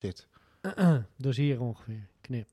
zit. 0.00 0.26
dus 1.16 1.36
hier 1.36 1.60
ongeveer. 1.60 2.08
Knip. 2.20 2.48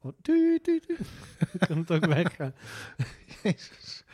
Oh. 0.00 0.12
Dan 0.22 1.68
kan 1.68 1.78
het 1.78 1.90
ook 1.90 2.06
weggaan. 2.06 2.54
Jezus. 3.42 4.04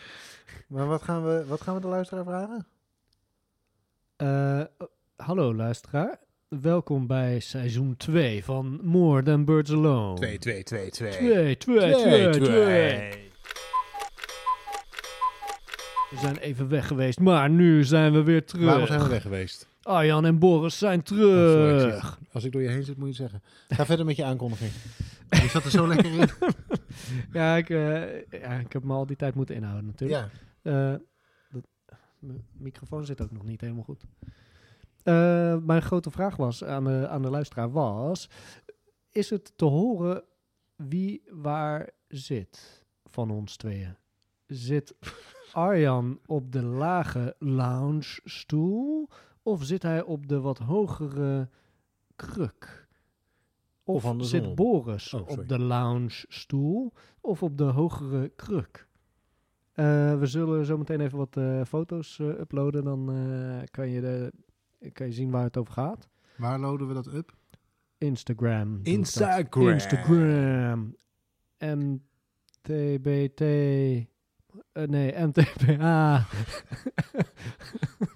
Maar 0.66 0.86
wat 0.86 1.02
gaan, 1.02 1.24
we, 1.24 1.44
wat 1.46 1.60
gaan 1.60 1.74
we 1.74 1.80
de 1.80 1.86
luisteraar 1.86 2.24
vragen? 2.24 2.66
Eh, 4.16 4.64
oh, 4.78 4.88
hallo 5.16 5.54
luisteraar. 5.54 6.18
Welkom 6.48 7.06
bij 7.06 7.40
seizoen 7.40 7.96
2 7.96 8.44
van 8.44 8.80
More 8.82 9.22
Than 9.22 9.44
Birds 9.44 9.70
Alone. 9.70 10.16
2, 10.16 10.38
2, 10.38 10.62
2, 10.62 10.90
2. 10.90 11.10
2, 11.10 11.56
2, 11.56 11.92
2, 11.92 12.30
2. 12.30 13.32
We 16.10 16.20
zijn 16.20 16.36
even 16.36 16.68
weg 16.68 16.86
geweest, 16.86 17.20
maar 17.20 17.50
nu 17.50 17.84
zijn 17.84 18.12
we 18.12 18.22
weer 18.22 18.44
terug. 18.44 18.64
Waarom 18.64 18.86
zijn 18.86 19.02
we 19.02 19.08
weg 19.08 19.22
geweest? 19.22 19.68
Arjan 19.84 20.24
en 20.24 20.38
Boris 20.38 20.78
zijn 20.78 20.98
Oh, 20.98 21.04
terug. 21.04 22.18
Als 22.32 22.44
ik 22.44 22.52
door 22.52 22.62
je 22.62 22.68
heen 22.68 22.82
zit, 22.84 22.96
moet 22.96 23.16
je 23.16 23.22
het 23.22 23.30
zeggen. 23.32 23.48
Ga 23.68 23.86
verder 23.94 24.06
met 24.06 24.16
je 24.16 24.24
aankondiging. 24.24 24.70
Je 25.42 25.48
zat 25.48 25.64
er 25.64 25.70
zo 25.70 25.86
lekker 25.88 26.12
in. 26.20 26.28
ja, 27.40 27.56
ik, 27.56 27.70
eh, 27.70 28.22
ja, 28.40 28.52
ik 28.52 28.72
heb 28.72 28.84
me 28.84 28.92
al 28.92 29.06
die 29.06 29.16
tijd 29.16 29.34
moeten 29.34 29.54
inhouden 29.54 29.86
natuurlijk. 29.86 30.30
Ja. 30.62 30.92
Eh, 30.92 30.98
dat- 31.50 31.66
mijn 32.18 32.44
microfoon 32.52 33.04
zit 33.04 33.20
ook 33.20 33.30
nog 33.30 33.44
niet 33.44 33.60
helemaal 33.60 33.82
goed. 33.84 34.04
Eh, 35.02 35.56
mijn 35.58 35.82
grote 35.82 36.10
vraag 36.10 36.36
was 36.36 36.64
aan 36.64 36.84
de, 36.84 37.08
aan 37.08 37.22
de 37.22 37.30
luisteraar 37.30 37.70
was... 37.72 38.28
Is 39.12 39.30
het 39.30 39.52
te 39.56 39.64
horen 39.64 40.22
wie 40.76 41.22
waar 41.30 41.90
zit 42.08 42.84
van 43.04 43.30
ons 43.30 43.56
tweeën? 43.56 43.96
Zit 44.46 44.94
Arjan 45.52 46.18
op 46.26 46.52
de 46.52 46.62
lage 46.62 47.36
lounge 47.38 48.20
stoel... 48.24 49.08
of 49.44 49.64
zit 49.64 49.82
hij 49.82 50.02
op 50.02 50.28
de 50.28 50.40
wat 50.40 50.58
hogere 50.58 51.48
kruk? 52.16 52.88
Of, 53.84 54.14
zit 54.18 54.54
Boris 54.54 55.14
Oh, 55.14 55.28
op 55.28 55.48
de 55.48 55.58
lounge 55.58 56.24
stoel 56.28 56.92
of 57.20 57.42
op 57.42 57.58
de 57.58 57.64
hogere 57.64 58.28
kruk? 58.28 58.88
Eh, 59.72 60.18
we 60.18 60.26
zullen 60.26 60.66
zo 60.66 60.78
meteen 60.78 61.00
even 61.00 61.18
wat 61.18 61.36
eh, 61.36 61.64
foto's 61.64 62.18
eh, 62.18 62.26
uploaden. 62.26 62.84
Dan 62.84 63.06
kan, 63.70 63.88
je 63.88 64.00
de, 64.00 64.32
kan 64.92 65.06
je 65.06 65.12
zien 65.12 65.30
waar 65.30 65.44
het 65.44 65.56
over 65.56 65.72
gaat. 65.72 66.08
Waar 66.36 66.58
loaden 66.58 66.88
we 66.88 66.94
dat 66.94 67.06
up? 67.06 67.34
Instagram. 67.98 68.80
Instagram. 68.82 69.68
Instagram. 69.68 70.96
MTBT. 71.58 73.40
nee, 74.72 75.26
MTBA. 75.26 76.26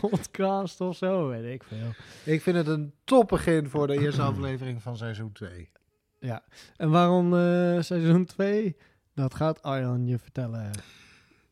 Podcast 0.00 0.80
of 0.80 0.96
zo, 0.96 1.28
weet 1.28 1.54
ik 1.54 1.62
veel. 1.62 1.90
Ik 2.34 2.42
vind 2.42 2.56
het 2.56 2.66
een 2.66 2.92
top 3.04 3.28
begin 3.28 3.68
voor 3.68 3.86
de 3.86 3.98
eerste 3.98 4.22
aflevering 4.22 4.82
van 4.82 4.96
seizoen 4.96 5.32
2. 5.32 5.70
En 6.76 6.90
waarom 6.90 7.34
eh, 7.34 7.80
seizoen 7.80 8.24
2? 8.24 8.76
Dat 9.14 9.34
gaat 9.34 9.62
Arjan 9.62 10.06
je 10.06 10.18
vertellen. 10.18 10.70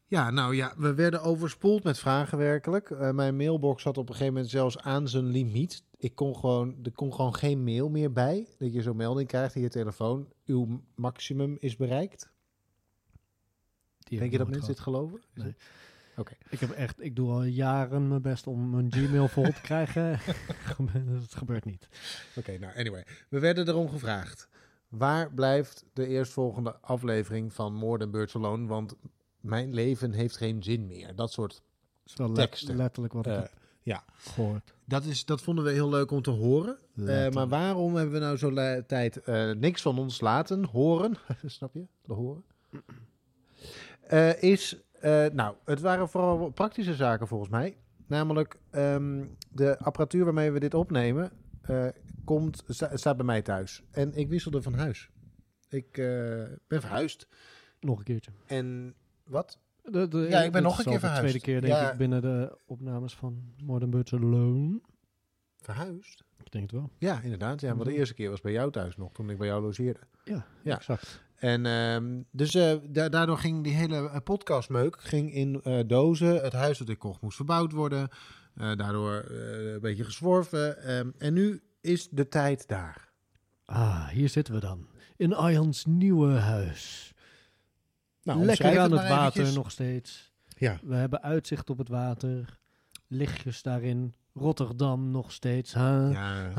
Ja, 0.07 0.31
nou 0.31 0.55
ja, 0.55 0.75
we 0.77 0.95
werden 0.95 1.23
overspoeld 1.23 1.85
met 1.85 1.99
vragen 1.99 2.39
werkelijk. 2.39 2.91
Eh, 2.91 3.11
mijn 3.11 3.37
mailbox 3.37 3.83
zat 3.83 3.99
op 3.99 4.09
een 4.09 4.15
gegeven 4.15 4.33
moment 4.33 4.51
zelfs 4.51 4.79
aan 4.79 5.09
zijn 5.09 5.25
limiet. 5.25 5.83
Ik 5.97 6.15
kon 6.15 6.37
gewoon, 6.37 6.77
er 6.83 6.93
kon 6.93 7.15
gewoon 7.15 7.35
geen 7.35 7.65
mail 7.65 7.89
meer 7.89 8.13
bij. 8.13 8.49
Dat 8.59 8.73
je 8.73 8.83
zo'n 8.83 8.97
melding 8.97 9.29
krijgt 9.29 9.55
in 9.55 9.63
je 9.63 9.69
telefoon. 9.69 10.29
Uw 10.47 10.81
maximum 10.95 11.57
is 11.59 11.77
bereikt. 11.77 12.31
Die 13.99 14.19
Denk 14.19 14.33
je 14.33 14.39
dat 14.39 14.49
mensen 14.49 14.69
dit 14.69 14.81
geloven? 14.81 15.21
Nee. 15.35 15.55
Oké. 16.21 16.33
Ik 16.49 16.61
heb 16.61 16.71
echt, 16.71 17.03
ik 17.03 17.17
doe 17.17 17.31
al 17.31 17.45
jaren 17.45 18.09
mijn 18.09 18.23
best 18.23 18.47
om 18.47 18.71
mijn 18.71 18.93
Gmail 18.93 19.29
vol 19.29 19.45
te 19.45 19.61
krijgen. 19.61 20.19
Het 21.23 21.35
gebeurt 21.35 21.65
niet. 21.65 21.89
Oké, 22.37 22.59
nou 22.59 22.77
anyway. 22.77 23.07
We 23.29 23.39
werden 23.39 23.69
erom 23.69 23.89
gevraagd. 23.89 24.49
Waar 24.89 25.33
blijft 25.33 25.85
de 25.93 26.07
eerstvolgende 26.07 26.77
aflevering 26.81 27.53
van 27.53 27.97
Than 27.99 28.11
Birds 28.11 28.37
Alone? 28.37 28.67
Want 28.67 28.97
mijn 29.41 29.75
leven 29.75 30.13
heeft 30.13 30.37
geen 30.37 30.63
zin 30.63 30.87
meer. 30.87 31.15
Dat 31.15 31.33
soort... 31.33 31.63
Dat 32.15 32.35
Teksten. 32.35 32.77
letterlijk 32.77 33.13
wat 33.13 33.27
ik 33.27 33.33
eh, 33.33 33.43
ja. 33.83 34.05
gehoord. 34.17 34.75
Dat, 34.85 35.05
is, 35.05 35.25
dat 35.25 35.43
vonden 35.43 35.65
we 35.65 35.71
heel 35.71 35.89
leuk 35.89 36.11
om 36.11 36.23
te 36.23 36.31
horen. 36.31 36.79
Eh, 37.07 37.29
maar 37.31 37.49
waarom 37.49 37.95
hebben 37.95 38.15
we 38.15 38.21
nou 38.21 38.37
zo 38.37 38.53
la- 38.53 38.83
tijd 38.83 39.17
eh, 39.17 39.51
niks 39.51 39.83
van 39.83 39.99
ons 39.99 40.21
laten 40.21 40.65
horen? 40.65 41.17
Snap 41.47 41.75
je? 41.75 41.87
De 42.05 42.13
horen. 42.13 42.45
Is, 44.41 44.77
eh, 45.01 45.27
nou, 45.33 45.55
het 45.65 45.81
waren 45.81 46.09
vooral 46.09 46.51
praktische 46.51 46.95
zaken 46.95 47.27
volgens 47.29 47.51
mij. 47.51 47.77
Namelijk, 48.07 48.59
ehm, 48.71 49.25
de 49.53 49.79
apparatuur 49.79 50.25
waarmee 50.25 50.51
we 50.51 50.61
dit 50.61 50.75
opnemen, 50.75 51.31
eh, 51.63 51.87
komt, 52.25 52.63
sta- 52.69 52.97
staat 52.97 53.17
bij 53.17 53.27
mij 53.27 53.43
thuis. 53.43 53.83
En 53.91 54.15
ik 54.15 54.29
wisselde 54.29 54.63
van 54.63 54.75
huis. 54.75 55.11
Ik 55.69 55.99
eh, 55.99 56.05
ben 56.69 56.81
verhuisd. 56.81 57.27
Nog 57.81 57.99
een 57.99 58.05
keertje. 58.05 58.31
En 58.47 58.95
wat? 59.25 59.59
De, 59.83 60.09
de- 60.09 60.19
Ja, 60.19 60.43
ik 60.43 60.53
ben 60.53 60.63
nog 60.63 60.79
een 60.79 60.85
keer 60.85 60.93
al 60.93 60.99
de 61.01 61.01
tweede 61.01 61.15
verhuisd. 61.17 61.41
keer 61.45 61.61
denk 61.61 61.73
Ja. 61.73 61.91
ik 61.93 61.99
binnen 61.99 62.23
de 62.23 62.59
opnames 62.67 63.15
van 63.17 63.55
Modern 63.65 63.91
Birds 63.91 64.13
Alone. 64.15 64.81
Verhuisd? 65.57 66.25
Ik 66.45 66.53
denk 66.53 66.71
het 66.71 66.81
wel. 66.81 66.91
Ja, 66.99 67.21
inderdaad. 67.21 67.61
Ja, 67.61 67.69
want 67.69 67.83
de 67.85 67.91
Mhm. 67.91 67.99
eerste 67.99 68.15
keer 68.15 68.31
was 68.31 68.41
bij 68.41 68.53
jou 68.53 68.71
thuis 68.71 68.97
nog, 68.97 69.13
toen 69.13 69.31
ik 69.31 69.39
bij 69.39 69.47
jou 69.47 69.63
logeerde. 69.63 70.01
Ja, 70.25 70.47
Ja. 70.63 70.77
exact. 70.77 71.23
En 71.41 71.67
ehm, 71.67 72.21
dus 72.31 72.55
eh, 72.55 72.73
da- 72.89 73.09
daardoor 73.09 73.39
ging 73.39 73.65
die 73.65 73.75
hele 73.75 74.09
eh, 74.11 74.17
podcastmeuk 74.25 74.97
ging 75.01 75.35
in 75.35 75.61
eh, 75.63 75.79
dozen. 75.87 76.43
Het 76.43 76.53
huis 76.53 76.79
dat 76.79 76.89
ik 76.89 76.99
kocht 76.99 77.21
moest 77.21 77.37
verbouwd 77.37 77.73
worden. 77.73 78.09
Daardoor 78.55 79.25
een 79.29 79.81
beetje 79.81 80.05
gezworven. 80.05 80.83
Ehm, 80.83 81.11
en 81.19 81.33
nu 81.33 81.63
is 81.81 82.09
de 82.09 82.29
tijd 82.29 82.69
daar. 82.69 83.09
Ah, 83.65 84.09
hier 84.09 84.29
zitten 84.29 84.55
we 84.55 84.61
dan. 84.61 84.87
In 85.17 85.35
Arjans 85.35 85.85
nieuwe 85.85 86.33
huis. 86.33 87.13
Nou, 88.23 88.45
Lekker 88.45 88.79
aan 88.79 88.93
het 88.93 89.09
water 89.09 89.17
eventjes. 89.17 89.55
nog 89.55 89.71
steeds. 89.71 90.33
Ja. 90.59 90.79
We 90.83 90.95
hebben 90.95 91.23
uitzicht 91.23 91.71
op 91.71 91.79
het 91.79 91.89
water. 91.89 92.59
Lichtjes 93.07 93.63
daarin. 93.63 94.15
Rotterdam 94.35 95.11
nog 95.11 95.33
steeds. 95.33 95.73
Ja, 95.73 96.51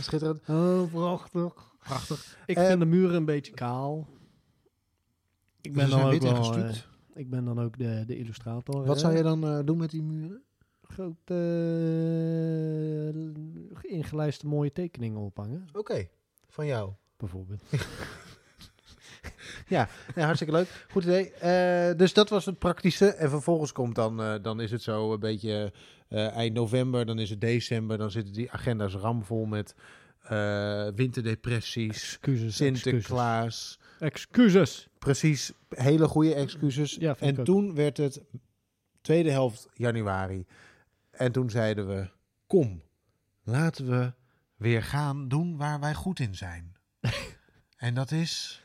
schitterend. 0.00 0.40
Oh, 0.48 0.92
prachtig. 0.92 1.71
Prachtig. 1.82 2.38
Ik 2.46 2.56
Eh, 2.56 2.66
vind 2.66 2.78
de 2.80 2.86
muren 2.86 3.16
een 3.16 3.24
beetje 3.24 3.52
kaal. 3.52 4.08
Ik 5.60 5.72
ben 5.74 5.90
dan 5.90 6.02
ook 6.02 6.20
wel, 6.22 6.54
eh, 6.56 6.74
ik 7.14 7.30
ben 7.30 7.44
dan 7.44 7.60
ook 7.60 7.78
de, 7.78 8.04
de 8.06 8.16
illustrator. 8.18 8.84
Wat 8.84 8.94
hè. 8.94 9.00
zou 9.00 9.16
je 9.16 9.22
dan 9.22 9.46
eh, 9.46 9.58
doen 9.64 9.78
met 9.78 9.90
die 9.90 10.02
muren? 10.02 10.42
Grote, 10.82 11.34
uh, 13.14 13.90
ingelijste 13.92 14.46
mooie 14.46 14.72
tekeningen 14.72 15.20
ophangen, 15.20 15.66
Oké, 15.72 16.08
van 16.48 16.66
jou. 16.66 16.92
bijvoorbeeld. 17.16 17.62
Ja, 19.68 19.88
hartstikke 20.14 20.52
leuk. 20.52 20.86
Goed 20.90 21.02
idee. 21.02 21.32
Dus 21.96 22.12
dat 22.12 22.28
was 22.28 22.44
het 22.46 22.58
praktische. 22.58 23.06
En 23.06 23.30
vervolgens 23.30 23.72
komt 23.72 23.94
dan, 23.94 24.42
dan 24.42 24.60
is 24.60 24.70
het 24.70 24.82
zo 24.82 25.12
een 25.12 25.20
beetje 25.20 25.72
eind 26.08 26.54
november, 26.54 27.06
dan 27.06 27.18
is 27.18 27.30
het 27.30 27.40
december, 27.40 27.98
dan 27.98 28.10
zitten 28.10 28.32
die 28.32 28.50
agenda's 28.50 28.94
ramvol 28.94 29.44
met 29.44 29.74
eh, 30.22 30.88
winterdepressies, 30.94 31.96
Excuses. 31.96 32.56
Sinterklaas. 32.56 33.78
Excuses. 33.98 34.00
excuses. 34.00 34.88
Precies, 34.98 35.52
hele 35.68 36.08
goede 36.08 36.34
excuses. 36.34 36.96
Ja, 37.00 37.16
en 37.18 37.38
ook. 37.38 37.44
toen 37.44 37.74
werd 37.74 37.96
het 37.96 38.22
tweede 39.00 39.30
helft 39.30 39.68
januari. 39.74 40.46
En 41.10 41.32
toen 41.32 41.50
zeiden 41.50 41.88
we, 41.88 42.10
kom, 42.46 42.82
laten 43.42 43.88
we 43.90 44.12
weer 44.56 44.82
gaan 44.82 45.28
doen 45.28 45.56
waar 45.56 45.80
wij 45.80 45.94
goed 45.94 46.20
in 46.20 46.34
zijn. 46.34 46.76
en 47.76 47.94
dat 47.94 48.10
is... 48.10 48.62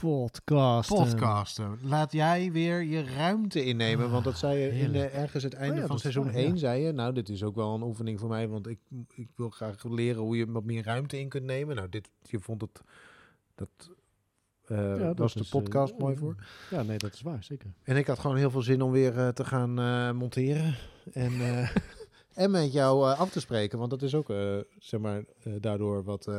Podcasten. 0.00 0.96
podcasten. 0.96 1.78
Laat 1.82 2.12
jij 2.12 2.52
weer 2.52 2.82
je 2.82 3.04
ruimte 3.04 3.64
innemen. 3.64 4.10
Want 4.10 4.24
dat 4.24 4.38
zei 4.38 4.58
je 4.58 4.70
in 4.78 4.92
de, 4.92 5.06
ergens 5.06 5.42
het 5.42 5.54
einde 5.54 5.74
Oh 5.74 5.80
ja, 5.80 5.86
van 5.86 5.98
seizoen 5.98 6.24
waar, 6.24 6.34
1. 6.34 6.48
ja. 6.52 6.56
Zei 6.56 6.82
je, 6.82 6.92
nou, 6.92 7.12
dit 7.12 7.28
is 7.28 7.42
ook 7.42 7.54
wel 7.54 7.74
een 7.74 7.82
oefening 7.82 8.20
voor 8.20 8.28
mij. 8.28 8.48
Want 8.48 8.66
ik, 8.66 8.78
ik 9.14 9.28
wil 9.36 9.50
graag 9.50 9.84
leren 9.84 10.22
hoe 10.22 10.36
je 10.36 10.50
wat 10.52 10.64
meer 10.64 10.84
ruimte 10.84 11.18
in 11.20 11.28
kunt 11.28 11.44
nemen. 11.44 11.76
Nou, 11.76 11.88
dit, 11.88 12.10
je 12.22 12.40
vond 12.40 12.60
het... 12.60 12.82
Dat 13.54 13.68
eh, 14.66 14.76
Ja, 14.76 14.96
dat 14.96 15.18
was 15.18 15.34
de 15.34 15.40
is, 15.40 15.48
podcast 15.48 15.92
eh, 15.92 15.98
mooi 15.98 16.16
voor. 16.16 16.34
Ja, 16.70 16.82
nee, 16.82 16.98
dat 16.98 17.12
is 17.14 17.20
waar, 17.22 17.44
zeker. 17.44 17.72
En 17.82 17.96
ik 17.96 18.06
had 18.06 18.18
gewoon 18.18 18.36
heel 18.36 18.50
veel 18.50 18.62
zin 18.62 18.82
om 18.82 18.90
weer 18.90 19.18
eh, 19.18 19.28
te 19.28 19.44
gaan 19.44 19.78
eh, 19.78 20.12
monteren. 20.12 20.74
En, 21.12 21.32
eh, 21.32 21.76
en 22.44 22.50
met 22.50 22.72
jou 22.72 23.10
eh, 23.10 23.20
af 23.20 23.30
te 23.30 23.40
spreken. 23.40 23.78
Want 23.78 23.90
dat 23.90 24.02
is 24.02 24.14
ook, 24.14 24.30
eh, 24.30 24.56
zeg 24.78 25.00
maar, 25.00 25.24
eh, 25.42 25.52
daardoor 25.60 26.04
wat 26.04 26.26
eh, 26.26 26.34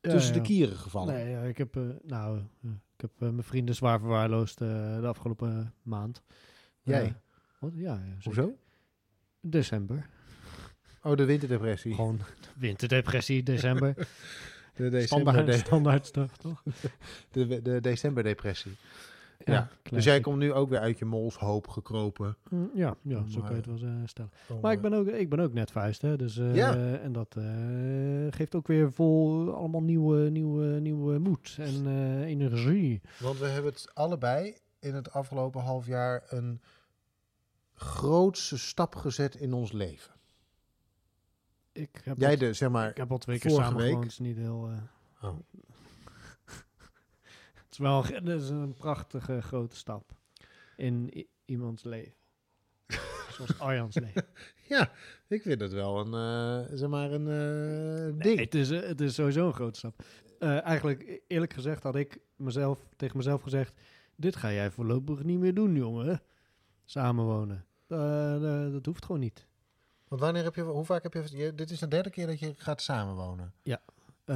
Ja, 0.00 0.10
tussen 0.10 0.34
ja. 0.34 0.40
de 0.40 0.46
kieren 0.46 0.76
gevallen. 0.76 1.14
Nee, 1.14 1.30
ja, 1.30 1.40
ik 1.42 1.58
heb, 1.58 1.76
eh, 1.76 1.82
nou, 2.02 2.38
eh, 2.62 2.70
ik 2.96 3.00
heb 3.00 3.10
eh, 3.18 3.28
mijn 3.28 3.42
vrienden 3.42 3.74
zwaar 3.74 3.98
verwaarloosd 3.98 4.60
eh, 4.60 5.00
de 5.00 5.06
afgelopen 5.06 5.74
maand. 5.82 6.22
Jij? 6.82 7.04
Eh, 7.04 7.12
wat? 7.58 7.72
Ja, 7.74 8.02
ja. 8.04 8.16
Hoezo? 8.22 8.58
December. 9.40 10.06
Oh, 11.02 11.16
de 11.16 11.24
winterdepressie. 11.24 11.94
Gewoon 11.94 12.20
winterdepressie, 12.56 13.42
december. 13.42 13.94
De, 14.74 14.88
december, 14.88 15.32
standaard, 15.32 15.46
de, 15.46 15.66
standaard 15.66 16.06
stuff, 16.06 16.36
toch? 16.36 16.62
de, 17.30 17.62
de 17.62 17.80
decemberdepressie. 17.80 18.76
Ja. 19.44 19.68
Dus 19.82 20.04
jij 20.04 20.20
komt 20.20 20.38
nu 20.38 20.52
ook 20.52 20.68
weer 20.68 20.78
uit 20.78 20.98
je 20.98 21.04
molshoop 21.04 21.68
gekropen. 21.68 22.36
Mm, 22.50 22.70
Ja, 22.74 22.96
ja 23.02 23.26
zo 23.26 23.40
kan 23.40 23.50
je 23.50 23.56
het 23.56 23.66
wel 23.66 23.76
eh, 23.76 23.94
stellen. 24.04 24.30
om, 24.48 24.60
Maar 24.60 24.72
ik 24.72 24.82
eh, 24.82 24.90
ben 24.90 24.98
ook, 24.98 25.06
ik 25.06 25.28
ben 25.30 25.40
ook 25.40 25.52
net 25.52 25.70
verhuisd, 25.70 26.02
hè. 26.02 26.16
Dus, 26.16 26.38
eh, 26.38 26.54
Ja. 26.54 26.76
En 26.98 27.12
dat 27.12 27.36
geeft 28.30 28.54
ook 28.54 28.66
weer 28.66 28.92
vol 28.92 29.54
allemaal 29.54 29.82
nieuwe, 29.82 30.30
nieuwe, 30.30 30.80
nieuwe 30.80 31.18
moed 31.18 31.56
en 31.60 31.86
energie. 32.24 33.00
Want 33.20 33.38
we 33.38 33.46
hebben 33.46 33.72
het 33.72 33.90
allebei 33.94 34.56
in 34.78 34.94
het 34.94 35.12
afgelopen 35.12 35.60
half 35.60 35.86
jaar 35.86 36.22
een 36.28 36.60
grootse 37.74 38.58
stap 38.58 38.94
gezet 38.94 39.34
in 39.34 39.52
ons 39.52 39.72
leven. 39.72 40.12
Ik 41.72 42.00
heb, 42.04 42.18
Jij 42.18 42.36
de, 42.36 42.52
zeg 42.52 42.70
maar... 42.70 42.88
ik 42.90 42.96
heb 42.96 43.10
al 43.10 43.18
twee 43.18 43.38
keer 43.38 43.50
samen 43.50 43.76
week- 43.82 44.18
niet 44.18 44.36
heel... 44.36 44.70
Oh. 45.22 45.34
Het 47.76 47.82
is 47.82 47.88
wel 47.90 48.04
het 48.04 48.42
is 48.42 48.48
een 48.48 48.74
prachtige 48.74 49.42
grote 49.42 49.76
stap 49.76 50.12
in 50.76 51.26
iemands 51.44 51.82
leven. 51.84 52.12
Zoals 53.30 53.58
Arjan's 53.68 53.94
leven. 53.98 54.24
Ja, 54.68 54.90
ik 55.28 55.42
vind 55.42 55.60
het 55.60 55.72
wel 55.72 56.00
een, 56.06 56.14
eh, 56.14 56.76
zeg 56.76 56.88
maar 56.88 57.10
een 57.12 57.28
eh, 57.28 58.22
ding. 58.22 58.36
Nee, 58.36 58.44
het, 58.44 58.54
is, 58.54 58.70
eh, 58.70 58.80
het 58.88 59.00
is 59.00 59.14
sowieso 59.14 59.46
een 59.46 59.52
grote 59.54 59.78
stap. 59.78 60.02
Eigenlijk, 60.38 61.02
e- 61.02 61.18
eerlijk 61.28 61.52
gezegd, 61.52 61.82
had 61.82 61.96
ik 61.96 62.18
mezelf, 62.36 62.86
tegen 62.96 63.16
mezelf 63.16 63.42
gezegd... 63.42 63.80
Dit 64.16 64.36
ga 64.36 64.52
jij 64.52 64.70
voorlopig 64.70 65.22
niet 65.22 65.38
meer 65.38 65.54
doen, 65.54 65.74
jongen. 65.74 66.22
Samenwonen. 66.84 67.64
Dat 68.72 68.86
hoeft 68.86 69.04
gewoon 69.04 69.20
niet. 69.20 69.46
Want 70.08 70.20
wanneer 70.20 70.44
heb 70.44 70.54
je, 70.54 70.62
hoe 70.62 70.84
vaak 70.84 71.02
heb 71.02 71.12
je, 71.26 71.54
dit 71.54 71.70
is 71.70 71.78
de 71.78 71.88
derde 71.88 72.10
keer 72.10 72.26
dat 72.26 72.38
je 72.38 72.54
gaat 72.56 72.82
samenwonen. 72.82 73.52
Eh, 73.62 73.74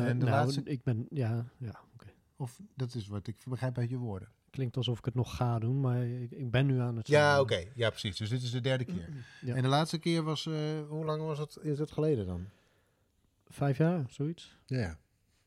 En 0.09 0.19
de 0.19 0.25
nou, 0.25 0.37
laatste- 0.37 0.63
ik 0.65 0.83
ben, 0.83 1.07
ja, 1.11 1.45
ja 1.59 1.81
oké. 1.95 2.08
Of 2.39 2.61
dat 2.75 2.95
is 2.95 3.07
wat 3.07 3.27
ik 3.27 3.37
begrijp 3.47 3.79
uit 3.79 3.91
je 3.91 3.97
woorden. 3.97 4.29
Klinkt 4.51 4.77
alsof 4.77 4.99
ik 4.99 5.05
het 5.05 5.15
nog 5.15 5.37
ga 5.37 5.59
doen, 5.59 5.81
maar 5.81 6.07
ik, 6.07 6.31
ik 6.31 6.51
ben 6.51 6.67
nu 6.67 6.81
aan 6.81 6.97
het 6.97 7.09
Ja, 7.09 7.41
oké. 7.41 7.65
Ja, 7.75 7.91
precies. 7.91 8.17
Dus 8.17 8.29
dit 8.29 8.43
is 8.43 8.51
de 8.51 8.61
derde 8.61 8.85
keer. 8.85 9.09
Ja. 9.41 9.55
En 9.55 9.63
de 9.63 9.69
laatste 9.69 9.99
keer 9.99 10.23
was, 10.23 10.47
eh, 10.47 10.55
hoe 10.89 11.05
lang 11.05 11.23
was 11.23 11.39
het, 11.39 11.59
is 11.63 11.79
het 11.79 11.93
geleden 11.93 12.27
dan? 12.27 12.49
Vijf 13.47 13.79
jaar, 13.79 14.07
zoiets. 14.09 14.57
Ja. 14.67 14.99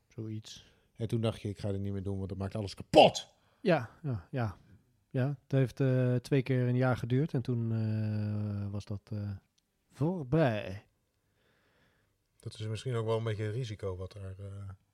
Zoiets. 0.07 0.65
En 0.95 1.07
toen 1.07 1.21
dacht 1.21 1.41
je, 1.41 1.49
ik 1.49 1.59
ga 1.59 1.71
dit 1.71 1.81
niet 1.81 1.91
meer 1.91 2.03
doen, 2.03 2.17
want 2.17 2.29
dat 2.29 2.37
maakt 2.37 2.55
alles 2.55 2.73
kapot. 2.73 3.27
Ja, 3.59 3.89
ja, 4.01 4.27
ja. 4.31 4.57
Ja, 5.09 5.27
het 5.27 5.51
heeft 5.51 5.79
eh, 5.79 6.15
twee 6.15 6.41
keer 6.41 6.67
een 6.67 6.75
jaar 6.75 6.97
geduurd 6.97 7.33
en 7.33 7.41
toen 7.41 7.71
eh, 7.71 8.71
was 8.71 8.85
dat 8.85 9.11
voorbij. 9.91 10.85
Dat 12.39 12.53
is 12.53 12.67
misschien 12.67 12.95
ook 12.95 13.05
wel 13.05 13.17
een 13.17 13.23
beetje 13.23 13.43
een 13.43 13.51
risico 13.51 13.95
wat 13.95 14.13
er 14.13 14.35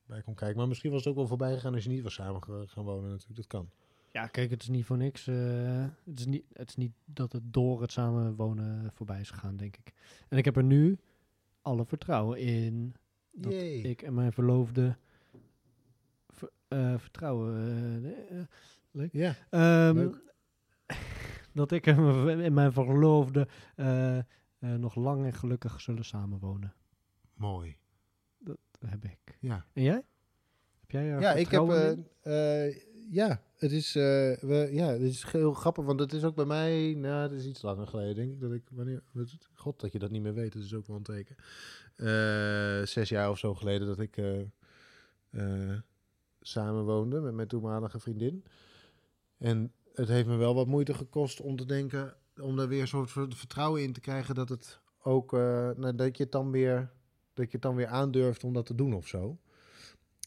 bij 0.07 0.21
komt 0.21 0.35
kijken. 0.37 0.57
Maar 0.57 0.67
misschien 0.67 0.91
was 0.91 0.99
het 0.99 1.09
ook 1.09 1.15
wel 1.15 1.27
voorbij 1.27 1.53
gegaan 1.53 1.73
als 1.73 1.83
je 1.83 1.89
niet 1.89 2.03
was 2.03 2.13
samen 2.13 2.41
gaan 2.67 2.83
wonen 2.83 3.09
natuurlijk. 3.09 3.35
Dat 3.35 3.47
kan. 3.47 3.69
Ja, 4.11 4.27
kijk, 4.27 4.49
het 4.49 4.61
is 4.61 4.67
niet 4.69 4.85
voor 4.85 4.97
niks. 4.97 5.27
eh, 5.27 5.85
het, 6.05 6.19
is 6.19 6.25
niet, 6.25 6.43
het 6.53 6.69
is 6.69 6.75
niet 6.75 6.93
dat 7.05 7.31
het 7.31 7.53
door 7.53 7.81
het 7.81 7.91
samenwonen 7.91 8.91
voorbij 8.93 9.19
is 9.19 9.29
gegaan, 9.31 9.57
denk 9.57 9.77
ik. 9.77 9.93
En 10.29 10.37
ik 10.37 10.45
heb 10.45 10.55
er 10.57 10.63
nu 10.63 10.97
alle 11.61 11.85
vertrouwen 11.85 12.39
in 12.39 12.95
dat 13.31 13.53
ik 13.53 14.01
en 14.01 14.13
mijn 14.13 14.31
verloofde 14.33 14.97
ver- 16.29 16.51
eh, 16.67 16.97
vertrouwen. 16.97 17.55
eh, 18.29 18.39
leuk. 18.91 19.13
Ja. 19.13 19.35
Ehm, 19.49 19.95
Leuk. 19.95 20.21
dat 21.53 21.71
ik 21.71 21.87
en 21.87 22.53
mijn- 22.53 22.73
verloofde 22.73 23.47
nog 24.59 24.95
lang 24.95 25.25
en 25.25 25.33
gelukkig 25.33 25.81
zullen 25.81 26.05
samenwonen. 26.05 26.73
Mooi. 27.33 27.77
Heb 28.85 29.03
ik. 29.03 29.37
Ja. 29.39 29.65
En 29.73 29.83
jij? 29.83 30.03
Heb 30.79 30.91
jij 30.91 31.05
Ja, 31.05 31.33
ik 31.33 31.47
heb. 31.47 31.69
eh, 31.69 32.67
eh, 32.67 32.75
ja, 33.09 33.41
het 33.55 33.71
is, 33.71 33.95
eh, 33.95 34.01
we, 34.39 34.69
ja, 34.71 34.87
het 34.87 35.01
is 35.01 35.23
heel 35.31 35.53
grappig, 35.53 35.85
want 35.85 35.99
het 35.99 36.13
is 36.13 36.23
ook 36.23 36.35
bij 36.35 36.45
mij. 36.45 36.93
Nou, 36.93 37.21
het 37.21 37.31
is 37.31 37.45
iets 37.45 37.61
langer 37.61 37.87
geleden, 37.87 38.15
denk 38.15 38.31
ik. 38.31 38.39
Dat 38.39 38.51
ik 38.51 38.63
wanneer. 38.71 39.03
God, 39.53 39.79
dat 39.79 39.91
je 39.91 39.99
dat 39.99 40.11
niet 40.11 40.21
meer 40.21 40.33
weet, 40.33 40.53
dat 40.53 40.63
is 40.63 40.73
ook 40.73 40.87
wel 40.87 40.95
een 40.95 41.03
teken. 41.03 41.35
Zes 42.87 43.09
jaar 43.09 43.29
of 43.29 43.37
zo 43.37 43.55
geleden 43.55 43.87
dat 43.87 43.99
ik 43.99 44.17
samen 46.41 46.83
woonde 46.83 47.19
met 47.19 47.33
mijn 47.33 47.47
toenmalige 47.47 47.99
vriendin. 47.99 48.43
En 49.37 49.71
het 49.93 50.07
heeft 50.07 50.27
me 50.27 50.35
wel 50.35 50.55
wat 50.55 50.67
moeite 50.67 50.93
gekost 50.93 51.41
om 51.41 51.55
te 51.55 51.65
denken, 51.65 52.15
om 52.41 52.55
daar 52.55 52.67
weer 52.67 52.81
een 52.81 52.87
soort 52.87 53.11
ver- 53.11 53.35
vertrouwen 53.35 53.83
in 53.83 53.93
te 53.93 53.99
krijgen 53.99 54.35
dat 54.35 54.49
het 54.49 54.79
ook, 55.03 55.31
nou, 55.31 55.95
dat 55.95 56.17
je 56.17 56.23
het 56.23 56.31
dan 56.31 56.51
weer, 56.51 56.91
dat 57.37 57.45
je 57.45 57.51
het 57.51 57.61
dan 57.61 57.75
weer 57.75 57.87
aandurft 57.87 58.43
om 58.43 58.53
dat 58.53 58.65
te 58.65 58.75
doen 58.75 58.93
of 58.93 59.07
zo. 59.07 59.37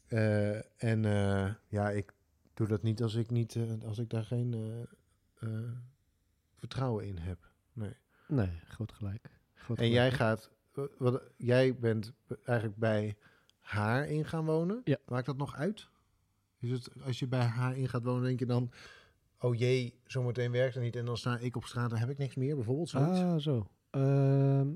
Eh, 0.07 0.85
en 0.85 1.05
eh, 1.05 1.55
ja, 1.69 1.91
ik 1.91 2.15
doe 2.55 2.67
dat 2.67 2.83
niet 2.83 3.03
als 3.03 3.15
ik, 3.15 3.31
niet, 3.31 3.57
eh, 3.57 3.63
als 3.87 3.99
ik 3.99 4.11
daar 4.11 4.25
geen 4.25 4.87
vertrouwen 6.55 7.07
in 7.07 7.19
heb. 7.19 7.39
Nee. 7.73 7.95
Nee, 8.29 8.61
groot 8.65 8.93
gelijk. 8.93 9.31
Groot 9.55 9.79
En 9.79 9.85
gelijk. 9.85 9.93
jij 9.93 10.13
gaat, 10.13 10.51
wat, 10.99 11.23
jij 11.37 11.79
bent 11.79 12.13
eigenlijk 12.45 12.79
bij 12.79 13.17
haar 13.59 14.09
in 14.09 14.25
gaan 14.25 14.45
wonen. 14.45 14.81
Ja. 14.85 14.97
Maakt 15.07 15.27
dat 15.27 15.37
nog 15.37 15.55
uit? 15.55 15.89
Is 16.59 16.71
het, 16.71 16.91
als 17.05 17.19
je 17.19 17.27
bij 17.27 17.45
haar 17.45 17.77
in 17.77 17.89
gaat 17.89 18.03
wonen, 18.05 18.23
denk 18.23 18.39
je 18.39 18.47
dan, 18.47 18.71
oh 19.39 19.55
jee, 19.55 20.01
zometeen 20.05 20.51
werkt 20.53 20.75
het 20.75 20.83
niet 20.83 20.97
en 20.97 21.05
dan 21.05 21.17
sta 21.17 21.39
ik 21.39 21.57
op 21.57 21.65
straat 21.65 21.93
en 21.93 21.99
heb 21.99 22.11
ik 22.11 22.19
niks 22.19 22.35
meer, 22.35 22.55
bijvoorbeeld 22.55 22.89
zoiets? 22.89 23.21
Ah, 23.21 23.37
zo. 23.37 23.71
Ehm, 23.91 24.69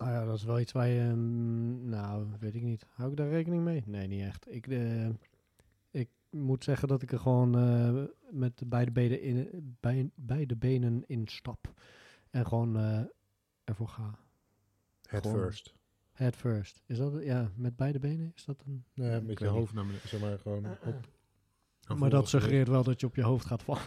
nou 0.00 0.12
ja, 0.12 0.24
dat 0.24 0.36
is 0.36 0.44
wel 0.44 0.60
iets 0.60 0.72
waar 0.72 0.88
je... 0.88 1.12
mm, 1.14 1.88
nou, 1.88 2.26
weet 2.38 2.54
ik 2.54 2.62
niet. 2.62 2.86
Hou 2.88 3.10
ik 3.10 3.16
daar 3.16 3.28
rekening 3.28 3.62
mee? 3.64 3.82
Nee, 3.86 4.06
niet 4.06 4.22
echt. 4.22 4.52
Ik, 4.54 4.66
eh, 4.66 5.08
ik 5.90 6.08
moet 6.30 6.64
zeggen 6.64 6.88
dat 6.88 7.02
ik 7.02 7.12
er 7.12 7.18
gewoon 7.18 7.58
eh, 7.58 8.02
met 8.30 8.58
de 8.58 8.66
beide 8.66 8.90
benen 8.90 9.22
in, 9.22 9.48
bij, 9.80 10.10
beide 10.14 10.56
benen 10.56 11.04
in 11.06 11.26
stap. 11.28 11.72
En 12.30 12.46
gewoon 12.46 12.76
eh, 12.76 13.00
ervoor 13.64 13.88
ga. 13.88 14.18
Head 15.08 15.26
gewoon- 15.26 15.40
first. 15.40 15.74
Head 16.12 16.36
first. 16.36 16.82
Is 16.86 16.98
dat... 16.98 17.22
Ja, 17.22 17.50
met 17.54 17.76
beide 17.76 17.98
benen? 17.98 18.32
Is 18.34 18.44
dat 18.44 18.62
een... 18.66 18.84
Nee, 18.94 19.20
met 19.20 19.38
je 19.38 19.46
hoofd 19.46 19.74
naar 19.74 19.86
beneden, 19.86 20.08
zeg 20.08 20.20
maar 20.20 20.38
gewoon 20.38 20.66
op. 20.84 21.08
Maar 21.98 22.10
dat 22.10 22.28
suggereert 22.28 22.68
wel 22.68 22.82
dat 22.82 23.00
je 23.00 23.06
op 23.06 23.14
je 23.14 23.22
hoofd 23.22 23.46
gaat 23.46 23.62
vallen. 23.62 23.82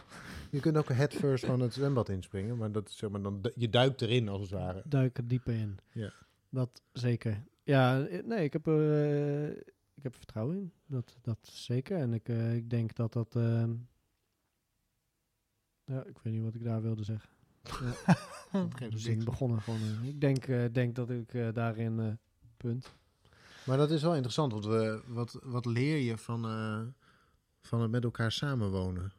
Je 0.52 0.60
kunt 0.60 0.78
ook 0.78 0.90
head 0.90 1.14
first 1.14 1.44
gewoon 1.46 1.60
het 1.60 1.74
zwembad 1.74 2.10
inspringen, 2.10 2.58
maar 2.58 2.72
dat 2.72 2.90
is 2.90 2.98
zeg 2.98 3.10
maar 3.10 3.22
dan 3.22 3.52
je 3.56 3.70
duikt 3.70 4.02
erin 4.02 4.30
als 4.30 4.42
het 4.42 4.50
ware. 4.52 4.82
Duik 4.86 5.18
er 5.18 5.28
dieper 5.28 5.54
in. 5.54 5.78
Ja. 5.92 6.14
Dat 6.50 6.82
zeker. 6.92 7.44
Ja, 7.64 8.04
eh, 8.06 8.24
nee, 8.26 8.44
ik 8.44 8.54
heb 8.54 8.68
er 8.68 9.04
eh, 9.04 9.50
ik 9.96 10.04
heb 10.04 10.12
er 10.12 10.18
vertrouwen 10.18 10.56
in. 10.56 10.72
Dat, 10.86 11.18
dat 11.22 11.38
zeker. 11.42 11.98
En 11.98 12.14
ik, 12.14 12.30
eh, 12.30 12.56
ik 12.56 12.70
denk 12.70 12.96
dat 12.96 13.14
dat... 13.14 13.36
ehm, 13.36 13.72
ja, 15.86 16.04
ik 16.04 16.18
weet 16.24 16.34
niet 16.34 16.44
wat 16.44 16.54
ik 16.56 16.64
daar 16.64 16.82
wilde 16.82 17.04
zeggen. 17.04 17.30
Zin 18.90 19.12
niks. 19.14 19.24
begonnen 19.26 19.62
gewoon. 19.62 19.80
Ik 20.04 20.22
denk, 20.22 20.48
eh, 20.48 20.66
denk 20.72 20.96
dat 20.96 21.10
ik 21.10 21.34
eh, 21.34 21.48
daarin... 21.54 22.00
eh, 22.00 22.12
punt. 22.58 22.94
Maar 23.66 23.78
dat 23.78 23.92
is 23.92 24.02
wel 24.02 24.14
interessant, 24.14 24.52
want 24.52 24.66
we, 24.66 25.02
wat, 25.08 25.40
wat 25.44 25.66
leer 25.66 25.98
je 25.98 26.18
van, 26.18 26.46
eh, 26.46 26.82
van 27.64 27.82
het 27.82 27.92
met 27.92 28.04
elkaar 28.04 28.32
samenwonen? 28.32 29.12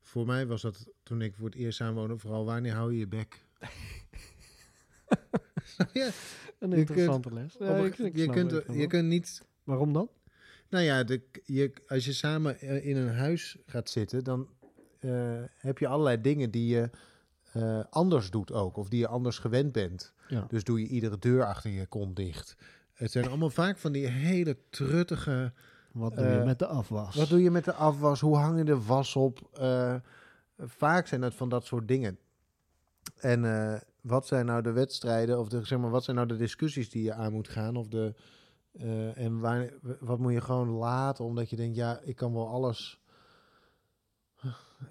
Voor 0.00 0.26
mij 0.26 0.46
was 0.46 0.62
dat 0.62 0.88
toen 1.02 1.22
ik 1.22 1.34
voor 1.34 1.46
het 1.46 1.54
eerst 1.54 1.76
samenwoonde, 1.76 2.18
vooral 2.18 2.44
wanneer 2.44 2.72
hou 2.74 2.92
je 2.92 2.98
je 2.98 3.06
bek? 3.08 3.44
ja, 5.92 6.10
Een 6.58 6.72
interessante 6.72 7.32
les. 7.32 7.54
op 7.56 7.60
Ja, 7.60 7.78
een- 7.78 7.84
ik, 7.84 7.98
ik 7.98 8.16
je, 8.16 8.30
kunt, 8.30 8.62
je 8.72 8.86
kunt 8.86 9.08
niet 9.08 9.42
Waarom 9.64 9.92
dan? 9.92 10.08
Nou 10.68 10.84
ja, 10.84 11.04
de, 11.04 11.22
je, 11.44 11.72
als 11.86 12.04
je 12.04 12.12
samen 12.12 12.60
eh, 12.60 12.86
in 12.86 12.96
een 12.96 13.14
huis 13.14 13.56
gaat 13.66 13.90
zitten, 13.90 14.24
dan 14.24 14.48
eh, 14.98 15.42
heb 15.54 15.78
je 15.78 15.86
allerlei 15.86 16.20
dingen 16.20 16.50
die 16.50 16.66
je 16.68 16.90
eh, 17.52 17.84
anders 17.90 18.30
doet 18.30 18.52
ook. 18.52 18.76
Of 18.76 18.88
die 18.88 18.98
je 18.98 19.06
anders 19.06 19.38
gewend 19.38 19.72
bent. 19.72 20.12
Ja. 20.28 20.46
Dus 20.48 20.64
doe 20.64 20.80
je 20.80 20.86
iedere 20.86 21.18
deur 21.18 21.44
achter 21.44 21.70
je 21.70 21.86
kont 21.86 22.16
dicht. 22.16 22.56
Het 22.92 23.10
zijn 23.10 23.28
allemaal 23.28 23.50
vaak 23.50 23.78
van 23.78 23.92
die 23.92 24.06
hele 24.06 24.56
truttige... 24.70 25.52
Wat 25.92 26.16
doe 26.16 26.24
je 26.24 26.38
Eh, 26.38 26.44
met 26.44 26.58
de 26.58 26.66
afwas? 26.66 27.16
Wat 27.16 27.28
doe 27.28 27.42
je 27.42 27.50
met 27.50 27.64
de 27.64 27.72
afwas? 27.74 28.20
Hoe 28.20 28.36
hang 28.36 28.58
je 28.58 28.64
de 28.64 28.82
was 28.82 29.16
op? 29.16 29.48
Eh, 29.52 29.94
vaak 30.58 31.06
zijn 31.06 31.22
het 31.22 31.34
van 31.34 31.48
dat 31.48 31.64
soort 31.64 31.88
dingen. 31.88 32.18
En 33.16 33.44
eh, 33.44 33.80
wat 34.00 34.26
zijn 34.26 34.46
nou 34.46 34.62
de 34.62 34.72
wedstrijden, 34.72 35.38
of 35.38 35.48
de, 35.48 35.64
zeg 35.64 35.78
maar, 35.78 35.90
wat 35.90 36.04
zijn 36.04 36.16
nou 36.16 36.28
de 36.28 36.36
discussies 36.36 36.90
die 36.90 37.02
je 37.02 37.12
aan 37.12 37.32
moet 37.32 37.48
gaan? 37.48 37.76
Of 37.76 37.88
de, 37.88 38.14
en 39.14 39.38
waar, 39.38 39.72
wat 40.00 40.18
moet 40.18 40.32
je 40.32 40.40
gewoon 40.40 40.68
laten, 40.68 41.24
omdat 41.24 41.50
je 41.50 41.56
denkt, 41.56 41.76
ja, 41.76 42.00
ik 42.02 42.16
kan 42.16 42.32
wel 42.32 42.48
alles, 42.48 43.00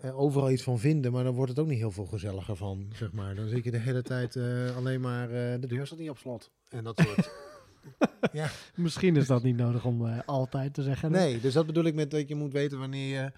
er 0.01 0.15
overal 0.15 0.51
iets 0.51 0.63
van 0.63 0.79
vinden, 0.79 1.11
maar 1.11 1.23
dan 1.23 1.33
wordt 1.33 1.51
het 1.51 1.59
ook 1.59 1.67
niet 1.67 1.77
heel 1.77 1.91
veel 1.91 2.05
gezelliger 2.05 2.55
van, 2.55 2.91
zeg 2.93 3.11
maar. 3.11 3.35
Dan 3.35 3.47
zit 3.47 3.63
je 3.63 3.71
de 3.71 3.77
hele 3.77 4.01
tijd 4.01 4.37
alleen 4.75 5.01
maar, 5.01 5.27
de 5.59 5.67
deur 5.67 5.85
staat 5.85 5.99
niet 5.99 6.09
op 6.09 6.17
slot. 6.17 6.51
En 6.69 6.83
dat 6.83 6.99
soort. 6.99 7.31
ja. 8.31 8.49
Misschien 8.75 9.15
is 9.15 9.27
dat 9.27 9.43
niet 9.43 9.55
nodig 9.57 9.85
om 9.85 10.05
eh, 10.07 10.19
altijd 10.25 10.73
te 10.73 10.83
zeggen. 10.83 11.11
Nee, 11.11 11.39
dus 11.39 11.53
dat 11.53 11.65
bedoel 11.65 11.83
ik 11.83 11.93
met 11.93 12.11
dat 12.11 12.27
je 12.27 12.35
moet 12.35 12.53
weten 12.53 12.79
wanneer 12.79 13.23
je, 13.23 13.31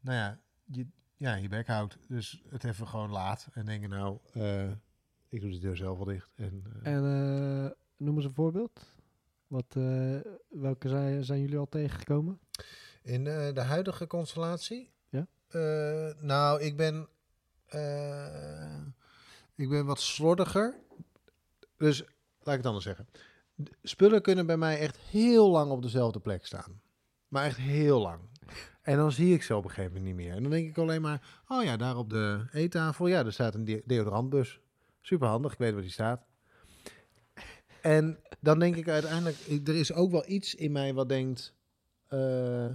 nou 0.00 0.16
ja, 0.16 0.38
je, 0.64 0.86
ja, 1.16 1.34
je 1.34 1.48
bek 1.48 1.66
houdt. 1.66 1.98
Dus 2.08 2.42
het 2.48 2.64
even 2.64 2.88
gewoon 2.88 3.10
laat 3.10 3.48
en 3.52 3.64
denken, 3.64 3.90
nou, 3.90 4.18
eh, 4.32 4.70
ik 5.28 5.40
doe 5.40 5.50
de 5.50 5.58
deur 5.58 5.76
zelf 5.76 5.96
wel 5.96 6.06
dicht. 6.06 6.30
En, 6.36 6.62
eh, 6.82 6.94
En 6.94 7.76
noem 7.96 8.16
eens 8.16 8.24
een 8.24 8.34
voorbeeld. 8.34 8.96
Wat, 9.46 9.76
welke 10.48 10.88
zijn, 10.88 11.24
zijn 11.24 11.40
jullie 11.40 11.58
al 11.58 11.68
tegengekomen? 11.68 12.38
in 13.02 13.24
de 13.24 13.60
huidige 13.60 14.06
constellatie, 14.06 14.90
Ja? 15.08 15.26
nou, 16.20 16.60
ik 16.60 16.76
ben, 16.76 17.08
ik 19.54 19.68
ben 19.68 19.86
wat 19.86 20.00
slordiger. 20.00 20.74
Dus 21.76 22.00
laat 22.38 22.54
ik 22.54 22.62
het 22.62 22.66
anders 22.66 22.84
zeggen. 22.84 23.08
Spullen 23.82 24.22
kunnen 24.22 24.46
bij 24.46 24.56
mij 24.56 24.78
echt 24.78 24.96
heel 24.98 25.50
lang 25.50 25.70
op 25.70 25.82
dezelfde 25.82 26.20
plek 26.20 26.46
staan. 26.46 26.80
Maar 27.28 27.44
echt 27.44 27.56
heel 27.56 28.00
lang. 28.00 28.20
En 28.82 28.96
dan 28.96 29.12
zie 29.12 29.34
ik 29.34 29.42
ze 29.42 29.56
op 29.56 29.64
een 29.64 29.70
gegeven 29.70 29.92
moment 29.92 30.16
niet 30.16 30.26
meer. 30.26 30.34
En 30.34 30.42
dan 30.42 30.50
denk 30.50 30.68
ik 30.68 30.78
alleen 30.78 31.02
maar, 31.02 31.42
oh 31.48 31.64
ja, 31.64 31.76
daar 31.76 31.96
op 31.96 32.10
de 32.10 32.46
eettafel, 32.52 33.06
ja, 33.06 33.24
er 33.24 33.32
staat 33.32 33.54
een 33.54 33.64
de- 33.64 33.82
deodorantbus. 33.84 34.60
Super 35.00 35.28
handig, 35.28 35.52
ik 35.52 35.58
weet 35.58 35.72
waar 35.72 35.82
die 35.82 35.90
staat. 35.90 36.26
En 37.82 38.18
dan 38.40 38.58
denk 38.58 38.76
ik 38.76 38.88
uiteindelijk, 38.88 39.36
er 39.68 39.74
is 39.74 39.92
ook 39.92 40.10
wel 40.10 40.24
iets 40.28 40.54
in 40.54 40.72
mij 40.72 40.94
wat 40.94 41.08
denkt, 41.08 41.54
eh, 42.06 42.68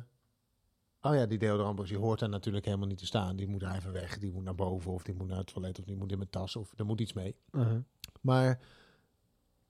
oh 1.01 1.15
ja, 1.15 1.25
die 1.25 1.37
deodorantbus, 1.37 1.89
die 1.89 1.97
hoort 1.97 2.19
daar 2.19 2.29
natuurlijk 2.29 2.65
helemaal 2.65 2.87
niet 2.87 2.97
te 2.97 3.05
staan. 3.05 3.35
Die 3.35 3.47
moet 3.47 3.59
daar 3.59 3.75
even 3.75 3.91
weg, 3.91 4.17
die 4.17 4.31
moet 4.31 4.43
naar 4.43 4.55
boven, 4.55 4.91
of 4.91 5.03
die 5.03 5.15
moet 5.15 5.27
naar 5.27 5.37
het 5.37 5.53
toilet, 5.53 5.79
of 5.79 5.85
die 5.85 5.95
moet 5.95 6.11
in 6.11 6.17
mijn 6.17 6.29
tas, 6.29 6.55
of 6.55 6.73
er 6.77 6.85
moet 6.85 7.01
iets 7.01 7.13
mee. 7.13 7.35
Uh-huh. 7.51 7.79
Maar 8.21 8.59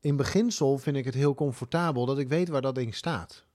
in 0.03 0.15
beginsel 0.15 0.77
vind 0.77 0.95
ik 0.95 1.05
het 1.05 1.13
heel 1.13 1.33
comfortabel 1.36 2.05
dat 2.05 2.19
ik 2.19 2.27
weet 2.27 2.48
waar 2.50 2.62
dat 2.62 2.75
ding 2.75 2.95
staat. 2.95 3.45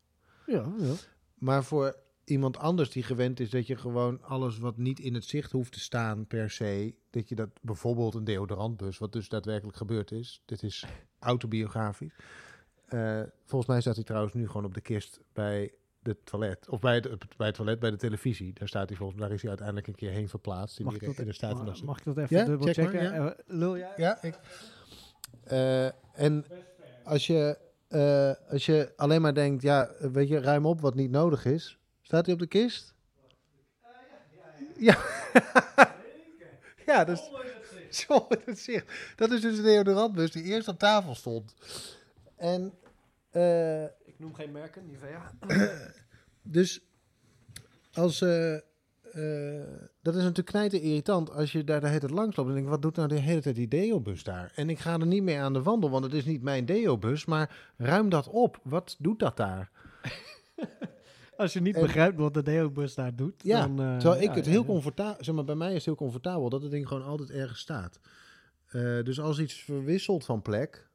Ja, 0.46 0.72
ja. 0.78 0.92
Maar 1.34 1.64
voor 1.64 1.96
iemand 2.24 2.56
anders 2.58 2.90
die 2.90 3.02
gewend 3.02 3.40
is 3.40 3.50
dat 3.50 3.66
je 3.66 3.76
gewoon 3.76 4.22
alles 4.22 4.58
wat 4.58 4.76
niet 4.76 5.00
in 5.00 5.14
het 5.14 5.24
zicht 5.24 5.52
hoeft 5.52 5.72
te 5.72 5.80
staan 5.80 6.26
per 6.26 6.50
se, 6.50 6.94
dat 7.10 7.28
je 7.28 7.34
dat 7.34 7.48
bijvoorbeeld 7.62 8.14
een 8.14 8.24
deodorantbus, 8.24 8.98
wat 8.98 9.12
dus 9.12 9.28
daadwerkelijk 9.28 9.76
gebeurd 9.76 10.10
is, 10.12 10.42
dit 10.44 10.62
is 10.62 10.84
autobiografisch. 11.18 12.12
Eh, 12.86 13.22
volgens 13.44 13.70
mij 13.70 13.80
staat 13.80 13.94
hij 13.94 14.04
trouwens 14.04 14.34
nu 14.34 14.46
gewoon 14.46 14.64
op 14.64 14.74
de 14.74 14.80
kist 14.80 15.20
bij 15.32 15.72
de 15.98 16.16
toilet, 16.24 16.68
of 16.68 16.80
bij 16.80 16.94
het, 16.94 17.36
bij 17.36 17.46
het 17.46 17.56
toilet, 17.56 17.78
bij 17.78 17.90
de 17.90 17.96
televisie. 17.96 18.52
Daar 18.52 18.68
staat 18.68 18.88
hij 18.88 18.96
volgens 18.96 19.18
mij, 19.18 19.26
daar 19.26 19.36
is 19.36 19.42
hij 19.42 19.50
uiteindelijk 19.50 19.88
een 19.88 19.94
keer 19.94 20.10
heen 20.10 20.28
verplaatst. 20.28 20.80
Mag 20.80 20.94
ik 20.94 21.02
en 21.02 21.12
dat, 21.16 21.24
daar 21.24 21.34
staat 21.34 21.54
mag, 21.54 21.62
steeds. 21.62 21.82
mag 21.82 21.98
ik 21.98 22.04
dat 22.04 22.16
even 22.16 22.36
Ja, 22.36 22.44
dubbel 22.44 22.66
check 22.66 22.76
maar, 22.76 22.92
checken? 22.92 23.22
ja. 23.22 23.28
Eh, 23.34 23.38
lul 23.46 23.76
jij? 23.76 23.92
Ja, 23.96 24.22
ik. 24.22 24.38
Eh, 25.44 25.86
en 26.20 26.44
als 27.04 27.26
je, 27.26 27.58
eh, 27.88 28.32
als 28.50 28.66
je 28.66 28.92
alleen 28.96 29.20
maar 29.20 29.34
denkt, 29.34 29.62
ja, 29.62 29.90
weet 29.98 30.28
je, 30.28 30.40
ruim 30.40 30.66
op 30.66 30.80
wat 30.80 30.94
niet 30.94 31.10
nodig 31.10 31.44
is. 31.44 31.78
Staat 32.00 32.24
hij 32.24 32.34
op 32.34 32.40
de 32.40 32.46
kist? 32.46 32.94
Ja. 34.76 34.98
ja, 36.86 37.04
dat 37.04 37.18
is. 37.18 37.30
Zo 38.06 38.26
het 38.44 38.58
zicht. 38.58 38.86
Dat 39.16 39.30
is 39.30 39.40
dus 39.40 39.56
de 39.56 39.62
deodorantbus 39.62 40.30
die 40.30 40.42
eerst 40.42 40.68
op 40.68 40.78
tafel 40.78 41.14
stond. 41.14 41.54
En 42.36 42.72
eh, 43.30 43.84
Ik 43.84 44.14
noem 44.18 44.34
geen 44.34 44.52
merken, 44.52 44.86
Nivea. 44.86 45.32
dus 46.42 46.80
als. 47.92 48.24
Eh, 49.12 49.60
dat 50.02 50.14
is 50.14 50.20
natuurlijk 50.22 50.48
knijten 50.48 50.80
irritant 50.80 51.30
als 51.30 51.52
je 51.52 51.64
daar 51.64 51.80
de 51.80 51.86
hele 51.86 51.98
tijd 52.00 52.12
langs 52.12 52.36
loopt. 52.36 52.48
En 52.48 52.54
denk 52.54 52.68
wat 52.68 52.82
doet 52.82 52.96
nou 52.96 53.08
de 53.08 53.14
hele 53.14 53.40
tijd 53.40 53.54
die 53.54 53.68
deobus 53.68 54.22
daar? 54.24 54.52
En 54.54 54.70
ik 54.70 54.78
ga 54.78 54.92
er 55.00 55.06
niet 55.06 55.22
mee 55.22 55.38
aan 55.38 55.52
de 55.52 55.62
wandel, 55.62 55.90
want 55.90 56.04
het 56.04 56.12
is 56.14 56.24
niet 56.24 56.42
mijn 56.42 56.64
deobus. 56.66 57.24
Maar 57.24 57.72
ruim 57.76 58.08
dat 58.08 58.28
op. 58.28 58.60
Wat 58.62 58.96
doet 58.98 59.18
dat 59.18 59.36
daar? 59.36 59.70
Als 61.36 61.52
je 61.52 61.60
niet 61.60 61.74
En- 61.74 61.82
begrijpt 61.82 62.18
wat 62.18 62.34
de 62.34 62.42
deobus 62.42 62.94
daar 62.94 63.16
doet, 63.16 63.42
Ja, 63.42 63.60
dan... 63.60 63.80
eh, 63.80 63.96
Terwijl 63.96 64.22
ik 64.22 64.28
ja, 64.28 64.34
het 64.34 64.46
heel 64.46 64.64
comfortabel... 64.64 65.24
Zeg 65.24 65.34
maar, 65.34 65.44
bij 65.44 65.54
mij 65.54 65.68
is 65.68 65.74
het 65.74 65.84
heel 65.84 65.94
comfortabel 65.94 66.48
dat 66.48 66.62
het 66.62 66.70
ding 66.70 66.88
gewoon 66.88 67.04
altijd 67.04 67.30
ergens 67.30 67.60
staat. 67.60 68.00
Eh, 68.66 69.02
dus 69.02 69.20
als 69.20 69.38
iets 69.38 69.54
verwisselt 69.54 70.24
van 70.24 70.42
plek... 70.42 70.88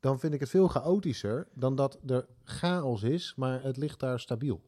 dan 0.00 0.20
vind 0.20 0.34
ik 0.34 0.40
het 0.40 0.48
veel 0.48 0.68
chaotischer 0.68 1.48
dan 1.54 1.76
dat 1.76 1.98
er 2.06 2.26
chaos 2.44 3.02
is, 3.02 3.32
maar 3.36 3.62
het 3.62 3.76
ligt 3.76 4.00
daar 4.00 4.20
stabiel. 4.20 4.62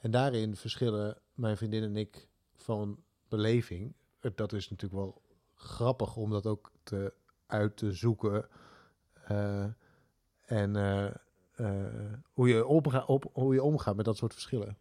En 0.00 0.10
daarin 0.10 0.56
verschillen 0.56 1.18
mijn 1.34 1.56
vriendin 1.56 1.82
en 1.82 1.96
ik 1.96 2.28
van 2.54 3.02
beleving. 3.28 3.94
Dat 4.34 4.52
is 4.52 4.70
natuurlijk 4.70 5.02
wel 5.02 5.22
grappig 5.54 6.16
om 6.16 6.30
dat 6.30 6.46
ook 6.46 6.72
te, 6.82 7.12
uit 7.46 7.76
te 7.76 7.92
zoeken. 7.92 8.48
Eh, 9.24 9.64
en 10.40 10.76
eh, 10.76 11.06
eh, 11.52 12.12
hoe, 12.32 12.48
je 12.48 12.66
op, 13.06 13.30
hoe 13.32 13.54
je 13.54 13.62
omgaat 13.62 13.96
met 13.96 14.04
dat 14.04 14.16
soort 14.16 14.32
verschillen. 14.32 14.76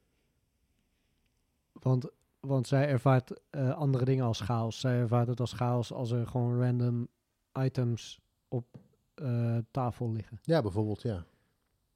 Want, 1.72 2.06
want 2.40 2.68
zij 2.68 2.88
ervaart 2.88 3.42
andere 3.76 4.06
dingen 4.06 4.26
als 4.26 4.40
chaos. 4.40 4.80
Zij 4.80 5.00
ervaart 5.00 5.28
het 5.28 5.40
als 5.40 5.54
chaos 5.54 5.94
als 5.94 6.12
er 6.12 6.28
gewoon 6.28 6.62
random 6.62 7.08
items 7.54 8.20
op 8.48 8.66
tafel 9.72 10.12
liggen. 10.12 10.40
Ja, 10.42 10.62
bijvoorbeeld, 10.62 11.02
ja. 11.02 11.26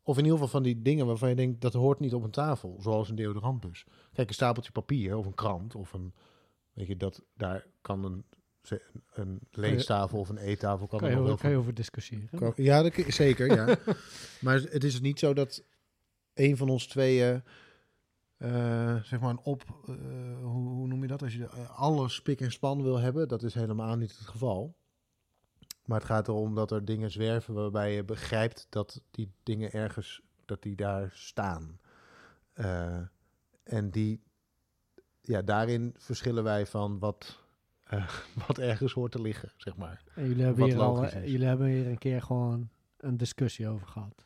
Of 0.06 0.18
in 0.18 0.24
ieder 0.24 0.38
geval 0.38 0.52
van 0.52 0.64
die 0.64 0.82
dingen 0.82 1.06
waarvan 1.06 1.30
je 1.30 1.36
denkt 1.36 1.62
dat 1.62 1.74
hoort 1.74 2.00
niet 2.00 2.14
op 2.14 2.24
een 2.24 2.32
tafel, 2.32 2.78
zoals 2.82 3.10
een 3.10 3.16
deodorantbus. 3.16 3.86
Kijk, 4.14 4.28
een 4.28 4.34
stapeltje 4.34 4.72
papier 4.72 5.18
of 5.18 5.26
een 5.26 5.34
krant 5.34 5.76
of 5.76 5.94
een, 5.94 6.14
weet 6.74 6.88
je, 6.88 6.98
dat 6.98 7.24
daar 7.38 7.66
kan 7.82 8.04
een, 8.04 8.26
een 9.14 9.40
leestafel 9.52 10.20
of 10.20 10.30
een 10.30 10.38
eettafel 10.38 10.88
kan 10.88 11.00
Kan 11.00 11.10
je, 11.10 11.16
nog 11.16 11.24
over, 11.24 11.34
wel 11.36 11.42
kan 11.44 11.52
je 11.52 11.58
over 11.58 11.74
discussiëren. 11.74 12.30
kan- 12.40 12.54
Ja, 12.56 12.82
dat, 12.82 12.94
zeker, 13.08 13.46
ja. 13.56 13.78
maar 14.42 14.62
het 14.62 14.84
is 14.84 15.02
niet 15.02 15.20
zo 15.20 15.34
dat 15.34 15.64
een 16.34 16.58
van 16.58 16.70
ons 16.70 16.88
tweeën, 16.88 17.44
eh, 18.38 19.04
zeg 19.04 19.20
maar, 19.20 19.30
een 19.30 19.40
op, 19.44 19.64
eh, 19.88 19.96
hoe, 20.42 20.68
hoe 20.70 20.88
noem 20.88 21.02
je 21.02 21.08
dat? 21.08 21.22
Als 21.22 21.34
je 21.36 21.46
eh, 21.46 21.80
alles 21.80 22.14
spik 22.14 22.42
en 22.42 22.52
span 22.52 22.84
wil 22.84 22.98
hebben, 23.00 23.28
dat 23.28 23.44
is 23.44 23.54
helemaal 23.54 23.96
niet 23.96 24.18
het 24.18 24.28
geval. 24.28 24.76
Maar 25.86 25.98
het 25.98 26.08
gaat 26.08 26.28
erom 26.28 26.56
dat 26.56 26.72
er 26.72 26.86
dingen 26.86 27.12
zwerven 27.12 27.54
waarbij 27.54 27.96
je 27.96 28.04
begrijpt 28.04 28.68
dat 28.70 29.02
die 29.12 29.32
dingen 29.44 29.72
ergens, 29.72 30.22
dat 30.46 30.62
die 30.62 30.76
daar 30.76 31.12
staan. 31.14 31.80
Eh, 32.54 33.00
en 33.64 33.90
die, 33.90 34.22
ja, 35.22 35.42
daarin 35.42 35.96
verschillen 35.98 36.44
wij 36.44 36.66
van 36.66 37.00
wat, 37.00 37.44
eh, 37.84 38.10
wat 38.48 38.58
ergens 38.58 38.94
hoort 38.94 39.12
te 39.12 39.22
liggen, 39.22 39.52
zeg 39.58 39.76
maar. 39.76 40.04
En 40.16 40.28
jullie 40.28 40.44
hebben, 40.44 40.66
hier 40.66 40.80
al, 40.80 41.06
eh, 41.06 41.26
jullie 41.28 41.48
hebben 41.48 41.68
hier 41.68 41.88
een 41.88 41.98
keer 41.98 42.22
gewoon 42.22 42.70
een 42.98 43.18
discussie 43.18 43.68
over 43.68 43.88
gehad. 43.88 44.26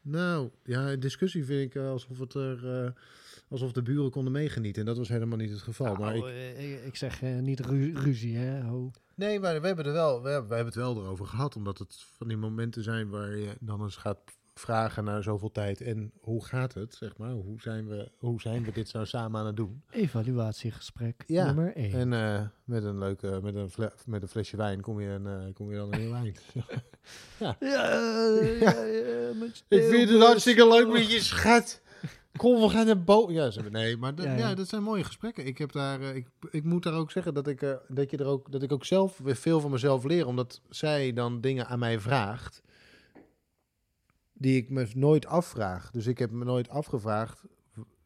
Nou, 0.00 0.50
ja, 0.64 0.88
in 0.88 1.00
discussie 1.00 1.44
vind 1.44 1.74
ik 1.74 1.82
alsof 1.82 2.18
het 2.18 2.34
er, 2.34 2.84
eh, 2.84 2.90
alsof 3.50 3.72
de 3.72 3.82
buren 3.82 4.10
konden 4.10 4.32
meegenieten. 4.32 4.80
En 4.82 4.86
dat 4.88 4.96
was 4.98 5.08
helemaal 5.08 5.38
niet 5.38 5.50
het 5.50 5.60
geval. 5.62 5.94
maar 5.94 6.14
ik, 6.16 6.22
Nou, 6.22 6.32
eh, 6.34 6.72
ik, 6.72 6.84
ik 6.84 6.96
zeg 6.96 7.22
eh, 7.22 7.38
niet 7.38 7.60
ru- 7.60 7.92
ruzie, 7.94 8.36
hè. 8.36 8.60
Ho. 8.62 8.90
Nee, 9.14 9.40
maar 9.40 9.60
we 9.60 9.66
hebben, 9.66 9.84
er 9.86 9.92
wel, 9.92 10.22
we 10.22 10.28
hebben, 10.28 10.48
we 10.48 10.54
hebben 10.54 10.74
het 10.74 10.82
wel 10.82 10.96
erover 11.02 11.26
gehad. 11.26 11.56
Omdat 11.56 11.78
het 11.78 12.04
van 12.16 12.28
die 12.28 12.36
momenten 12.36 12.82
zijn 12.82 13.08
waar 13.08 13.36
je 13.36 13.50
dan 13.60 13.82
eens 13.82 13.96
gaat 13.96 14.18
vragen 14.54 15.04
naar 15.04 15.22
zoveel 15.22 15.52
tijd. 15.52 15.80
En 15.80 16.12
hoe 16.20 16.44
gaat 16.44 16.74
het, 16.74 16.94
zeg 16.94 17.16
maar? 17.16 17.30
Hoe 17.30 17.60
zijn 17.60 17.88
we, 17.88 18.10
hoe 18.18 18.40
zijn 18.40 18.64
we 18.64 18.72
dit 18.72 18.92
nou 18.92 19.06
samen 19.06 19.40
aan 19.40 19.46
het 19.46 19.56
doen? 19.56 19.82
Evaluatiegesprek 19.90 21.24
Ja, 21.26 21.44
nummer 21.46 21.76
1. 21.76 21.92
En 21.92 22.12
eh, 22.12 22.40
met 22.64 22.84
een 22.84 22.98
leuke, 22.98 23.40
met 23.42 23.54
een, 23.54 23.70
fle- 23.70 23.92
met 24.06 24.22
een 24.22 24.28
flesje 24.28 24.56
wijn 24.56 24.80
kom 24.80 25.00
je, 25.00 25.08
een, 25.08 25.26
eh, 25.26 25.54
kom 25.54 25.70
je 25.70 25.76
dan 25.76 25.92
een 25.92 26.00
heel 26.00 26.14
eind. 26.14 26.40
Ja, 27.38 27.56
eh, 27.58 28.60
ja, 28.60 28.74
Ik 29.68 29.82
vind 29.84 30.08
het 30.10 30.22
hartstikke 30.22 30.68
leuk 30.68 30.88
met 30.92 31.10
je 31.10 31.20
schat. 31.20 31.80
Kom, 32.36 32.60
we 32.60 32.68
gaan 32.68 32.86
naar 32.86 33.04
boven. 33.04 33.34
Ja, 33.34 33.50
ze, 33.50 33.62
nee, 33.62 33.96
maar 33.96 34.14
dat, 34.14 34.24
Ja, 34.24 34.32
ja, 34.32 34.48
ja. 34.48 34.54
dat 34.54 34.68
zijn 34.68 34.82
mooie 34.82 35.04
gesprekken. 35.04 35.46
Ik, 35.46 35.58
heb 35.58 35.72
daar, 35.72 36.00
eh, 36.00 36.14
ik, 36.14 36.26
ik 36.50 36.64
moet 36.64 36.82
daar 36.82 36.94
ook 36.94 37.10
zeggen 37.10 37.34
dat 37.34 37.46
ik, 37.46 37.62
eh, 37.62 37.74
dat, 37.88 38.10
je 38.10 38.16
er 38.16 38.26
ook, 38.26 38.52
dat 38.52 38.62
ik 38.62 38.72
ook 38.72 38.84
zelf 38.84 39.18
weer 39.18 39.36
veel 39.36 39.60
van 39.60 39.70
mezelf 39.70 40.04
leer. 40.04 40.26
Omdat 40.26 40.60
zij 40.68 41.12
dan 41.12 41.40
dingen 41.40 41.66
aan 41.66 41.78
mij 41.78 42.00
vraagt 42.00 42.62
die 44.32 44.56
ik 44.56 44.70
me 44.70 44.88
nooit 44.94 45.26
afvraag. 45.26 45.90
Dus 45.90 46.06
ik 46.06 46.18
heb 46.18 46.30
me 46.30 46.44
nooit 46.44 46.68
afgevraagd. 46.68 47.42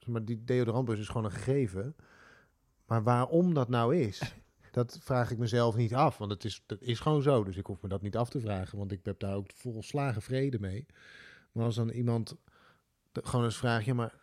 Maar 0.06 0.24
die 0.24 0.44
deodorantbus 0.44 0.98
is 0.98 1.08
gewoon 1.08 1.24
een 1.24 1.30
gegeven. 1.30 1.96
Maar 2.86 3.02
waarom 3.02 3.54
dat 3.54 3.68
nou 3.68 3.96
is, 3.96 4.34
dat 4.70 4.98
vraag 5.02 5.30
ik 5.30 5.38
mezelf 5.38 5.76
niet 5.76 5.94
af. 5.94 6.18
Want 6.18 6.30
het 6.30 6.44
is, 6.44 6.62
dat 6.66 6.80
is 6.80 7.00
gewoon 7.00 7.22
zo. 7.22 7.44
Dus 7.44 7.56
ik 7.56 7.66
hoef 7.66 7.82
me 7.82 7.88
dat 7.88 8.02
niet 8.02 8.16
af 8.16 8.30
te 8.30 8.40
vragen. 8.40 8.78
Want 8.78 8.92
ik 8.92 9.00
heb 9.02 9.18
daar 9.18 9.34
ook 9.34 9.50
volslagen 9.54 10.22
vrede 10.22 10.60
mee. 10.60 10.86
Maar 11.52 11.64
als 11.64 11.74
dan 11.74 11.90
iemand 11.90 12.36
gewoon 13.12 13.44
eens 13.44 13.56
vraagt, 13.56 13.84
ja, 13.84 13.94
maar 13.94 14.14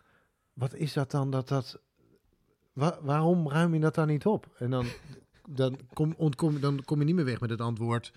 wat 0.54 0.74
is 0.74 0.94
dat 0.94 1.12
dan 1.12 1.30
dat 1.32 1.48
dat... 1.48 1.82
wa- 2.74 3.00
waarom 3.02 3.50
ruim 3.50 3.74
je 3.74 3.80
dat 3.80 3.96
dan 3.96 4.08
niet 4.08 4.26
op? 4.26 4.56
En 4.58 4.70
dan, 4.70 4.86
dan, 5.50 5.80
kom, 5.94 6.14
ontkom, 6.18 6.60
dan 6.60 6.84
kom 6.86 7.00
je 7.00 7.06
niet 7.06 7.16
meer 7.16 7.26
weg 7.26 7.40
met 7.40 7.50
het 7.50 7.62
antwoord, 7.62 8.14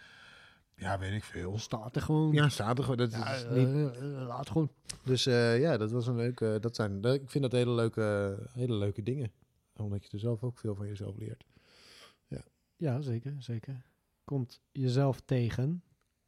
ja, 0.77 0.99
weet 0.99 1.13
ik 1.13 1.25
veel. 1.25 1.59
Staat 1.59 1.97
er 1.97 2.03
gewoon. 2.03 2.33
Ja, 2.33 2.49
staat 2.49 2.79
er 2.79 2.83
gewoon. 2.85 2.99
Dat 2.99 3.13
Ja, 3.13 3.35
is 3.35 3.45
eh, 3.45 3.53
niet, 3.53 3.97
eh, 3.97 4.03
laat 4.27 4.49
gewoon. 4.49 4.71
dus 5.03 5.27
eh, 5.27 5.61
ja, 5.61 5.77
dat 5.77 5.91
was 5.91 6.07
een 6.07 6.17
leuke. 6.17 6.59
Dat 6.61 6.77
zijn, 6.77 7.03
ik 7.05 7.31
vind 7.31 7.43
dat 7.45 7.53
hele 7.53 7.71
leuke, 7.73 8.37
hele 8.53 8.75
leuke 8.75 9.03
dingen. 9.03 9.33
Omdat 9.77 10.05
je 10.05 10.11
er 10.13 10.19
zelf 10.19 10.43
ook 10.43 10.59
veel 10.59 10.75
van 10.75 10.87
jezelf 10.87 11.17
leert. 11.17 11.45
Ja, 12.77 13.01
zeker, 13.01 13.35
zeker. 13.39 13.83
Komt 14.25 14.61
jezelf 14.73 15.21
tegen 15.21 15.83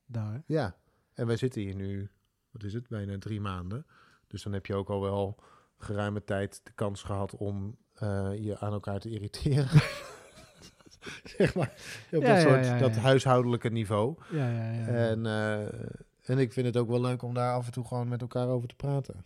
daar. 0.06 0.42
Ja, 0.46 0.76
en 1.14 1.26
wij 1.26 1.36
zitten 1.36 1.60
hier 1.62 1.74
nu, 1.74 2.10
wat 2.50 2.62
is 2.62 2.72
het, 2.72 2.88
bijna 2.88 3.18
drie 3.18 3.40
maanden. 3.40 3.86
Dus 4.26 4.42
dan 4.42 4.52
heb 4.52 4.66
je 4.66 4.74
ook 4.74 4.88
al 4.88 5.00
wel 5.00 5.42
geruime 5.78 6.24
tijd 6.24 6.60
de 6.64 6.72
kans 6.72 7.02
gehad 7.02 7.36
om 7.36 7.76
eh, 7.94 8.30
je 8.38 8.58
aan 8.58 8.72
elkaar 8.72 9.00
te 9.00 9.10
irriteren. 9.10 9.68
zeg 11.36 11.54
maar, 11.54 11.72
op 12.12 12.22
Ja, 12.22 12.34
dat, 12.34 12.36
ja, 12.36 12.40
soort, 12.40 12.64
ja, 12.64 12.78
dat 12.78 12.96
huishoudelijke 12.96 13.68
niveau. 13.70 14.16
Ja, 14.30 14.48
ja, 14.50 14.72
ja. 14.72 14.86
En, 14.86 15.26
eh, 15.26 16.30
en 16.30 16.38
ik 16.38 16.52
vind 16.52 16.66
het 16.66 16.76
ook 16.76 16.88
wel 16.88 17.00
leuk 17.00 17.22
om 17.22 17.34
daar 17.34 17.54
af 17.54 17.66
en 17.66 17.72
toe 17.72 17.84
gewoon 17.86 18.08
met 18.08 18.20
elkaar 18.20 18.48
over 18.48 18.68
te 18.68 18.76
praten. 18.76 19.24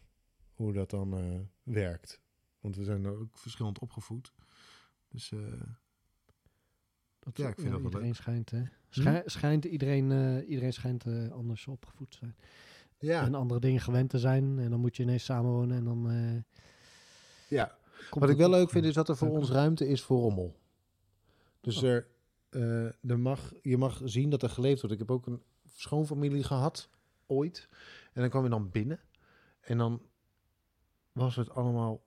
Hoe 0.54 0.72
dat 0.72 0.90
dan 0.90 1.16
eh, 1.18 1.72
werkt. 1.74 2.20
Want 2.60 2.76
we 2.76 2.84
zijn 2.84 3.06
ook 3.06 3.38
verschillend 3.38 3.78
opgevoed. 3.78 4.32
Dus 5.08 5.28
Dat, 7.18 7.36
Ja, 7.36 7.48
ik 7.48 7.54
vind 7.54 7.70
dat 7.70 7.76
wel 7.80 7.84
iedereen 7.84 8.06
leuk. 8.06 8.14
schijnt, 8.16 8.50
hè? 8.50 8.62
Schij- 8.88 9.22
schijnt 9.26 9.64
iedereen, 9.64 10.44
iedereen 10.44 10.72
schijnt 10.72 11.04
anders 11.32 11.66
opgevoed 11.66 12.10
te 12.10 12.16
zijn. 12.16 12.36
Ja. 12.98 13.22
En 13.24 13.34
andere 13.34 13.60
dingen 13.60 13.80
gewend 13.80 14.10
te 14.10 14.18
zijn. 14.18 14.58
En 14.58 14.70
dan 14.70 14.80
moet 14.80 14.96
je 14.96 15.02
ineens 15.02 15.24
samenwonen 15.24 15.76
en 15.76 15.84
dan... 15.84 16.10
eh, 16.10 16.42
ja. 17.48 17.76
Wat 18.10 18.30
ik 18.30 18.36
wel 18.36 18.50
leuk 18.50 18.70
vind 18.70 18.84
is 18.84 18.94
dat 18.94 19.08
er 19.08 19.16
voor 19.16 19.28
ons 19.28 19.50
ruimte 19.50 19.86
is 19.88 20.02
voor 20.02 20.20
rommel. 20.20 20.56
Dus 21.60 21.76
Oh. 21.82 21.88
er, 21.88 22.06
eh, 22.50 23.10
er 23.10 23.18
mag, 23.18 23.52
je 23.62 23.76
mag 23.76 24.00
zien 24.04 24.30
dat 24.30 24.42
er 24.42 24.50
geleefd 24.50 24.80
wordt. 24.80 24.92
Ik 24.92 24.98
heb 25.08 25.10
ook 25.10 25.26
een 25.26 25.42
schoonfamilie 25.74 26.42
gehad, 26.44 26.90
ooit. 27.26 27.68
En 28.12 28.20
dan 28.20 28.30
kwam 28.30 28.42
je 28.44 28.50
dan 28.50 28.70
binnen. 28.70 29.00
En 29.60 29.78
dan 29.78 30.02
was 31.12 31.36
het 31.36 31.50
allemaal 31.50 32.02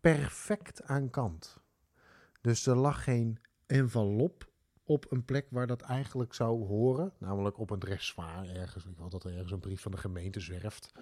perfect 0.00 0.82
aan 0.82 1.10
kant. 1.10 1.56
Dus 2.40 2.66
er 2.66 2.76
lag 2.76 3.04
geen 3.04 3.38
envelop 3.66 4.52
op 4.84 5.06
een 5.10 5.24
plek 5.24 5.46
waar 5.50 5.66
dat 5.66 5.80
eigenlijk 5.80 6.34
zou 6.34 6.66
horen. 6.66 7.12
Namelijk 7.18 7.58
op 7.58 7.70
een 7.70 7.78
dressoir 7.78 8.56
ergens. 8.56 8.84
Ik 8.84 8.96
wel 8.98 9.08
dat 9.08 9.24
er 9.24 9.32
ergens 9.32 9.52
een 9.52 9.60
brief 9.60 9.80
van 9.80 9.90
de 9.90 9.98
gemeente 9.98 10.40
zwerft. 10.40 10.92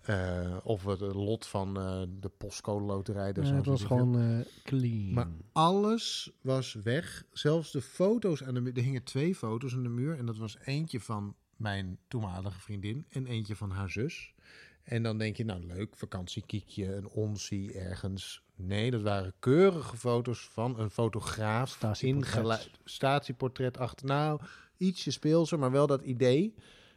Eh, 0.00 0.56
of 0.62 0.84
het 0.84 1.00
lot 1.00 1.46
van 1.46 1.78
eh, 1.78 2.02
de 2.20 2.28
postcode 2.28 2.84
loterij. 2.84 3.32
Eh, 3.32 3.50
het 3.50 3.66
was 3.66 3.84
gewoon 3.84 4.18
eh, 4.20 4.46
clean. 4.62 5.12
Maar 5.12 5.28
alles 5.52 6.32
was 6.40 6.74
weg. 6.74 7.24
Zelfs 7.32 7.70
de 7.70 7.82
foto's 7.82 8.44
aan 8.44 8.54
de 8.54 8.60
muur. 8.60 8.76
Er 8.76 8.82
hingen 8.82 9.04
twee 9.04 9.34
foto's 9.34 9.74
aan 9.74 9.82
de 9.82 9.88
muur. 9.88 10.18
En 10.18 10.26
dat 10.26 10.36
was 10.36 10.58
eentje 10.64 11.00
van 11.00 11.34
mijn 11.56 11.98
toenmalige 12.08 12.60
vriendin 12.60 13.06
en 13.08 13.26
eentje 13.26 13.56
van 13.56 13.70
haar 13.70 13.90
zus. 13.90 14.34
En 14.82 15.02
dan 15.02 15.18
denk 15.18 15.36
je, 15.36 15.44
nou 15.44 15.66
leuk, 15.66 15.96
vakantiekiekje, 15.96 16.94
een 16.94 17.08
onsie 17.08 17.72
ergens. 17.72 18.42
Nee, 18.60 18.90
dat 18.90 19.02
waren 19.02 19.32
keurige 19.38 19.96
foto's 19.96 20.48
van 20.52 20.78
een 20.78 20.90
fotograaf. 20.90 21.68
Statieportrets. 21.70 22.36
Ingelu- 22.36 22.70
Statieportret 22.84 23.78
achter. 23.78 24.06
Nou, 24.06 24.40
ietsje 24.76 25.10
speelser, 25.10 25.58
maar 25.58 25.70
wel 25.70 25.86
dat 25.86 26.02
idee. 26.02 26.54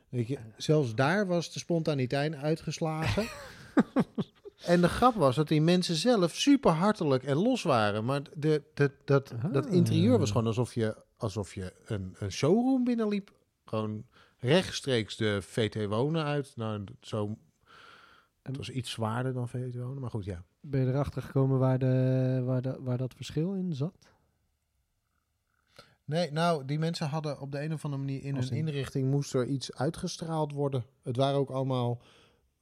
Weet 0.09 0.27
je, 0.27 0.37
zelfs 0.57 0.95
daar 0.95 1.27
was 1.27 1.53
de 1.53 1.59
spontaniteit 1.59 2.35
uitgeslagen. 2.35 3.25
En 4.65 4.81
de 4.81 4.89
grap 4.89 5.15
was 5.15 5.35
dat 5.35 5.47
die 5.47 5.61
mensen 5.61 5.95
zelf 5.95 6.35
super 6.35 6.71
hartelijk 6.71 7.23
en 7.23 7.35
los 7.37 7.63
waren. 7.63 8.05
Maar 8.05 8.21
de, 8.35 8.63
de, 8.73 8.91
dat, 9.05 9.33
dat 9.51 9.65
Ah. 9.65 9.73
interieur 9.73 10.19
was 10.19 10.31
gewoon 10.31 10.47
alsof 10.47 10.73
je, 10.73 10.95
alsof 11.17 11.53
je 11.53 11.73
een, 11.85 12.15
een 12.19 12.31
showroom 12.31 12.83
binnenliep. 12.83 13.31
Gewoon 13.65 14.05
rechtstreeks 14.39 15.15
de 15.15 15.41
VT 15.41 15.85
Wonen 15.85 16.23
uit. 16.23 16.51
Nou, 16.55 16.83
zo, 17.01 17.37
het 18.41 18.57
was 18.57 18.69
iets 18.69 18.91
zwaarder 18.91 19.33
dan 19.33 19.49
VT 19.49 19.75
Wonen, 19.75 20.01
maar 20.01 20.09
goed, 20.09 20.25
ja. 20.25 20.43
Ben 20.59 20.81
je 20.81 20.87
erachter 20.87 21.21
gekomen 21.21 21.59
waar, 21.59 21.79
de, 21.79 22.41
waar, 22.45 22.61
de, 22.61 22.77
waar 22.81 22.97
dat 22.97 23.13
verschil 23.13 23.53
in 23.53 23.73
zat? 23.73 23.97
Nee, 26.05 26.31
nou, 26.31 26.65
die 26.65 26.79
mensen 26.79 27.07
hadden 27.07 27.39
op 27.39 27.51
de 27.51 27.61
een 27.63 27.73
of 27.73 27.85
andere 27.85 28.03
manier 28.03 28.23
in 28.23 28.35
Als 28.35 28.49
hun 28.49 28.57
in- 28.57 28.67
inrichting 28.67 29.09
moest 29.11 29.33
er 29.33 29.45
iets 29.45 29.73
uitgestraald 29.73 30.51
worden. 30.51 30.83
Het 31.01 31.15
waren 31.15 31.39
ook 31.39 31.49
allemaal 31.49 32.01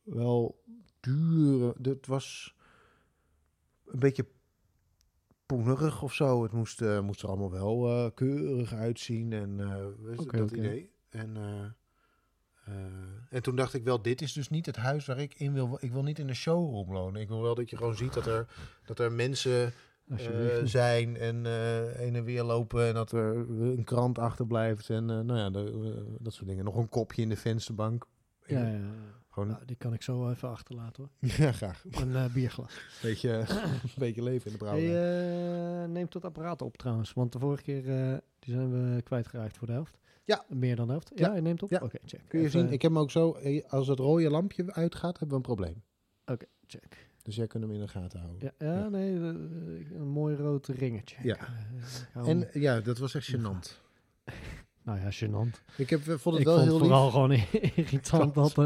wel 0.04 0.64
dure. 1.00 1.76
Het 1.82 2.08
was 2.08 2.56
een 3.86 4.00
beetje 4.00 4.26
poenerig 5.46 6.02
of 6.04 6.14
zo. 6.14 6.44
Het 6.44 6.52
moest, 6.52 6.82
eh, 6.82 7.00
moest 7.02 7.22
er 7.22 7.28
allemaal 7.30 7.52
wel 7.52 7.88
eh, 7.90 8.12
keurig 8.14 8.74
uitzien 8.74 9.34
en 9.34 9.60
eh, 9.60 9.86
weet 10.00 10.16
je, 10.20 10.22
Oké, 10.26 10.38
dat 10.38 10.52
idee. 10.52 10.92
En, 11.10 11.38
eh, 12.70 12.76
en 13.30 13.42
toen 13.44 13.56
dacht 13.56 13.74
ik 13.74 13.84
wel, 13.84 14.02
dit 14.02 14.22
is 14.22 14.34
dus 14.34 14.50
niet 14.50 14.66
het 14.66 14.76
huis 14.76 15.06
waar 15.06 15.20
ik 15.20 15.34
in 15.34 15.54
wil. 15.54 15.78
Ik 15.80 15.92
wil 15.92 16.04
niet 16.04 16.20
in 16.20 16.28
een 16.30 16.36
showroom 16.36 16.88
wonen. 16.88 17.22
Ik 17.22 17.28
wil 17.28 17.42
wel 17.42 17.56
dat 17.56 17.70
je 17.70 17.78
gewoon 17.78 17.96
ziet 17.96 18.14
dat 18.14 18.26
er, 18.26 18.48
dat 18.86 19.00
er 19.00 19.12
mensen 19.12 19.74
eh, 20.08 20.18
zijn 20.64 21.18
en 21.18 21.46
heen 21.98 22.16
en 22.16 22.24
weer 22.24 22.44
lopen 22.44 22.88
en 22.88 22.94
dat 22.94 23.12
er 23.12 23.36
een 23.62 23.84
krant 23.84 24.20
achterblijft 24.20 24.90
en 24.90 25.06
nou 25.06 25.36
ja, 25.38 25.50
de, 25.50 26.16
dat 26.20 26.34
soort 26.34 26.48
dingen. 26.48 26.66
Nog 26.66 26.76
een 26.76 26.90
kopje 26.90 27.22
in 27.22 27.30
de 27.30 27.36
vensterbank. 27.38 28.06
ja, 28.46 28.60
ja, 28.68 28.68
ja. 28.74 28.80
Gewoon, 29.32 29.50
Nou, 29.50 29.66
die 29.66 29.76
kan 29.76 29.94
ik 29.94 30.02
zo 30.02 30.30
even 30.30 30.50
achterlaten 30.50 31.04
hoor. 31.20 31.30
ja, 31.46 31.52
graag. 31.52 31.84
Een 31.92 32.32
bierglas. 32.34 32.80
Beetje, 33.02 33.30
een 33.84 33.90
beetje 33.98 34.24
leven 34.24 34.52
in 34.52 34.58
de 34.58 34.66
Hey, 34.66 34.78
brouwerij. 34.80 35.84
eh, 35.84 35.90
neemt 35.90 36.12
dat 36.12 36.26
apparaat 36.26 36.62
op 36.62 36.78
trouwens. 36.78 37.14
Want 37.14 37.32
de 37.32 37.40
vorige 37.40 37.64
keer 37.64 37.84
die 38.40 38.54
zijn 38.54 38.72
we 38.96 39.02
kwijtgeraakt 39.02 39.58
voor 39.58 39.68
de 39.68 39.74
helft. 39.74 39.98
Ja. 40.30 40.46
Meer 40.48 40.76
dan 40.76 40.86
de 40.86 40.92
helft. 40.92 41.12
Ja. 41.16 41.28
Ja, 41.28 41.36
je 41.36 41.42
neemt 41.42 41.64
op? 41.64 41.70
Ja. 41.70 41.80
Oké, 41.84 41.98
check. 42.06 42.22
Kun 42.28 42.40
je 42.40 42.46
Even, 42.46 42.60
zien, 42.60 42.72
ik 42.72 42.82
heb 42.82 42.92
hem 42.92 43.00
ook 43.00 43.12
zo, 43.12 43.32
eh, 43.34 43.64
als 43.70 43.88
het 43.88 44.00
rode 44.00 44.30
lampje 44.30 44.74
uitgaat, 44.74 45.20
hebben 45.20 45.28
we 45.30 45.36
een 45.36 45.56
probleem. 45.56 45.84
check. 46.68 47.08
Dus 47.22 47.36
jij 47.36 47.48
kunt 47.48 47.64
hem 47.64 47.74
in 47.74 47.80
de 47.80 47.88
gaten 47.88 48.20
houden. 48.20 48.54
Ja, 48.58 48.90
nee, 48.90 49.12
een 49.16 50.08
mooi 50.08 50.36
rood 50.36 50.68
ringetje. 50.68 51.16
Ja. 51.24 51.38
Eh, 51.38 51.46
hem- 52.26 52.26
En 52.42 52.62
ja, 52.62 52.80
dat 52.80 52.98
was 52.98 53.16
echt 53.16 53.36
gênant. 53.36 53.78
nou 54.84 55.00
ja, 55.00 55.12
gênant. 55.12 55.76
Ik 55.78 55.90
heb, 55.90 56.00
eh, 56.08 56.16
vond 56.18 56.24
het 56.24 56.40
ik 56.40 56.46
wel 56.46 56.56
vond 56.56 56.68
heel 56.68 56.74
het 56.80 56.82
lief. 56.82 56.92
vooral 56.92 57.10
gewoon 57.12 57.32
irritant 57.76 58.34
dat, 58.34 58.58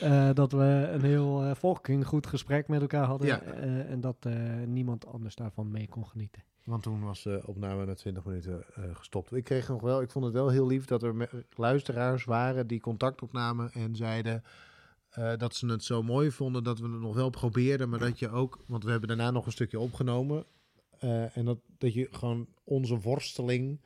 eh, 0.00 0.30
dat 0.34 0.52
we 0.52 0.88
een 0.92 1.02
heel 1.04 1.42
eh 1.44 1.54
fucking 1.54 2.06
goed 2.06 2.26
gesprek 2.26 2.68
met 2.68 2.80
elkaar 2.80 3.04
hadden. 3.06 3.26
Ja. 3.26 3.40
en 3.42 4.00
dat 4.00 4.26
niemand 4.66 5.06
anders 5.06 5.34
daarvan 5.34 5.70
mee 5.70 5.88
kon 5.88 6.06
genieten. 6.06 6.42
Want 6.68 6.82
toen 6.82 7.00
was 7.00 7.22
de 7.22 7.42
opname 7.46 7.84
na 7.84 7.94
20 7.94 8.24
minuten 8.24 8.64
eh, 8.74 8.84
gestopt. 8.92 9.32
Ik 9.32 9.44
kreeg 9.44 9.68
nog 9.68 9.80
wel, 9.80 10.02
ik 10.02 10.10
vond 10.10 10.24
het 10.24 10.34
wel 10.34 10.48
heel 10.48 10.66
lief 10.66 10.84
dat 10.84 11.02
er 11.02 11.28
luisteraars 11.54 12.24
waren 12.24 12.66
die 12.66 12.80
contact 12.80 13.22
opnamen 13.22 13.72
en 13.72 13.96
zeiden 13.96 14.42
eh, 15.08 15.36
dat 15.36 15.54
ze 15.54 15.66
het 15.66 15.84
zo 15.84 16.02
mooi 16.02 16.30
vonden 16.30 16.64
dat 16.64 16.78
we 16.78 16.88
het 16.88 17.00
nog 17.00 17.14
wel 17.14 17.30
probeerden, 17.30 17.88
maar 17.88 17.98
dat 17.98 18.18
je 18.18 18.30
ook, 18.30 18.58
want 18.66 18.84
we 18.84 18.90
hebben 18.90 19.08
daarna 19.08 19.30
nog 19.30 19.46
een 19.46 19.52
stukje 19.52 19.80
opgenomen 19.80 20.44
eh, 20.98 21.36
en 21.36 21.44
dat, 21.44 21.58
dat 21.78 21.94
je 21.94 22.08
gewoon 22.10 22.46
onze 22.64 23.00
worsteling 23.00 23.80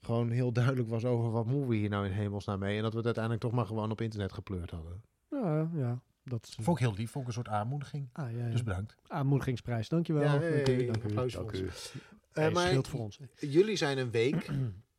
gewoon 0.00 0.30
heel 0.30 0.52
duidelijk 0.52 0.88
was 0.88 1.04
over 1.04 1.30
wat 1.30 1.46
moeten 1.46 1.68
we 1.68 1.76
hier 1.76 1.90
nou 1.90 2.06
in 2.06 2.12
hemelsnaam 2.12 2.58
mee 2.58 2.76
en 2.76 2.82
dat 2.82 2.92
we 2.92 2.96
het 2.96 3.06
uiteindelijk 3.06 3.44
toch 3.44 3.54
maar 3.54 3.66
gewoon 3.66 3.90
op 3.90 4.00
internet 4.00 4.32
gepleurd 4.32 4.70
hadden. 4.70 5.02
Ja, 5.30 5.70
ja. 5.74 6.02
Dat 6.28 6.46
is, 6.46 6.54
Vond 6.60 6.78
ik 6.80 6.84
heel 6.86 6.94
lief, 6.94 7.10
vond 7.10 7.22
ik 7.22 7.28
een 7.28 7.34
soort 7.44 7.48
aanmoediging. 7.56 8.08
ah, 8.12 8.30
ja, 8.32 8.38
ja. 8.44 8.50
Dus 8.50 8.62
bedankt. 8.62 8.96
Aanmoedigingsprijs, 9.06 9.88
dankjewel. 9.88 10.22
Ja, 10.22 10.38
dank 10.38 10.42
u, 10.42 10.46
hey, 10.72 10.86
dank 10.86 11.02
u, 11.02 11.06
applaus 11.06 11.32
dank 11.32 11.52
u. 11.52 11.64
ons. 11.64 11.92
Nee, 12.34 12.46
Eh, 12.46 12.52
maar 12.54 12.66
scheelt 12.66 12.88
voor 12.88 13.00
ons. 13.00 13.18
Jullie 13.40 13.76
zijn 13.76 13.98
een 13.98 14.10
week 14.10 14.50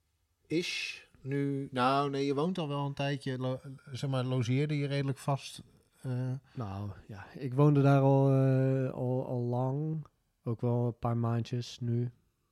is 0.47 1.01
nu. 1.21 1.67
Nou, 1.71 2.09
nee, 2.09 2.25
je 2.25 2.33
woont 2.35 2.57
al 2.57 2.67
wel 2.67 2.85
een 2.85 2.93
tijdje. 2.93 3.37
Lo, 3.37 3.59
zeg 3.91 4.09
maar, 4.09 4.23
logeerde 4.23 4.77
je 4.77 4.87
redelijk 4.87 5.17
vast. 5.17 5.61
eh, 6.01 6.31
Nou 6.53 6.89
ja, 7.07 7.25
ik 7.33 7.53
woonde 7.53 7.81
daar 7.81 8.01
al, 8.01 8.29
eh, 8.31 8.91
al, 8.93 9.25
al 9.27 9.39
lang. 9.41 10.05
Ook 10.43 10.61
wel 10.61 10.85
een 10.85 10.97
paar 10.99 11.17
maandjes 11.17 11.79
nu. 11.79 12.11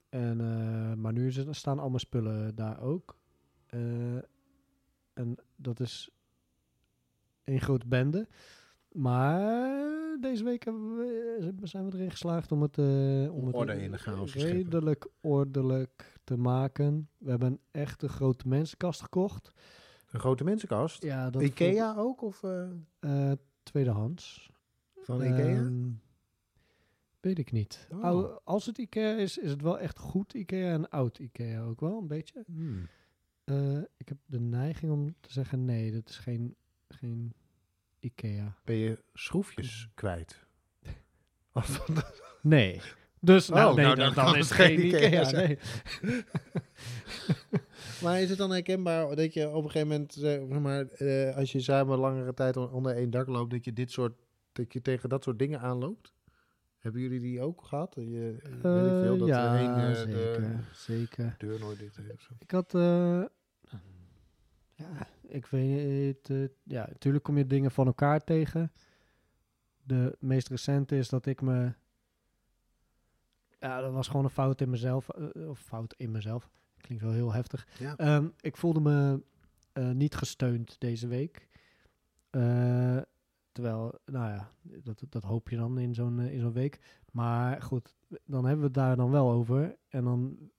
En, 0.09 0.41
eh, 0.41 0.93
maar 0.97 1.13
nu 1.13 1.31
staan 1.49 1.79
al 1.79 1.87
mijn 1.87 1.99
spullen 1.99 2.55
daar 2.55 2.79
ook. 2.81 3.17
Eh, 3.65 3.79
en 5.13 5.35
dat 5.55 5.79
is 5.79 6.09
een 7.43 7.59
grote 7.61 7.87
bende. 7.87 8.27
Maar 8.95 10.17
deze 10.19 10.43
week 10.43 10.63
hebben 10.63 10.97
we, 10.97 11.53
zijn 11.63 11.89
we 11.89 11.97
erin 11.97 12.11
geslaagd 12.11 12.51
om 12.51 12.61
het, 12.61 12.77
eh, 12.77 13.35
om 13.35 13.45
het 13.45 13.55
Orde 13.55 13.81
in 13.81 13.91
de 13.91 13.97
chaos 13.97 14.31
te 14.31 14.39
redelijk 14.39 15.07
ordelijk 15.21 16.19
te 16.23 16.37
maken. 16.37 17.09
We 17.17 17.29
hebben 17.29 17.51
een 17.51 17.59
echte 17.71 18.09
grote 18.09 18.47
mensenkast 18.47 19.01
gekocht. 19.01 19.51
een 20.11 20.19
grote 20.19 20.43
mensenkast. 20.43 21.03
Ja, 21.03 21.29
dat 21.29 21.41
Ikea 21.41 21.95
ook? 21.97 22.21
Of 22.21 22.43
eh, 22.43 22.69
eh, 22.99 23.31
tweedehands. 23.63 24.51
van 25.01 25.23
Ikea? 25.23 25.55
Ehm, 25.55 25.89
weet 27.19 27.39
ik 27.39 27.51
niet. 27.51 27.87
Oh. 27.91 28.35
Als 28.43 28.65
het 28.65 28.77
Ikea 28.77 29.15
is, 29.15 29.37
is 29.37 29.49
het 29.49 29.61
wel 29.61 29.79
echt 29.79 29.99
goed 29.99 30.33
Ikea 30.33 30.73
en 30.73 30.89
oud 30.89 31.19
Ikea 31.19 31.63
ook 31.63 31.79
wel 31.79 31.97
een 31.97 32.07
beetje. 32.07 32.43
Hmm. 32.45 32.87
Eh, 33.43 33.77
ik 33.77 34.07
heb 34.07 34.17
de 34.25 34.39
neiging 34.39 34.91
om 34.91 35.15
te 35.19 35.31
zeggen 35.31 35.65
nee, 35.65 35.91
dat 35.91 36.09
is 36.09 36.17
geen, 36.17 36.55
geen 36.87 37.33
Ikea. 38.05 38.55
Ben 38.65 38.75
je 38.75 39.03
schroefjes 39.13 39.87
kwijt? 39.93 40.39
Of- 41.53 41.87
Nee. 42.41 42.81
Dus 43.19 43.49
Oh, 43.49 43.55
nou, 43.55 43.75
nee, 43.75 43.85
nou, 43.85 43.95
dan, 43.95 44.13
dan 44.13 44.35
is 44.35 44.49
het 44.49 44.57
geen 44.57 44.85
Ikea. 44.85 45.07
Ikea 45.07 45.23
zijn. 45.23 45.59
nee. 46.01 46.23
maar 48.03 48.21
is 48.21 48.29
het 48.29 48.37
dan 48.37 48.51
herkenbaar 48.51 49.15
dat 49.15 49.33
je 49.33 49.49
op 49.49 49.63
een 49.63 49.71
gegeven 49.71 49.87
moment, 49.87 50.13
zeg 50.13 50.39
maar, 50.47 50.85
eh, 50.87 51.35
als 51.35 51.51
je 51.51 51.59
samen 51.59 51.97
langere 51.97 52.33
tijd 52.33 52.57
on- 52.57 52.71
onder 52.71 52.95
één 52.95 53.09
dak 53.09 53.27
loopt, 53.27 53.51
dat 53.51 53.65
je 53.65 53.73
dit 53.73 53.91
soort, 53.91 54.13
dat 54.51 54.73
je 54.73 54.81
tegen 54.81 55.09
dat 55.09 55.23
soort 55.23 55.39
dingen 55.39 55.59
aanloopt? 55.59 56.13
Hebben 56.77 57.01
jullie 57.01 57.19
die 57.19 57.41
ook 57.41 57.63
gehad? 57.65 57.95
Je, 57.95 58.37
eh, 58.43 58.49
weet 58.49 58.85
ik 58.85 59.01
veel, 59.01 59.13
Eh, 59.13 59.19
dat 59.19 59.27
ja, 59.27 59.55
er 59.55 59.89
eh, 59.89 59.95
zeker, 59.95 60.41
de 60.41 60.57
zeker. 60.71 61.35
deur 61.37 61.59
nooit 61.59 61.79
dicht 61.79 61.95
heeft? 61.97 62.29
Ik 62.39 62.51
had, 62.51 62.73
eh, 62.75 63.23
ja, 64.73 65.07
ik 65.27 65.45
weet 65.45 66.27
het, 66.27 66.29
eh, 66.29 66.47
ja, 66.63 66.85
natuurlijk 66.87 67.23
kom 67.23 67.37
je 67.37 67.47
dingen 67.47 67.71
van 67.71 67.85
elkaar 67.85 68.23
tegen. 68.23 68.71
De 69.83 70.17
meest 70.19 70.47
recente 70.47 70.97
is 70.97 71.09
dat 71.09 71.25
ik 71.25 71.41
me, 71.41 71.73
ja, 73.59 73.81
dat 73.81 73.93
was 73.93 74.07
gewoon 74.07 74.23
een 74.23 74.29
fout 74.29 74.61
in 74.61 74.69
mezelf, 74.69 75.09
eh, 75.09 75.49
of 75.49 75.59
fout 75.59 75.93
in 75.97 76.11
mezelf, 76.11 76.49
klinkt 76.77 77.03
wel 77.03 77.13
heel 77.13 77.33
heftig. 77.33 77.67
Ja. 77.79 77.95
Ehm, 77.95 78.27
ik 78.39 78.57
voelde 78.57 78.79
me 78.79 79.23
eh, 79.73 79.91
niet 79.91 80.15
gesteund 80.15 80.75
deze 80.79 81.07
week. 81.07 81.47
Terwijl, 83.51 83.99
nou 84.05 84.33
ja, 84.33 84.51
dat, 84.61 85.03
dat 85.09 85.23
hoop 85.23 85.49
je 85.49 85.57
dan 85.57 85.79
in 85.79 85.93
zo'n 85.93 86.19
in 86.19 86.39
zo'n 86.39 86.53
week. 86.53 86.79
Maar 87.11 87.61
goed, 87.61 87.95
dan 88.25 88.45
hebben 88.45 88.59
we 88.59 88.65
het 88.65 88.73
daar 88.73 88.95
dan 88.95 89.11
wel 89.11 89.31
over. 89.31 89.75
En 89.87 90.03
dan 90.03 90.51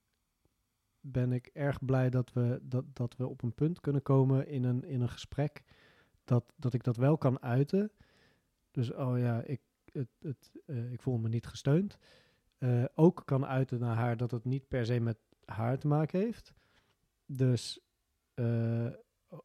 ben 1.13 1.33
ik 1.33 1.47
erg 1.47 1.85
blij 1.85 2.11
dat 2.11 2.33
we, 2.33 2.61
dat, 2.63 2.85
dat 2.93 3.17
we 3.17 3.27
op 3.27 3.43
een 3.43 3.55
punt 3.55 3.81
kunnen 3.81 4.03
komen 4.03 4.49
in 4.49 4.65
een, 4.65 4.85
in 4.85 5.01
een 5.01 5.09
gesprek. 5.09 5.63
Dat, 6.25 6.53
dat 6.57 6.75
ik 6.75 6.83
dat 6.83 6.97
wel 6.97 7.19
kan 7.19 7.43
uiten. 7.43 7.91
Dus 8.71 8.93
oh 8.93 9.19
ja, 9.19 9.43
ik, 9.43 9.61
het, 9.93 10.09
het, 10.21 10.53
eh, 10.67 10.93
ik 10.93 11.03
voel 11.03 11.19
me 11.19 11.29
niet 11.29 11.47
gesteund. 11.47 11.99
Eh, 12.59 12.85
ook 12.95 13.23
kan 13.25 13.47
uiten 13.47 13.81
naar 13.81 13.97
haar 13.97 14.17
dat 14.17 14.31
het 14.31 14.45
niet 14.45 14.69
per 14.69 14.87
se 14.87 15.01
met 15.01 15.19
haar 15.45 15.79
te 15.79 15.87
maken 15.87 16.21
heeft. 16.21 16.55
Dus 17.27 17.81
eh, 18.35 18.87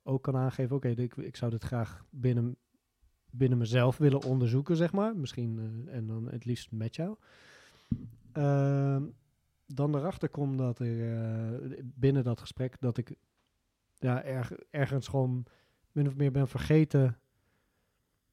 ook 0.03 0.23
kan 0.23 0.35
aangeven, 0.35 0.75
oké, 0.75 0.87
ik, 0.87 1.15
ik 1.15 1.35
zou 1.35 1.51
dit 1.51 1.63
graag 1.63 2.05
binnen, 2.09 2.57
binnen 3.31 3.57
mezelf 3.57 3.97
willen 3.97 4.23
onderzoeken, 4.23 4.75
zeg 4.75 4.91
maar. 4.91 5.15
Misschien, 5.15 5.83
en 5.87 6.07
dan 6.07 6.27
het 6.29 6.45
liefst 6.45 6.71
met 6.71 6.95
jou. 6.95 7.17
Dan 9.73 9.95
erachter 9.95 10.29
kom 10.29 10.57
dat 10.57 10.79
er 10.79 11.13
eh, 11.13 11.79
binnen 11.83 12.23
dat 12.23 12.39
gesprek 12.39 12.75
dat 12.79 12.97
ik 12.97 13.13
ja, 13.97 14.23
erg, 14.23 14.51
ergens 14.69 15.07
gewoon 15.07 15.45
min 15.91 16.07
of 16.07 16.15
meer 16.15 16.31
ben 16.31 16.47
vergeten. 16.47 17.17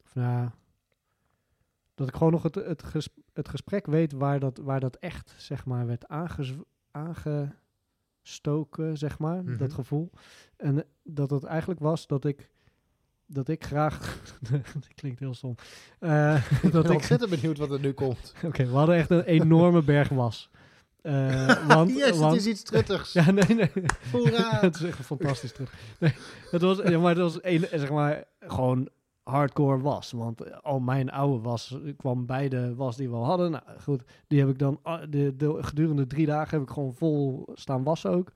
Of 0.04 0.14
nou, 0.14 0.48
dat 1.94 2.08
ik 2.08 2.14
gewoon 2.14 2.32
nog 2.32 2.42
het, 2.42 2.54
het, 2.54 2.82
ges- 2.82 3.14
het 3.32 3.48
gesprek 3.48 3.86
weet 3.86 4.12
waar 4.12 4.40
dat, 4.40 4.58
waar 4.58 4.80
dat 4.80 4.96
echt, 4.96 5.34
zeg 5.36 5.64
maar, 5.66 5.86
werd 5.86 6.08
aanges, 6.08 6.54
aangestoken, 6.90 8.96
zeg 8.98 9.18
maar, 9.18 9.42
Mhm. 9.44 9.56
dat 9.56 9.72
gevoel. 9.72 10.10
En 10.56 10.84
dat 11.02 11.30
het 11.30 11.44
eigenlijk 11.44 11.80
was 11.80 12.06
dat 12.06 12.24
ik, 12.24 12.50
dat 13.26 13.48
ik 13.48 13.64
graag, 13.64 14.22
dat 14.50 14.94
klinkt 14.94 15.18
heel 15.20 15.34
stom, 15.34 15.54
Eh, 15.98 16.50
Ik 16.52 16.60
ben 16.62 16.70
dat 16.70 16.84
ik, 16.84 16.90
ontzettend 16.90 17.30
benieuwd 17.30 17.58
wat 17.58 17.70
er 17.70 17.80
nu 17.80 17.92
komt. 17.92 18.34
oké, 18.44 18.64
we 18.66 18.76
hadden 18.76 18.96
echt 18.96 19.10
een 19.10 19.24
enorme 19.24 19.82
berg 19.82 20.08
was. 20.08 20.50
Eh, 21.08 21.66
want, 21.66 21.90
yes, 21.98 22.18
want, 22.18 22.32
het 22.32 22.40
is 22.40 22.46
iets 22.46 22.62
truttigs. 22.62 23.12
ja, 23.18 23.30
nee, 23.30 23.54
nee. 23.54 23.70
Hoera! 24.12 24.60
het 24.60 24.74
is 24.74 24.82
echt 24.82 24.98
fantastisch 24.98 25.52
terug. 25.52 25.74
Nee, 25.98 26.14
het 26.50 26.62
was, 26.62 26.78
ja, 26.78 26.98
maar 26.98 27.10
het 27.10 27.18
was 27.18 27.38
een, 27.42 27.66
zeg 27.70 27.90
maar, 27.90 28.24
gewoon 28.40 28.88
hardcore 29.22 29.80
was. 29.80 30.12
Want 30.12 30.42
eh, 30.42 30.58
al 30.62 30.80
mijn 30.80 31.10
oude 31.10 31.42
was 31.42 31.76
kwam 31.96 32.26
bij 32.26 32.48
de 32.48 32.74
was 32.74 32.96
die 32.96 33.08
we 33.08 33.14
al 33.14 33.24
hadden. 33.24 33.50
Nou 33.50 33.62
goed, 33.82 34.02
die 34.26 34.38
heb 34.38 34.48
ik 34.48 34.58
dan 34.58 34.78
ah, 34.82 35.02
de, 35.10 35.36
de, 35.36 35.56
gedurende 35.60 36.06
drie 36.06 36.26
dagen 36.26 36.58
heb 36.58 36.68
ik 36.68 36.74
gewoon 36.74 36.94
vol 36.94 37.48
staan 37.54 37.82
wassen 37.82 38.10
ook. 38.10 38.32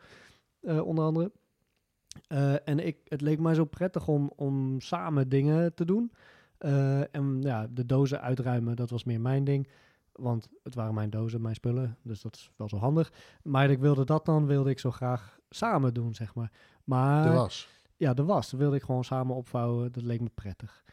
eh, 0.61 0.87
onder 0.87 1.05
andere. 1.05 1.33
En 2.65 2.87
ik, 2.87 2.97
het 3.05 3.21
leek 3.21 3.39
mij 3.39 3.55
zo 3.55 3.65
prettig 3.65 4.09
om, 4.09 4.33
om 4.37 4.81
samen 4.81 5.29
dingen 5.29 5.75
te 5.75 5.85
doen. 5.85 6.13
En 7.11 7.39
ja, 7.41 7.67
de 7.71 7.87
dozen 7.87 8.21
uitruimen, 8.21 8.77
dat 8.77 8.91
was 8.91 9.05
meer 9.05 9.21
mijn 9.21 9.45
ding. 9.45 9.69
Want 10.13 10.49
het 10.63 10.75
waren 10.75 10.95
mijn 10.95 11.11
dozen, 11.11 11.41
mijn 11.43 11.55
spullen. 11.55 11.97
Dus 12.03 12.23
dat 12.23 12.37
is 12.37 12.51
wel 12.57 12.69
zo 12.69 12.77
handig. 12.77 13.13
Maar 13.43 13.71
ik 13.71 13.79
wilde 13.79 14.05
dat 14.05 14.25
dan, 14.25 14.47
wilde 14.47 14.71
ik 14.71 14.79
zo 14.79 14.91
graag 14.91 15.39
samen 15.51 15.95
doen, 15.95 16.15
zeg 16.15 16.35
maar. 16.35 16.53
Maar 16.85 17.27
Er 17.27 17.33
was. 17.33 17.69
ja, 17.97 18.15
de 18.15 18.25
was. 18.25 18.51
Dat 18.51 18.61
wilde 18.61 18.77
ik 18.77 18.83
gewoon 18.83 19.05
samen 19.05 19.37
opvouwen. 19.37 19.93
Dat 19.93 20.03
leek 20.03 20.21
me 20.21 20.31
prettig. 20.35 20.85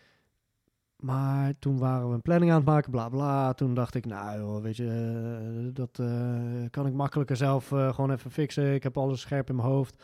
Maar 0.99 1.53
toen 1.59 1.77
waren 1.77 2.07
we 2.07 2.13
een 2.13 2.21
planning 2.21 2.51
aan 2.51 2.57
het 2.57 2.65
maken, 2.65 2.91
bla 2.91 3.09
bla. 3.09 3.53
Toen 3.53 3.73
dacht 3.73 3.95
ik, 3.95 4.05
nou 4.05 4.39
joh, 4.39 4.61
weet 4.61 4.77
je, 4.77 4.87
eh, 4.87 5.73
dat 5.73 5.99
eh, 5.99 6.69
kan 6.69 6.87
ik 6.87 6.93
makkelijker 6.93 7.35
zelf 7.35 7.71
eh, 7.71 7.93
gewoon 7.93 8.11
even 8.11 8.31
fixen. 8.31 8.73
Ik 8.73 8.83
heb 8.83 8.97
alles 8.97 9.21
scherp 9.21 9.49
in 9.49 9.55
mijn 9.55 9.67
hoofd. 9.67 9.95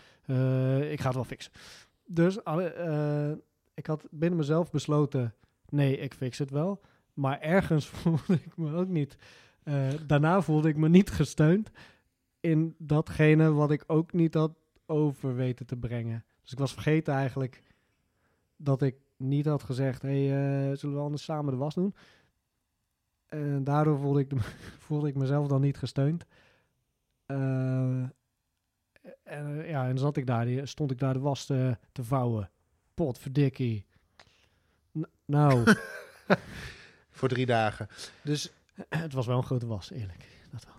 Ik 0.89 0.99
ga 0.99 1.05
het 1.05 1.13
wel 1.13 1.23
fixen. 1.23 1.51
Dus 2.05 2.37
ik 3.73 3.85
had 3.85 4.07
binnen 4.11 4.37
mezelf 4.37 4.71
besloten, 4.71 5.33
nee, 5.69 5.97
ik 5.97 6.13
fix 6.13 6.37
het 6.37 6.49
wel. 6.51 6.81
Maar 7.15 7.39
ergens 7.39 7.87
voelde 7.95 8.33
ik 8.33 8.57
me 8.57 8.73
ook 8.75 8.87
niet. 8.87 9.17
eh, 9.63 9.87
daarna 10.07 10.41
voelde 10.41 10.69
ik 10.69 10.77
me 10.77 10.89
niet 10.89 11.09
gesteund 11.11 11.71
in 12.39 12.75
datgene 12.77 13.51
wat 13.51 13.71
ik 13.71 13.83
ook 13.87 14.13
niet 14.13 14.33
had 14.33 14.51
over 14.85 15.35
weten 15.35 15.65
te 15.65 15.75
brengen. 15.77 16.25
Dus 16.41 16.51
ik 16.51 16.57
was 16.59 16.73
vergeten 16.73 17.13
eigenlijk 17.13 17.63
dat 18.57 18.81
ik 18.81 18.95
niet 19.17 19.45
had 19.45 19.63
gezegd: 19.63 20.01
hey, 20.01 20.23
eh, 20.71 20.77
zullen 20.77 20.95
we 20.95 21.01
anders 21.01 21.23
samen 21.23 21.51
de 21.51 21.57
was 21.59 21.75
doen? 21.75 21.95
En 23.25 23.63
daardoor 23.63 23.99
voelde 23.99 24.19
ik, 24.19 24.29
de- 24.29 24.39
voelde 24.87 25.07
ik 25.07 25.15
mezelf 25.15 25.47
dan 25.47 25.61
niet 25.61 25.77
gesteund. 25.77 26.25
Eh, 27.25 28.03
en, 29.23 29.67
ja, 29.67 29.87
en 29.87 29.97
zat 29.97 30.17
ik 30.17 30.25
daar, 30.27 30.67
stond 30.67 30.91
ik 30.91 30.99
daar 30.99 31.13
de 31.13 31.19
was 31.19 31.45
te, 31.45 31.77
te 31.91 32.03
vouwen. 32.03 32.49
Potverdikkie. 32.93 33.85
Nou, 35.25 35.63
Voor 37.15 37.29
drie 37.29 37.45
dagen. 37.45 37.87
Dus 38.23 38.51
het 38.89 39.13
was 39.13 39.25
wel 39.25 39.37
een 39.37 39.43
grote 39.43 39.65
was, 39.67 39.91
eerlijk. 39.91 40.47
Dat 40.51 40.65
wel. 40.65 40.73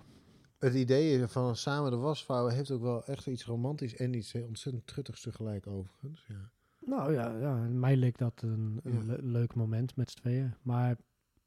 het 0.59 0.75
idee 0.75 1.27
van 1.27 1.57
samen 1.57 1.91
de 1.91 1.97
was 1.97 2.25
vouwen 2.25 2.55
heeft 2.55 2.71
ook 2.71 2.83
wel 2.83 3.05
echt 3.05 3.27
iets 3.27 3.45
romantisch 3.45 3.97
en 3.97 4.15
iets 4.15 4.35
ontzettend 4.35 4.87
truttigs 4.87 5.21
tegelijk 5.21 5.67
overigens. 5.67 6.25
Ja. 6.29 6.51
Nou 6.81 7.13
ja, 7.13 7.37
ja 7.39 7.55
mij 7.55 7.97
leek 7.97 8.19
dat 8.19 8.43
een, 8.43 8.81
een 8.83 8.93
Ja. 8.93 9.05
le- 9.05 9.19
leuk 9.23 9.55
moment 9.55 9.97
met 9.97 10.11
z'n 10.11 10.19
tweeën. 10.19 10.55
Maar 10.63 10.97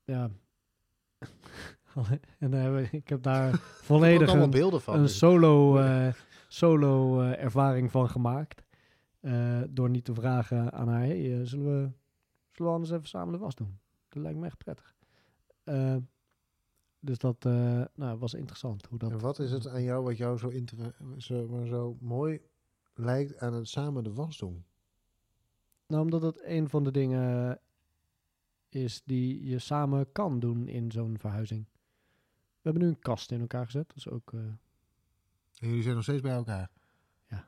ja. 0.06 0.30
en 2.40 2.74
we- 2.74 2.88
ik 2.92 3.10
heb 3.10 3.24
daar 3.24 3.50
heb 3.52 3.60
volledig 3.62 4.34
een, 4.34 4.50
beelden 4.50 4.82
van. 4.82 4.96
een 4.96 5.02
dus- 5.02 5.18
solo, 5.18 5.78
eh, 5.78 6.14
solo 6.48 7.22
eh, 7.22 7.44
ervaring 7.44 7.92
van 7.92 8.10
gemaakt. 8.10 8.64
Eh, 9.20 9.62
door 9.70 9.90
niet 9.90 10.06
te 10.06 10.14
vragen 10.14 10.72
aan 10.74 10.88
haar: 10.88 11.00
hey, 11.02 11.40
eh, 11.40 11.46
zullen, 11.46 11.66
we, 11.66 11.92
zullen 12.52 12.72
we 12.72 12.78
anders 12.78 12.92
even 12.92 13.08
samen 13.08 13.34
de 13.34 13.40
was 13.40 13.56
doen? 13.56 13.80
Dat 14.10 14.24
lijkt 14.24 14.40
me 14.40 14.46
echt 14.46 14.58
prettig. 14.58 14.96
Eh, 15.64 15.96
dus 17.00 17.18
dat 17.18 17.46
eh, 17.46 17.82
nou, 17.94 18.18
was 18.18 18.34
interessant. 18.34 18.86
Hoe 18.86 18.98
dat, 19.00 19.12
En 19.12 19.20
wat 19.20 19.40
is 19.40 19.52
het 19.52 19.68
aan 19.68 19.84
jou 19.84 20.04
wat 20.04 20.18
jou 20.18 20.38
zo, 20.38 20.52
zo, 21.18 21.48
maar 21.48 21.66
zo 21.68 21.98
mooi 22.00 22.42
lijkt 22.94 23.38
aan 23.40 23.54
het 23.54 23.68
samen 23.68 24.04
de 24.04 24.14
was 24.14 24.38
doen? 24.38 24.66
Nou, 25.88 26.04
omdat 26.04 26.22
het 26.22 26.42
een 26.44 26.70
van 26.70 26.84
de 26.84 26.92
dingen 26.92 27.60
is 28.70 29.02
die 29.06 29.44
je 29.46 29.60
samen 29.60 30.12
kan 30.12 30.40
doen 30.40 30.68
in 30.68 30.92
zo'n 30.92 31.18
verhuizing. 31.18 31.66
We 32.62 32.70
hebben 32.70 32.82
nu 32.82 32.88
een 32.88 33.00
kast 33.00 33.32
in 33.32 33.40
elkaar 33.40 33.66
gezet. 33.66 33.88
Dat 33.88 33.98
is 33.98 34.10
ook. 34.10 34.34
eh, 34.34 34.40
En 35.60 35.68
jullie 35.68 35.82
zijn 35.84 35.96
nog 35.96 36.04
steeds 36.04 36.22
bij 36.22 36.32
elkaar? 36.34 36.70
Ja. 37.28 37.48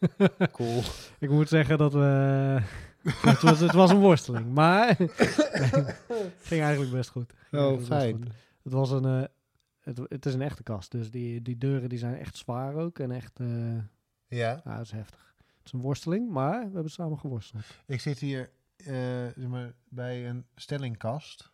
Cool. 0.52 0.82
ik 1.18 1.30
moet 1.30 1.48
zeggen 1.48 1.78
dat 1.78 1.92
we. 1.92 2.62
Het, 3.02 3.42
was, 3.42 3.60
het 3.60 3.72
was 3.72 3.90
een 3.90 3.98
worsteling, 4.00 4.52
maar. 4.52 4.88
het 4.98 6.34
ging 6.42 6.62
eigenlijk 6.62 6.92
best 6.92 7.10
goed. 7.10 7.32
Ging 7.50 7.62
Oh, 7.62 7.82
fijn. 7.82 8.14
goed. 8.16 8.26
Het 8.62 8.72
was 8.72 8.90
een. 8.90 9.04
eh, 9.04 9.24
het, 9.80 9.98
het 10.08 10.26
is 10.26 10.34
een 10.34 10.42
echte 10.42 10.62
kast. 10.62 10.90
Dus 10.90 11.10
die, 11.10 11.42
die 11.42 11.58
deuren 11.58 11.88
die 11.88 11.98
zijn 11.98 12.14
echt 12.18 12.36
zwaar 12.36 12.74
ook. 12.74 12.98
En 12.98 13.10
echt. 13.10 13.40
eh 13.40 13.76
Ja, 14.26 14.60
ja, 14.64 14.76
dat 14.76 14.80
is 14.84 14.90
heftig. 14.90 15.34
Het 15.36 15.66
is 15.66 15.72
een 15.72 15.80
worsteling, 15.80 16.30
maar 16.30 16.58
we 16.68 16.72
hebben 16.74 16.90
samen 16.90 17.18
geworsteld. 17.18 17.62
ik 17.86 18.00
zit 18.00 18.18
hier 18.18 18.50
eh, 18.76 18.86
zeg 19.36 19.46
maar, 19.48 19.72
bij 19.88 20.28
een 20.28 20.46
stellingkast. 20.54 21.50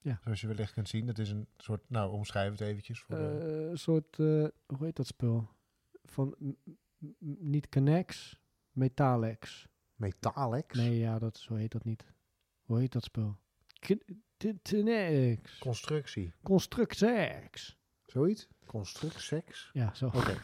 Ja. 0.00 0.18
Zoals 0.24 0.40
je 0.40 0.46
wellicht 0.46 0.72
kunt 0.72 0.88
zien. 0.88 1.06
Dat 1.06 1.18
is 1.18 1.30
een 1.30 1.46
soort, 1.56 1.82
nou 1.88 2.12
omschrijf 2.12 2.50
het 2.50 2.60
eventjes. 2.60 3.00
Voor 3.00 3.14
de, 3.16 3.68
een 3.70 3.78
soort, 3.78 4.16
hoe 4.16 4.50
heet 4.78 4.96
dat 4.96 5.06
spul? 5.06 5.48
Van, 6.04 6.36
niet 7.38 7.68
Connects, 7.68 8.38
Metalex. 8.72 9.66
Metalex? 10.02 10.76
Nee, 10.76 10.98
ja, 10.98 11.18
dat, 11.18 11.36
zo 11.36 11.54
heet 11.54 11.72
dat 11.72 11.84
niet. 11.84 12.04
Hoe 12.62 12.78
heet 12.78 12.92
dat 12.92 13.04
spul? 13.04 13.36
Connects. 14.62 15.58
Constructie. 15.58 16.32
Constructex. 16.42 17.76
Zoiets? 18.06 18.48
Constructseks? 18.66 19.70
Ja, 19.72 19.94
zo. 19.94 20.06
Oké. 20.06 20.36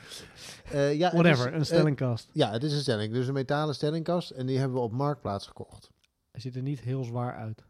Eh, 0.64 0.94
ja, 0.94 1.10
Whatever, 1.10 1.46
is, 1.46 1.52
een 1.52 1.58
eh, 1.58 1.64
stellingkast. 1.64 2.28
ja, 2.32 2.50
het 2.50 2.62
is 2.62 2.72
een 2.72 2.80
stelling. 2.80 3.12
Dus 3.12 3.26
een 3.26 3.34
metalen 3.34 3.74
stellingkast. 3.74 4.30
En 4.30 4.46
die 4.46 4.58
hebben 4.58 4.76
we 4.76 4.82
op 4.82 4.92
Marktplaats 4.92 5.46
gekocht. 5.46 5.90
Hij 6.30 6.40
ziet 6.40 6.56
er 6.56 6.62
niet 6.62 6.80
heel 6.80 7.04
zwaar 7.04 7.34
uit. 7.36 7.64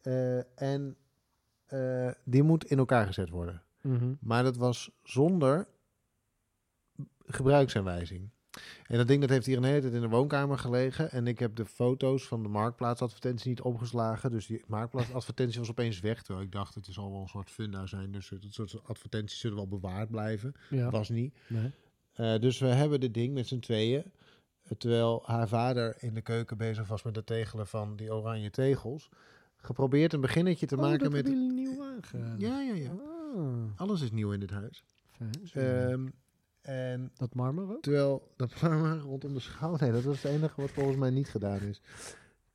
Eh, 0.00 0.62
en 0.62 0.96
die 2.24 2.42
moet 2.42 2.64
in 2.64 2.78
elkaar 2.78 3.06
gezet 3.06 3.28
worden. 3.28 3.62
Mhm. 3.80 4.14
Maar 4.20 4.42
dat 4.42 4.56
was 4.56 4.90
zonder 5.02 5.68
gebruiksaanwijzing. 7.26 8.30
En 8.86 8.96
dat 8.96 9.08
ding 9.08 9.20
dat 9.20 9.30
heeft 9.30 9.46
hier 9.46 9.56
een 9.56 9.64
hele 9.64 9.80
tijd 9.80 9.92
in 9.92 10.00
de 10.00 10.08
woonkamer 10.08 10.58
gelegen. 10.58 11.10
En 11.10 11.26
ik 11.26 11.38
heb 11.38 11.56
de 11.56 11.64
foto's 11.66 12.26
van 12.26 12.42
de 12.42 12.48
marktplaatsadvertentie 12.48 13.48
niet 13.48 13.60
opgeslagen. 13.60 14.30
Dus 14.30 14.46
die 14.46 14.62
marktplaatsadvertentie 14.66 15.60
was 15.60 15.70
opeens 15.70 16.00
weg. 16.00 16.22
Terwijl 16.22 16.46
ik 16.46 16.52
dacht, 16.52 16.74
het 16.74 16.86
zal 16.90 17.10
wel 17.10 17.20
een 17.20 17.28
soort 17.28 17.50
funda 17.50 17.86
zijn. 17.86 18.12
Dus 18.12 18.28
dat 18.28 18.68
soort 18.68 18.84
advertenties 18.84 19.38
zullen 19.40 19.56
wel 19.56 19.68
bewaard 19.68 20.10
blijven. 20.10 20.54
Ja. 20.70 20.90
Was 20.90 21.08
niet. 21.08 21.34
Nee. 21.48 21.70
Eh, 22.12 22.38
dus 22.38 22.58
we 22.58 22.66
hebben 22.66 23.00
dit 23.00 23.14
ding 23.14 23.34
met 23.34 23.46
z'n 23.46 23.58
tweeën. 23.58 24.04
Terwijl 24.78 25.22
haar 25.26 25.48
vader 25.48 25.94
in 25.98 26.14
de 26.14 26.20
keuken 26.22 26.56
bezig 26.56 26.88
was 26.88 27.02
met 27.02 27.16
het 27.16 27.26
tegelen 27.26 27.66
van 27.66 27.96
die 27.96 28.14
oranje 28.14 28.50
tegels. 28.50 29.08
Geprobeerd 29.56 30.12
een 30.12 30.20
beginnetje 30.20 30.66
te 30.66 30.74
Oh, 30.76 30.80
maken 30.80 30.98
dat 30.98 31.12
met... 31.12 31.26
jullie 31.26 31.52
nieuw 31.52 31.82
aangedaan. 31.84 32.38
Ja, 32.38 32.60
ja, 32.60 32.74
ja. 32.74 32.90
Ah, 32.90 33.80
Alles 33.80 34.00
is 34.00 34.10
nieuw 34.10 34.32
in 34.32 34.40
dit 34.40 34.50
huis. 34.50 34.84
Ehm, 35.52 36.06
en 36.66 37.10
dat 37.16 37.34
marmer 37.34 37.64
ook? 37.72 37.82
terwijl 37.82 38.32
dat 38.36 38.52
marmer 38.62 38.98
rondom 38.98 39.34
de 39.34 39.40
schouder, 39.40 39.80
nee, 39.82 40.02
dat 40.02 40.12
is 40.14 40.22
het 40.22 40.32
enige 40.32 40.60
wat 40.60 40.70
volgens 40.70 40.96
mij 40.96 41.10
niet 41.10 41.28
gedaan 41.28 41.60
is. 41.60 41.80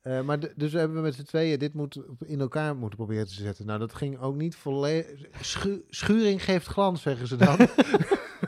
Eh, 0.00 0.22
maar 0.22 0.38
d- 0.38 0.52
dus 0.56 0.72
hebben 0.72 0.96
we 0.96 1.02
met 1.02 1.14
z'n 1.14 1.22
tweeën 1.22 1.58
dit 1.58 1.74
moet 1.74 2.00
in 2.26 2.40
elkaar 2.40 2.76
moeten 2.76 2.96
proberen 2.98 3.26
te 3.26 3.34
zetten. 3.34 3.66
Nou, 3.66 3.78
dat 3.78 3.94
ging 3.94 4.18
ook 4.18 4.36
niet 4.36 4.56
volledig... 4.56 5.28
Schu- 5.40 5.82
schuring 5.88 6.44
geeft 6.44 6.66
glans, 6.66 7.02
zeggen 7.02 7.26
ze 7.26 7.36
dan. 7.36 7.56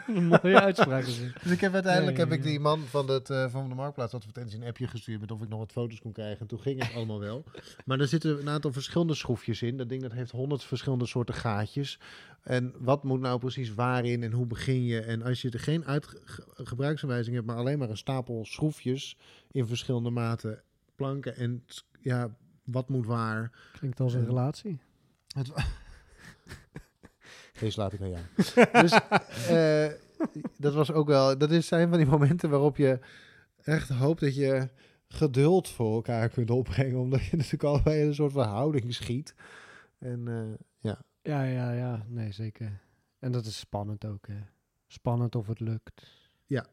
Een 0.14 0.26
mooie 0.26 0.60
uitspraak. 0.60 1.02
is 1.04 1.20
dus 1.42 1.52
ik 1.52 1.60
heb 1.60 1.74
uiteindelijk 1.74 2.16
heb 2.16 2.32
ik 2.32 2.42
die 2.42 2.60
man 2.60 2.80
van, 2.80 3.10
het, 3.10 3.30
eh, 3.30 3.50
van 3.50 3.68
de 3.68 3.74
Marktplaatsadvertentie 3.74 4.60
een 4.60 4.66
appje 4.66 4.86
gestuurd 4.86 5.20
met 5.20 5.30
of 5.30 5.42
ik 5.42 5.48
nog 5.48 5.58
wat 5.58 5.72
foto's 5.72 6.00
kon 6.00 6.12
krijgen. 6.12 6.40
En 6.40 6.46
toen 6.46 6.60
ging 6.60 6.82
het 6.82 6.94
allemaal 6.94 7.20
wel. 7.20 7.44
Maar 7.84 8.00
er 8.00 8.08
zitten 8.08 8.40
een 8.40 8.48
aantal 8.48 8.72
verschillende 8.72 9.14
schroefjes 9.14 9.62
in. 9.62 9.76
Dat 9.76 9.88
ding 9.88 10.02
dat 10.02 10.12
heeft 10.12 10.30
honderd 10.30 10.64
verschillende 10.64 11.06
soorten 11.06 11.34
gaatjes. 11.34 11.98
En 12.42 12.74
wat 12.78 13.04
moet 13.04 13.20
nou 13.20 13.38
precies 13.38 13.74
waarin 13.74 14.22
en 14.22 14.32
hoe 14.32 14.46
begin 14.46 14.84
je? 14.84 15.00
En 15.00 15.22
als 15.22 15.42
je 15.42 15.50
er 15.50 15.60
geen 15.60 15.84
gebruiksaanwijzing 16.54 17.34
hebt, 17.34 17.46
maar 17.46 17.56
alleen 17.56 17.78
maar 17.78 17.90
een 17.90 17.96
stapel 17.96 18.44
schroefjes 18.44 19.16
in 19.50 19.66
verschillende 19.66 20.10
maten, 20.10 20.62
planken 20.96 21.36
en 21.36 21.64
ja, 22.00 22.36
wat 22.64 22.88
moet 22.88 23.06
waar? 23.06 23.50
Klinkt 23.78 24.00
als 24.00 24.14
een 24.14 24.20
Eh, 24.20 24.26
relatie. 24.26 24.78
Het 25.34 25.52
Deze 27.58 27.80
laat 27.80 27.92
ik 27.92 28.00
aan 28.00 28.10
jou. 28.10 28.24
dus 28.82 28.92
eh, 29.48 29.86
dat 30.58 30.74
was 30.74 30.92
ook 30.92 31.06
wel. 31.06 31.38
Dat 31.38 31.50
is, 31.50 31.66
zijn 31.66 31.88
van 31.88 31.98
die 31.98 32.06
momenten 32.06 32.50
waarop 32.50 32.76
je 32.76 32.98
echt 33.62 33.88
hoopt 33.88 34.20
dat 34.20 34.34
je 34.34 34.68
geduld 35.08 35.68
voor 35.68 35.94
elkaar 35.94 36.28
kunt 36.28 36.50
opbrengen. 36.50 36.98
Omdat 36.98 37.24
je 37.24 37.36
natuurlijk 37.36 37.64
allebei 37.64 38.00
in 38.00 38.06
een 38.06 38.14
soort 38.14 38.32
verhouding 38.32 38.94
schiet. 38.94 39.34
En 39.98 40.28
eh, 40.28 40.66
ja. 40.78 41.02
Ja, 41.22 41.42
ja, 41.42 41.72
ja. 41.72 42.04
Nee, 42.08 42.32
zeker. 42.32 42.80
En 43.18 43.32
dat 43.32 43.46
is 43.46 43.58
spannend 43.58 44.04
ook, 44.04 44.26
hè. 44.26 44.40
Spannend 44.86 45.34
of 45.34 45.46
het 45.46 45.60
lukt. 45.60 46.06
Ja. 46.46 46.66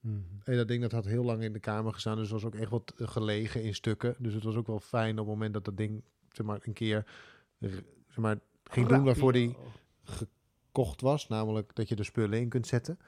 Mhm. 0.00 0.18
En 0.44 0.56
dat 0.56 0.68
ding 0.68 0.82
dat 0.82 0.92
had 0.92 1.04
heel 1.04 1.24
lang 1.24 1.42
in 1.42 1.52
de 1.52 1.60
kamer 1.60 1.92
gestaan. 1.92 2.16
Dus 2.16 2.30
was 2.30 2.44
ook 2.44 2.54
echt 2.54 2.70
wat 2.70 2.92
gelegen 2.96 3.62
in 3.62 3.74
stukken. 3.74 4.14
Dus 4.18 4.34
het 4.34 4.44
was 4.44 4.56
ook 4.56 4.66
wel 4.66 4.80
fijn 4.80 5.10
op 5.10 5.16
het 5.18 5.26
moment 5.26 5.54
dat 5.54 5.64
dat 5.64 5.76
ding 5.76 6.02
zeg 6.28 6.46
maar, 6.46 6.58
een 6.62 6.72
keer 6.72 7.06
zeg 7.58 8.16
maar, 8.16 8.38
ging 8.64 8.88
doen 8.88 9.04
waarvoor 9.04 9.32
die 9.32 9.56
gekocht 10.10 11.00
was. 11.00 11.28
Namelijk 11.28 11.74
dat 11.74 11.88
je 11.88 11.96
er 11.96 12.04
spullen 12.04 12.40
in 12.40 12.48
kunt 12.48 12.66
zetten. 12.66 12.98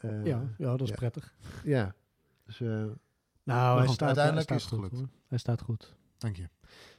Eh, 0.00 0.24
Ja, 0.24 0.42
ja, 0.58 0.70
dat 0.70 0.80
is 0.80 0.88
ja. 0.88 0.94
prettig. 0.94 1.34
Ja. 1.64 1.94
Dus, 2.46 2.60
eh, 2.60 2.84
Nou, 3.42 3.76
hij 3.78 3.86
goed, 3.86 3.94
staat, 3.94 4.06
uiteindelijk 4.06 4.48
hij 4.48 4.56
is 4.58 4.62
staat 4.62 4.80
het 4.80 4.88
goed. 4.88 4.90
gelukt. 4.90 5.10
hoor. 5.12 5.20
Hij 5.28 5.38
staat 5.38 5.60
goed. 5.60 5.94
dank 6.18 6.36
je. 6.36 6.48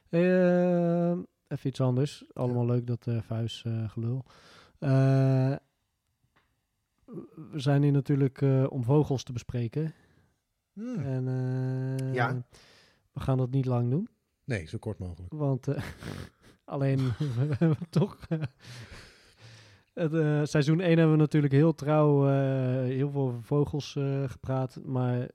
Eh, 0.09 1.11
even 1.47 1.69
iets 1.69 1.81
anders. 1.81 2.25
Allemaal 2.33 2.65
leuk 2.65 2.87
dat 2.87 3.07
eh, 3.07 3.89
gelul. 3.89 4.25
We 7.51 7.59
zijn 7.59 7.83
hier 7.83 7.91
natuurlijk 7.91 8.41
om 8.69 8.83
vogels 8.83 9.23
te 9.23 9.31
bespreken. 9.33 9.93
En 10.97 11.27
eh, 11.27 12.13
Ja. 12.13 12.43
we 13.11 13.19
gaan 13.19 13.37
dat 13.37 13.51
niet 13.51 13.65
lang 13.65 13.89
doen. 13.89 14.07
Nee, 14.43 14.65
zo 14.65 14.77
kort 14.77 14.99
mogelijk. 14.99 15.33
Want 15.33 15.67
alleen 16.65 16.97
we 17.37 17.55
hebben 17.57 17.89
toch. 17.89 18.17
Het, 19.93 20.13
eh, 20.13 20.41
seizoen 20.43 20.79
1 20.79 20.87
hebben 20.97 21.11
we 21.11 21.17
natuurlijk 21.21 21.53
heel 21.53 21.75
trouw 21.75 22.27
eh, 22.27 22.33
heel 22.83 23.09
veel 23.09 23.21
over 23.21 23.43
vogels 23.43 23.95
eh, 23.95 24.29
gepraat. 24.29 24.79
Maar 24.85 25.27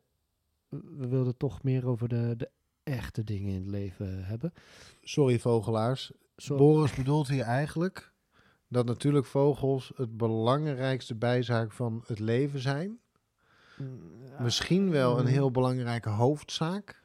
we 0.68 1.06
wilden 1.08 1.36
toch 1.36 1.62
meer 1.62 1.86
over 1.86 2.08
de, 2.08 2.34
de 2.36 2.50
echte 2.82 3.24
dingen 3.24 3.52
in 3.54 3.60
het 3.60 3.70
leven 3.70 4.24
hebben. 4.24 4.52
Sorry, 5.02 5.38
vogelaars. 5.38 6.12
Boris 6.46 6.94
bedoelt 6.94 7.28
hier 7.28 7.44
eigenlijk 7.44 8.12
dat 8.68 8.86
natuurlijk 8.86 9.26
vogels 9.26 9.92
het 9.96 10.16
belangrijkste 10.16 11.14
bijzaak 11.14 11.72
van 11.72 12.04
het 12.06 12.18
leven 12.18 12.60
zijn. 12.60 12.98
Mm, 13.76 14.00
Misschien 14.38 14.90
wel 14.90 15.18
een 15.18 15.24
mm, 15.24 15.30
heel 15.30 15.50
belangrijke 15.50 16.08
hoofdzaak. 16.08 17.02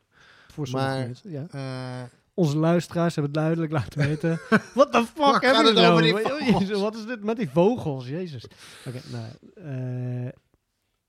voor 0.48 0.68
sommige 0.68 0.92
maar- 0.92 1.06
mensen, 1.06 1.32
ja. 1.32 1.48
Onze 2.34 2.58
luisteraars 2.58 3.16
hebben 3.16 3.34
het 3.34 3.42
duidelijk 3.42 3.72
laten 3.72 4.08
weten. 4.08 4.40
What 4.74 4.92
the 4.92 5.06
fuck 5.06 5.42
hebben 5.42 5.74
we 5.74 5.82
nou? 5.82 6.04
Jezus? 6.04 6.80
Wat 6.80 6.96
is 6.96 7.06
dit 7.06 7.24
met 7.24 7.38
die 7.38 7.50
vogels? 7.50 8.08
Jezus. 8.08 8.46
Oké, 8.88 9.00
nou, 9.12 9.26
eh, 9.56 10.32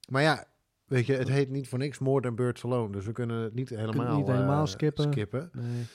maar 0.08 0.22
ja, 0.22 0.44
weet 0.84 1.06
je, 1.06 1.12
het 1.12 1.28
heet 1.28 1.50
niet 1.50 1.68
voor 1.68 1.78
niks 1.78 1.98
More 1.98 2.20
Than 2.20 2.34
Birds 2.34 2.64
Alone. 2.64 2.92
Dus 2.92 3.04
we 3.04 3.12
kunnen 3.12 3.42
het 3.42 3.54
niet 3.54 3.68
helemaal, 3.68 4.16
niet 4.16 4.26
helemaal 4.26 4.62
eh, 4.62 4.70
skippen. 4.70 5.12
skippen. 5.12 5.50
nee. 5.52 5.86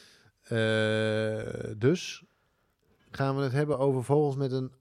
Eh, 0.42 1.72
dus 1.78 2.24
gaan 3.12 3.36
we 3.36 3.42
het 3.42 3.52
hebben 3.52 3.78
over 3.78 4.04
vogels 4.04 4.36
met 4.36 4.52
een 4.52 4.72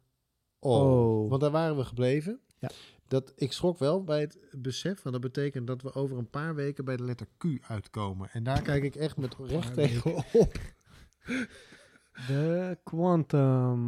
O. 0.60 0.70
O. 0.70 1.28
Want 1.28 1.40
daar 1.40 1.50
waren 1.50 1.76
we 1.76 1.84
gebleven. 1.84 2.40
Ja. 2.58 2.68
Dat, 3.08 3.32
ik 3.36 3.52
schrok 3.52 3.78
wel 3.78 4.04
bij 4.04 4.20
het 4.20 4.38
besef, 4.52 5.02
want 5.02 5.22
dat 5.22 5.32
betekent 5.32 5.66
dat 5.66 5.82
we 5.82 5.94
over 5.94 6.18
een 6.18 6.30
paar 6.30 6.54
weken 6.54 6.84
bij 6.84 6.96
de 6.96 7.04
letter 7.04 7.26
Q 7.38 7.44
uitkomen. 7.68 8.30
En 8.32 8.42
daar 8.42 8.62
kijk 8.62 8.82
ik 8.82 8.94
echt 8.96 9.16
met 9.16 9.34
recht 9.38 9.74
tegen 9.74 10.14
op. 10.32 10.58
De 12.26 12.78
Quantum 12.84 13.78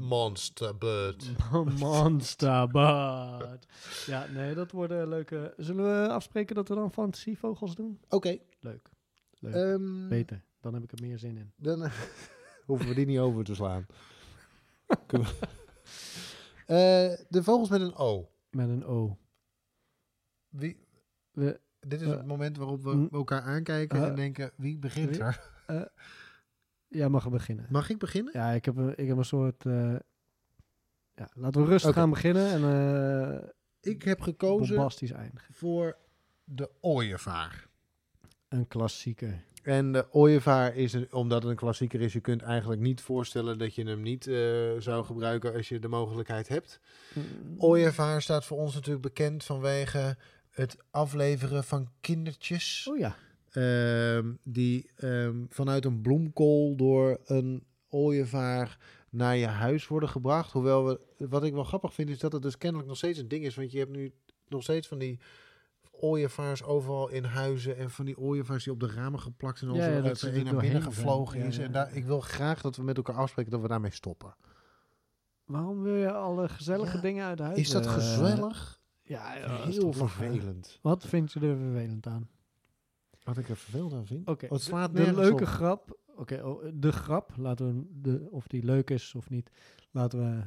Monsterbird. 0.00 1.30
Monsterbird. 1.78 3.66
Ja, 4.06 4.26
nee, 4.32 4.54
dat 4.54 4.70
worden 4.70 5.08
leuke... 5.08 5.54
Zullen 5.56 5.84
we 6.02 6.08
afspreken 6.08 6.54
dat 6.54 6.68
we 6.68 6.74
dan 6.74 6.92
fantasievogels 6.92 7.74
doen? 7.74 8.00
Oké. 8.08 8.38
Leuk. 8.60 8.90
Leuk. 9.38 9.54
ehm, 9.54 10.08
Beter. 10.08 10.44
Dan 10.60 10.74
heb 10.74 10.82
ik 10.82 10.92
er 10.92 10.98
meer 11.00 11.18
zin 11.18 11.36
in. 11.36 11.52
dan 11.56 11.82
eh, 11.84 11.92
hoeven 12.66 12.88
we 12.88 12.94
die 12.94 13.06
niet 13.06 13.18
over 13.18 13.44
te 13.44 13.54
slaan. 13.54 13.86
Eh, 16.66 16.76
de 17.28 17.42
vogels 17.42 17.68
met 17.68 17.80
een 17.80 17.94
O. 17.94 18.30
Met 18.50 18.68
een 18.68 18.84
O. 18.84 19.18
Wie, 20.48 20.86
We, 21.32 21.60
dit 21.80 22.00
is 22.00 22.06
Eh, 22.08 22.16
het 22.16 22.26
moment 22.26 22.56
waarop 22.56 22.82
we 22.82 22.94
mm. 22.94 23.08
elkaar 23.12 23.42
aankijken 23.42 23.98
Eh, 23.98 24.08
en 24.08 24.14
denken, 24.14 24.50
wie 24.56 24.78
begint 24.78 25.10
wie? 25.10 25.22
er? 25.22 25.52
jij 26.88 27.08
mag 27.08 27.24
er 27.24 27.30
beginnen. 27.30 27.66
Mag 27.70 27.88
ik 27.90 27.98
beginnen? 27.98 28.32
Ja, 28.36 28.50
ik 28.50 28.64
heb, 28.64 28.76
een- 28.76 28.96
ik 28.98 29.08
heb 29.08 29.16
een 29.16 29.24
soort... 29.24 29.66
eh, 29.66 29.96
ja, 31.14 31.28
laten 31.34 31.60
we 31.62 31.66
rustig 31.68 31.94
gaan 31.94 32.10
beginnen 32.10 32.46
en 32.50 32.62
eh 32.64 33.48
Ik 33.92 34.02
heb 34.02 34.20
gekozen 34.20 34.90
voor 35.50 35.96
de 36.44 36.70
ooievaar. 36.80 37.66
Een 38.48 38.68
klassieker. 38.68 39.44
En 39.64 39.92
de 39.92 40.06
ooievaar 40.10 40.76
is, 40.76 40.92
een, 40.92 41.12
omdat 41.12 41.42
het 41.42 41.50
een 41.50 41.56
klassieker 41.56 42.00
is, 42.00 42.12
je 42.12 42.20
kunt 42.20 42.42
eigenlijk 42.42 42.80
niet 42.80 43.00
voorstellen 43.00 43.58
dat 43.58 43.74
je 43.74 43.84
hem 43.84 44.02
niet 44.02 44.26
eh, 44.26 44.36
zou 44.78 45.04
gebruiken 45.04 45.54
als 45.54 45.68
je 45.68 45.78
de 45.78 45.88
mogelijkheid 45.88 46.48
hebt. 46.48 46.80
Ooievaar 47.58 48.22
staat 48.22 48.44
voor 48.44 48.58
ons 48.58 48.74
natuurlijk 48.74 49.02
bekend 49.02 49.44
vanwege 49.44 50.16
het 50.50 50.76
afleveren 50.90 51.64
van 51.64 51.88
kindertjes. 52.00 52.88
Oh 52.90 52.98
ja. 52.98 53.16
ehm, 53.50 54.32
die 54.42 54.90
ehm, 54.96 55.44
vanuit 55.48 55.84
een 55.84 56.00
bloemkool 56.00 56.76
door 56.76 57.20
een 57.24 57.64
ooievaar 57.88 58.78
naar 59.10 59.36
je 59.36 59.46
huis 59.46 59.86
worden 59.86 60.08
gebracht. 60.08 60.52
Hoewel 60.52 60.86
we, 60.86 61.00
wat 61.18 61.44
ik 61.44 61.52
wel 61.52 61.64
grappig 61.64 61.94
vind, 61.94 62.10
is 62.10 62.18
dat 62.18 62.32
het 62.32 62.42
dus 62.42 62.58
kennelijk 62.58 62.88
nog 62.88 62.96
steeds 62.96 63.18
een 63.18 63.28
ding 63.28 63.44
is. 63.44 63.54
Want 63.54 63.72
je 63.72 63.78
hebt 63.78 63.90
nu 63.90 64.12
nog 64.48 64.62
steeds 64.62 64.88
van 64.88 64.98
die 64.98 65.18
ooievaars 66.04 66.62
overal 66.62 67.08
in 67.08 67.24
huizen. 67.24 67.76
En 67.76 67.90
van 67.90 68.04
die 68.04 68.18
ooievaars 68.18 68.64
die 68.64 68.72
op 68.72 68.80
de 68.80 68.86
ramen 68.92 69.20
geplakt 69.20 69.58
zijn. 69.58 69.70
En 69.70 69.76
Ja, 69.76 70.00
dat 70.00 70.20
er 70.20 70.36
een 70.36 70.44
naar 70.44 70.54
binnen 70.56 70.82
zijn. 70.82 70.94
gevlogen 70.94 71.38
is. 71.40 71.58
En 71.58 71.72
daar, 71.72 71.96
ik 71.96 72.04
wil 72.04 72.20
graag 72.20 72.60
dat 72.60 72.76
we 72.76 72.82
met 72.82 72.96
elkaar 72.96 73.16
afspreken 73.16 73.50
dat 73.50 73.60
we 73.60 73.68
daarmee 73.68 73.90
stoppen. 73.92 74.34
Waarom 75.44 75.82
wil 75.82 75.94
je 75.94 76.12
alle 76.12 76.48
gezellige 76.48 76.96
Ja, 76.96 77.02
dingen 77.02 77.24
uit 77.26 77.38
huis? 77.38 77.58
Is 77.58 77.70
dat 77.70 77.86
eh, 77.86 77.92
gezellig? 77.92 78.80
Ja, 79.02 79.34
ja, 79.36 79.64
Heel 79.66 79.92
vervelend. 79.92 80.78
Wat 80.82 81.04
vind 81.06 81.32
je 81.32 81.40
er 81.40 81.56
vervelend 81.56 82.06
aan? 82.06 82.28
Wat 83.22 83.38
ik 83.38 83.48
er 83.48 83.56
vervelend 83.56 83.92
aan 83.92 84.06
vind? 84.06 84.28
Oké, 84.28 84.46
Oh, 84.50 84.82
het 84.82 84.94
de- 84.96 85.14
leuke 85.14 85.42
op. 85.42 85.48
grap. 85.48 85.98
Oké, 86.16 86.42
oh, 86.44 86.64
de 86.74 86.92
grap. 86.92 87.30
Laten 87.36 87.66
we 87.66 87.86
de, 88.00 88.28
of 88.30 88.46
die 88.46 88.64
leuk 88.64 88.90
is 88.90 89.14
of 89.14 89.30
niet, 89.30 89.50
laten 89.90 90.18
we 90.18 90.42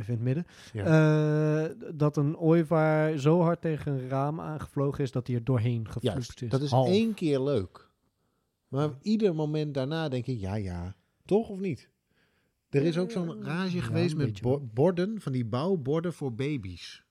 even 0.00 0.18
in 0.18 0.26
het 0.26 0.34
midden. 0.34 0.46
Eh, 0.84 1.94
dat 1.94 2.16
een 2.16 2.36
ooievaar 2.38 3.18
zo 3.18 3.40
hard 3.40 3.60
tegen 3.60 3.92
een 3.92 4.08
raam 4.08 4.40
aangevlogen 4.40 5.04
is 5.04 5.12
dat 5.12 5.26
hij 5.26 5.36
er 5.36 5.44
doorheen 5.44 5.86
gevlucht 5.86 6.14
Juist, 6.16 6.42
is. 6.42 6.48
dat 6.50 6.60
is 6.60 6.70
Half. 6.70 6.88
één 6.88 7.14
keer 7.14 7.40
leuk. 7.40 7.88
Maar 8.68 8.90
ieder 9.02 9.34
moment 9.34 9.74
daarna 9.74 10.08
denk 10.08 10.26
je, 10.26 10.38
ja, 10.38 10.54
ja. 10.54 10.94
Toch 11.24 11.48
of 11.48 11.58
niet? 11.58 11.90
Er 12.68 12.82
is 12.82 12.98
ook 12.98 13.10
zo'n 13.10 13.28
Ja, 13.38 13.44
rage 13.44 13.80
geweest 13.82 14.16
met 14.16 14.40
bo- 14.40 14.60
borden, 14.74 15.20
van 15.20 15.32
die 15.32 15.44
bouwborden 15.44 16.12
voor 16.12 16.34
baby's. 16.34 17.04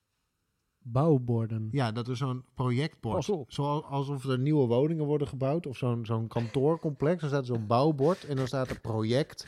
bouwborden. 0.82 1.68
Ja, 1.72 1.92
dat 1.92 2.08
is 2.08 2.18
zo'n 2.18 2.44
projectbord. 2.54 3.24
Zoals, 3.48 3.84
alsof 3.84 4.26
er 4.26 4.40
nieuwe 4.40 4.68
woningen 4.68 5.06
worden 5.06 5.28
gebouwd. 5.28 5.66
Of 5.68 5.78
zo'n 5.78 6.06
zo'n 6.06 6.28
kantoorcomplex. 6.28 7.20
Dan 7.22 7.30
staat 7.30 7.46
zo'n 7.46 7.68
bouwbord 7.68 8.24
en 8.26 8.36
dan 8.36 8.48
staat 8.48 8.70
er 8.70 8.80
project 8.80 9.48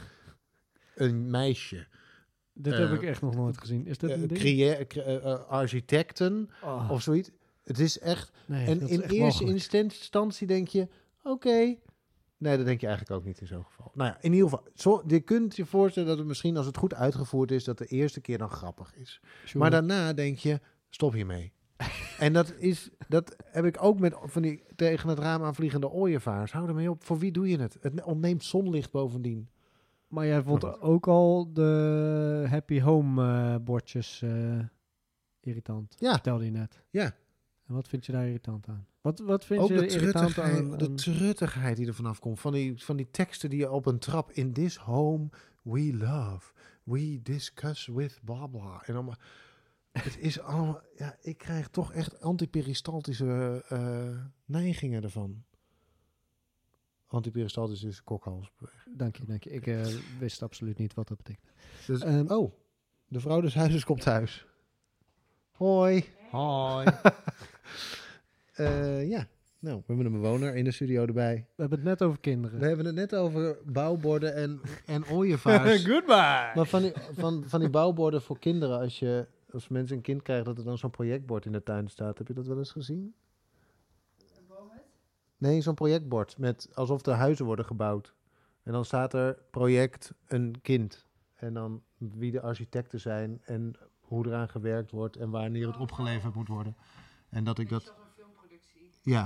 een 0.96 1.30
meisje. 1.30 1.88
Dit 2.54 2.74
Eh, 2.74 2.80
heb 2.80 2.92
ik 2.92 3.02
echt 3.04 3.22
nog 3.22 3.36
nooit 3.36 3.58
gezien. 3.58 3.86
Is 3.88 3.98
dit 3.98 4.10
Eh, 4.10 4.22
een 4.22 4.28
ding? 4.28 4.40
creë- 4.40 4.86
cre- 4.88 5.02
eh, 5.02 5.32
eh, 5.32 5.40
architecten 5.48 6.50
Oh, 6.64 6.90
of 6.92 7.02
zoiets. 7.02 7.30
Het 7.64 7.80
is 7.80 8.00
echt 8.00 8.32
nee, 8.46 8.68
en 8.68 8.80
dat 8.80 8.90
in 8.90 9.02
echt 9.02 9.12
eerste 9.12 9.78
instantie 9.78 10.48
denk 10.48 10.68
je, 10.68 10.88
oké. 11.24 11.76
Nee, 12.38 12.58
dat 12.58 12.66
denk 12.66 12.82
je 12.82 12.88
eigenlijk 12.88 13.20
ook 13.20 13.26
niet 13.26 13.42
in 13.42 13.48
zo'n 13.48 13.64
geval. 13.64 13.92
Nou 13.94 14.10
ja, 14.10 14.18
in 14.22 14.34
ieder 14.34 14.50
geval, 14.50 14.68
zo, 14.76 15.04
je 15.08 15.20
kunt 15.20 15.56
je 15.56 15.66
voorstellen 15.66 16.10
dat 16.10 16.18
het 16.18 16.28
misschien 16.28 16.58
als 16.58 16.66
het 16.66 16.78
goed 16.78 16.94
uitgevoerd 16.94 17.52
is, 17.52 17.64
dat 17.64 17.78
de 17.78 17.86
eerste 17.86 18.22
keer 18.22 18.38
dan 18.38 18.50
grappig 18.50 18.96
is. 18.96 19.20
Sure. 19.46 19.60
Maar 19.60 19.72
daarna 19.72 20.14
denk 20.14 20.38
je, 20.38 20.60
stop 20.90 21.14
hiermee. 21.14 21.54
en 22.20 22.34
dat, 22.34 22.54
is, 22.58 22.90
dat 23.08 23.36
heb 23.46 23.66
ik 23.66 23.84
ook 23.84 24.00
met 24.00 24.16
van 24.24 24.42
die 24.42 24.64
tegen 24.76 25.10
het 25.10 25.20
raam 25.20 25.44
aanvliegende 25.44 25.90
ooievaars. 25.90 26.52
Hou 26.52 26.68
ermee 26.68 26.90
op. 26.90 27.04
Voor 27.04 27.18
wie 27.20 27.32
doe 27.32 27.50
je 27.50 27.58
het? 27.60 27.78
Het 27.82 28.04
ontneemt 28.04 28.44
zonlicht 28.44 28.92
bovendien. 28.92 29.50
Maar 30.12 30.26
jij 30.26 30.44
vond 30.44 30.82
ook 30.82 31.08
al 31.08 31.54
de 31.54 32.46
Happy 32.50 32.82
Home 32.82 33.24
eh, 33.24 33.56
bordjes 33.64 34.22
eh, 34.22 34.60
irritant. 35.40 35.96
Ja. 36.00 36.12
Vertelde 36.12 36.46
je 36.46 36.52
net. 36.52 36.84
Ja. 36.90 37.16
En 37.68 37.74
wat 37.74 37.88
vind 37.88 38.06
je 38.06 38.12
daar 38.12 38.26
irritant 38.26 38.68
aan? 38.68 38.88
Wat, 39.02 39.20
wat 39.20 39.46
vind 39.46 39.62
Ook 39.62 39.70
je 39.70 39.76
de 39.76 39.88
irritant 39.88 40.40
aan? 40.40 40.78
de 40.78 40.94
truttigheid 40.94 41.78
die 41.78 41.88
er 41.88 41.94
vanaf 41.94 42.20
komt. 42.20 42.40
Van 42.40 42.54
die, 42.54 42.84
van 42.84 42.98
die 42.98 43.12
teksten 43.12 43.50
die 43.50 43.60
je 43.60 43.72
op 43.72 43.86
een 43.86 44.00
trap... 44.00 44.32
In 44.32 44.54
this 44.54 44.76
home 44.76 45.30
we 45.64 45.98
love. 45.98 46.54
We 46.84 47.20
discuss 47.24 47.86
with 47.86 48.20
bla 48.24 48.48
bla. 48.48 48.84
En 48.86 48.94
allemaal... 48.94 49.18
Het 49.92 50.18
is 50.20 50.40
allemaal... 50.40 50.82
Ja, 50.96 51.16
ik 51.22 51.38
krijg 51.38 51.68
toch 51.68 51.94
echt 51.94 52.22
antiperistaltische 52.22 53.64
eh, 53.68 54.26
neigingen 54.46 55.04
ervan. 55.04 55.44
Antiperistaltisch 57.12 57.84
is 57.84 58.04
kokhals. 58.04 58.52
Dank 58.86 59.16
je, 59.16 59.26
dank 59.26 59.44
je. 59.44 59.50
Ik 59.50 59.68
eh, 59.68 59.86
wist 60.20 60.44
absoluut 60.44 60.78
niet 60.78 60.94
wat 60.94 61.08
dat 61.08 61.18
betekent. 61.18 61.46
Dus, 61.88 62.02
Ehm, 62.02 62.28
oh, 62.28 62.52
de 63.08 63.20
vrouw 63.20 63.42
des 63.42 63.54
huizes 63.54 63.84
komt 63.84 64.02
thuis. 64.02 64.46
Hoi. 65.52 66.06
Hoi. 66.30 66.88
Eh, 68.52 69.10
ja, 69.10 69.28
nou, 69.60 69.78
we 69.78 69.84
hebben 69.86 70.06
een 70.06 70.22
bewoner 70.22 70.56
in 70.56 70.64
de 70.64 70.72
studio 70.72 71.06
erbij. 71.06 71.46
We 71.56 71.62
hebben 71.62 71.80
het 71.80 71.88
net 71.88 72.02
over 72.02 72.20
kinderen. 72.20 72.60
We 72.60 72.68
hebben 72.68 72.86
het 72.86 72.96
net 72.96 73.16
over 73.16 73.58
bouwborden 73.66 74.36
en, 74.36 74.62
en 74.86 75.08
ooievaars. 75.18 75.86
Goodbye. 75.86 76.52
maar 76.56 76.66
van 76.66 76.82
die, 76.82 76.94
van, 77.12 77.44
van 77.48 77.60
die 77.60 77.70
bouwborden 77.70 78.22
voor 78.22 78.40
kinderen, 78.40 78.80
als, 78.80 79.00
je, 79.00 79.28
als 79.52 79.68
mensen 79.68 79.96
een 79.96 80.02
kind 80.02 80.22
krijgen, 80.22 80.46
dat 80.46 80.58
er 80.58 80.64
dan 80.64 80.78
zo'n 80.78 80.90
projectbord 80.90 81.46
in 81.46 81.52
de 81.52 81.64
tuin 81.64 81.90
staat. 81.90 82.18
Heb 82.18 82.28
je 82.28 82.34
dat 82.34 82.48
wel 82.48 82.58
eens 82.58 82.72
gezien? 82.72 83.14
Nee, 85.42 85.62
zo'n 85.62 85.74
projectbord 85.74 86.38
met 86.38 86.70
alsof 86.74 87.06
er 87.06 87.14
huizen 87.14 87.46
worden 87.46 87.66
gebouwd. 87.66 88.14
En 88.64 88.72
dan 88.72 88.86
staat 88.86 89.14
er 89.14 89.38
project 89.52 90.14
een 90.28 90.56
kind. 90.62 91.06
En 91.36 91.54
dan 91.54 91.84
wie 91.98 92.32
de 92.32 92.42
architecten 92.42 93.00
zijn 93.00 93.42
en 93.46 93.74
hoe 94.00 94.26
eraan 94.28 94.50
gewerkt 94.50 94.92
wordt 94.92 95.16
en 95.16 95.30
wanneer 95.30 95.68
het 95.68 95.78
opgeleverd 95.78 96.36
moet 96.36 96.48
worden. 96.48 96.76
En 97.30 97.44
dat 97.44 97.60
ik 97.60 97.70
Dat 97.70 97.84
dat. 97.86 97.94
is 97.94 98.04
een 98.04 98.12
filmproductie. 98.16 98.90
Ja, 99.02 99.22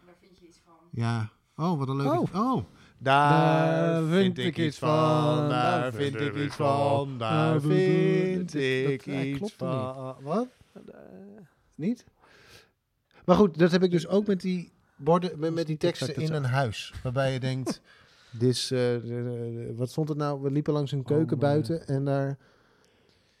En 0.00 0.06
daar 0.06 0.14
vind 0.20 0.38
je 0.38 0.46
iets 0.46 0.60
van. 0.64 0.74
ja. 0.90 1.30
Oh, 1.56 1.78
wat 1.78 1.88
een 1.88 1.96
leuke. 1.96 2.18
Oh. 2.38 2.54
Oh. 2.54 2.64
Daar 2.98 4.04
vind 4.04 4.38
ik 4.38 4.58
iets 4.58 4.78
van, 4.78 5.48
Daar 5.48 5.92
vind 5.92 6.14
ik 6.20 6.34
iets 6.36 6.54
van. 6.56 7.18
Daar 7.18 7.60
vind 7.60 8.54
ik 8.54 9.04
Dat, 9.04 9.14
iets 9.24 9.38
klopt 9.38 9.54
van. 9.56 10.16
Wat? 10.22 10.48
Niet? 11.74 12.04
Maar 13.30 13.38
goed, 13.38 13.58
dat 13.58 13.70
heb 13.70 13.82
ik 13.82 13.90
dus 13.90 14.06
ook 14.06 14.26
met 14.26 14.40
die 14.40 14.72
borden, 14.96 15.38
met, 15.38 15.54
met 15.54 15.66
die 15.66 15.76
teksten 15.76 16.14
in 16.14 16.32
een 16.32 16.44
huis. 16.44 16.94
Waarbij 17.02 17.32
je 17.32 17.40
denkt, 17.50 17.80
dit 18.30 18.48
is, 18.48 18.70
eh, 18.70 18.96
wat 19.76 19.90
stond 19.90 20.08
er 20.08 20.16
nou? 20.16 20.42
We 20.42 20.50
liepen 20.50 20.72
langs 20.72 20.92
een 20.92 21.02
keuken 21.02 21.38
maar- 21.38 21.50
buiten 21.50 21.86
en 21.86 22.04
daar, 22.04 22.38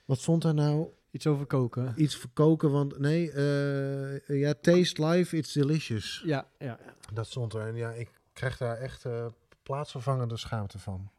wat 0.04 0.18
stond 0.18 0.44
er 0.44 0.54
nou? 0.54 0.88
Iets 1.10 1.26
over 1.26 1.46
koken. 1.46 1.94
Iets 1.96 2.16
verkoken, 2.16 2.70
want 2.70 2.98
nee, 2.98 3.32
eh, 3.32 4.40
ja, 4.40 4.54
taste 4.60 5.06
life, 5.06 5.36
it's 5.36 5.52
delicious. 5.52 6.22
Ja, 6.24 6.46
ja. 6.58 6.66
ja. 6.66 6.94
Dat 7.12 7.26
stond 7.26 7.54
er 7.54 7.66
en 7.66 7.74
ja, 7.74 7.90
ik 7.90 8.10
krijg 8.32 8.56
daar 8.56 8.76
echt 8.76 9.04
eh, 9.04 9.26
plaatsvervangende 9.62 10.36
schaamte 10.36 10.78
van. 10.78 11.10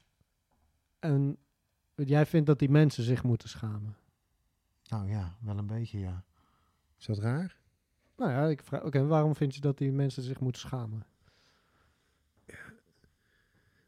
En 1.00 1.38
jij 1.96 2.26
vindt 2.26 2.48
dat 2.48 2.60
die 2.60 2.70
mensen 2.70 3.04
zich 3.04 3.24
moeten 3.24 3.50
schamen. 3.50 3.98
Nou 4.88 5.10
ja, 5.10 5.36
wel 5.40 5.58
een 5.58 5.68
beetje 5.68 6.00
ja. 6.00 6.24
Is 7.00 7.06
dat 7.06 7.18
raar? 7.18 7.61
Nou 8.22 8.34
ja, 8.34 8.48
ik 8.48 8.64
vraag, 8.64 8.84
oké, 8.84 9.06
waarom 9.06 9.36
vind 9.36 9.56
je 9.56 9.62
dat 9.62 9.78
die 9.78 9.92
mensen 9.92 10.24
zich 10.24 10.40
moeten 10.40 10.62
schamen? 10.62 11.06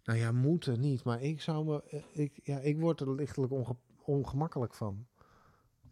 Nou 0.03 0.19
ja, 0.19 0.31
moeten 0.31 0.79
niet, 0.79 1.03
maar 1.03 1.21
ik 1.21 1.41
zou 1.41 1.65
me, 1.65 1.83
eh, 1.83 2.03
ik, 2.11 2.39
ja, 2.43 2.59
ik 2.59 2.79
word 2.79 2.99
er 2.99 3.15
lichtelijk 3.15 3.51
onge- 3.51 3.75
ongemakkelijk 4.05 4.73
van. 4.73 5.05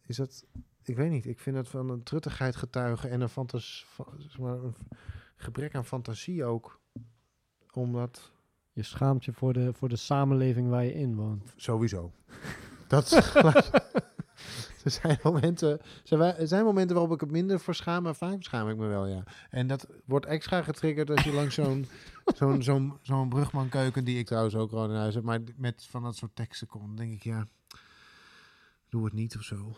Is 0.06 0.16
dat, 0.16 0.46
ik 0.84 0.96
weet 0.96 1.10
niet, 1.10 1.26
ik 1.26 1.40
vind 1.40 1.56
het 1.56 1.68
van 1.68 1.90
een 1.90 2.04
truttigheid 2.04 2.56
getuigen 2.56 3.10
en 3.10 3.22
een, 3.22 3.30
fantas, 3.30 3.86
va- 3.88 4.14
zeg 4.18 4.38
maar, 4.40 4.58
een 4.64 4.76
gebrek 5.36 5.76
aan 5.76 5.86
fantasie 5.86 6.44
ook. 6.46 6.80
Omdat, 7.72 8.32
Je 8.74 8.84
schaamt 8.84 9.26
je 9.26 9.34
voor 9.34 9.54
de, 9.54 9.74
voor 9.74 9.90
de 9.90 9.96
samenleving 9.96 10.70
waar 10.70 10.84
je 10.86 10.94
in 10.94 11.16
woont. 11.16 11.54
sowieso. 11.56 12.12
Dat 12.88 13.10
er 14.86 14.92
zijn 14.92 15.20
momenten, 15.24 15.80
er 16.10 16.48
zijn, 16.48 16.64
momenten 16.64 16.96
waarop 16.96 17.14
ik 17.14 17.22
het 17.22 17.32
minder 17.32 17.60
voor 17.60 17.76
schaam, 17.76 18.04
maar 18.04 18.16
vaak 18.16 18.44
schaam 18.44 18.70
ik 18.70 18.78
me 18.78 18.88
wel, 18.88 19.06
ja. 19.06 19.24
En 19.50 19.68
dat 19.68 19.88
wordt 20.06 20.26
extra 20.26 20.62
getriggerd 20.62 21.10
als 21.10 21.24
je 21.24 21.34
langs 21.34 21.56
zo'n 21.56 21.86
zo'n 22.38 22.64
zo'n 22.64 22.98
zo'n 23.02 23.30
brugmankeuken, 23.30 24.04
die 24.04 24.18
ik 24.18 24.26
trouwens 24.26 24.56
ook 24.56 24.70
gewoon 24.70 24.90
in 24.90 24.96
huis 24.96 25.16
heb, 25.16 25.24
maar 25.24 25.40
met 25.56 25.86
van 25.90 26.04
dat 26.04 26.16
soort 26.16 26.36
teksten 26.36 26.68
komt, 26.68 26.98
denk 26.98 27.14
ik, 27.14 27.24
ja, 27.24 27.48
doe 28.90 29.06
het 29.06 29.14
niet 29.14 29.36
of 29.36 29.44
zo. 29.44 29.76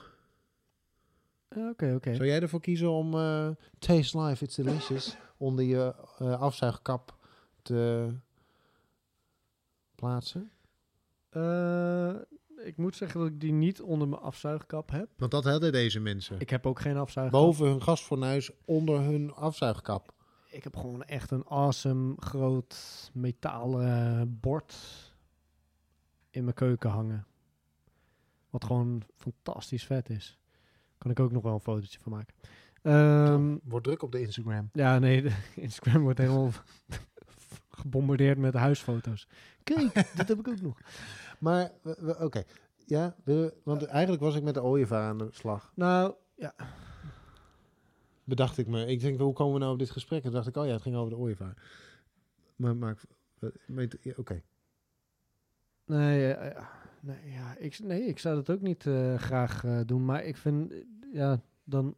Ja, 1.55 1.69
Oké, 1.69 1.93
oké. 1.95 2.15
Zou 2.15 2.27
jij 2.27 2.41
ervoor 2.41 2.61
kiezen 2.61 2.91
om 2.91 3.13
eh, 3.13 3.49
Taste 3.79 4.21
Life, 4.21 4.43
It's 4.43 4.55
Delicious 4.55 5.17
onder 5.37 5.65
je 5.65 5.95
eh, 6.17 6.41
afzuigkap 6.41 7.15
te 7.61 8.11
plaatsen? 9.95 10.51
Eh, 11.29 12.15
ik 12.63 12.77
moet 12.77 12.95
zeggen 12.95 13.19
dat 13.19 13.29
ik 13.29 13.39
die 13.39 13.51
niet 13.51 13.81
onder 13.81 14.07
mijn 14.07 14.21
afzuigkap 14.21 14.89
heb. 14.91 15.09
Want 15.17 15.31
dat 15.31 15.43
hadden 15.43 15.71
deze 15.71 15.99
mensen. 15.99 16.39
Ik 16.39 16.49
heb 16.49 16.65
ook 16.65 16.79
geen 16.79 16.97
afzuigkap. 16.97 17.41
Boven 17.41 17.65
hun 17.67 17.81
gasfornuis, 17.81 18.51
onder 18.65 18.99
hun 19.01 19.33
afzuigkap. 19.33 20.13
Ik 20.49 20.63
heb 20.63 20.75
gewoon 20.75 21.03
echt 21.03 21.31
een 21.31 21.45
awesome 21.47 22.13
groot 22.17 23.09
metalen 23.13 24.37
bord 24.39 24.75
in 26.29 26.43
mijn 26.43 26.55
keuken 26.55 26.89
hangen. 26.89 27.25
Wat 28.49 28.63
gewoon 28.65 29.03
fantastisch 29.15 29.85
vet 29.85 30.09
is. 30.09 30.39
Kan 30.97 31.11
ik 31.11 31.19
ook 31.19 31.31
nog 31.31 31.43
wel 31.43 31.53
een 31.53 31.59
fotootje 31.59 31.99
van 31.99 32.11
maken. 32.11 32.35
Ehm, 32.81 33.57
Wordt 33.63 33.85
druk 33.85 34.01
op 34.03 34.11
de 34.11 34.21
Instagram. 34.21 34.69
ja, 34.73 34.99
nee, 34.99 35.21
de 35.21 35.35
Instagram 35.55 36.01
wordt 36.01 36.19
helemaal 36.19 36.51
gebombardeerd 37.69 38.37
met 38.37 38.53
huisfoto's. 38.53 39.27
Kijk, 39.63 39.93
dit 40.17 40.27
heb 40.27 40.39
ik 40.39 40.47
ook 40.47 40.61
nog. 40.61 40.79
Maar, 41.43 41.71
oké. 42.19 42.43
Ja, 42.85 43.15
we- 43.23 43.53
want 43.63 43.83
eigenlijk 43.83 44.23
was 44.23 44.35
ik 44.35 44.43
met 44.43 44.53
de 44.53 44.63
ooievaar 44.63 45.07
aan 45.09 45.17
de 45.17 45.27
slag. 45.31 45.71
Nou, 45.75 46.13
ja. 46.35 46.53
Bedacht 48.23 48.57
ik 48.57 48.67
me. 48.67 48.85
Ik 48.85 48.99
denk, 48.99 49.19
hoe 49.19 49.33
komen 49.33 49.53
we 49.53 49.59
nou 49.59 49.71
op 49.73 49.79
dit 49.79 49.89
gesprek? 49.89 50.23
En 50.23 50.31
dacht 50.31 50.47
ik, 50.47 50.55
oh 50.57 50.65
ja, 50.65 50.71
het 50.71 50.81
ging 50.81 50.95
over 50.95 51.09
de 51.09 51.17
ooievaar. 51.17 51.57
Maar, 52.55 53.01
eh, 53.39 53.87
ja, 54.01 54.13
oké. 54.17 54.41
Nee, 55.85 56.33
eh, 56.33 56.51
ja, 56.53 56.69
nee, 57.01 57.31
ja, 57.31 57.55
ik, 57.57 57.79
nee, 57.79 58.01
ik 58.05 58.19
zou 58.19 58.35
dat 58.35 58.49
ook 58.49 58.61
niet 58.61 58.85
eh, 58.87 59.15
graag 59.17 59.63
eh, 59.63 59.79
doen. 59.85 60.05
Maar 60.05 60.23
ik 60.23 60.37
vind, 60.37 60.71
eh, 60.71 60.79
ja, 61.11 61.41
dan 61.63 61.95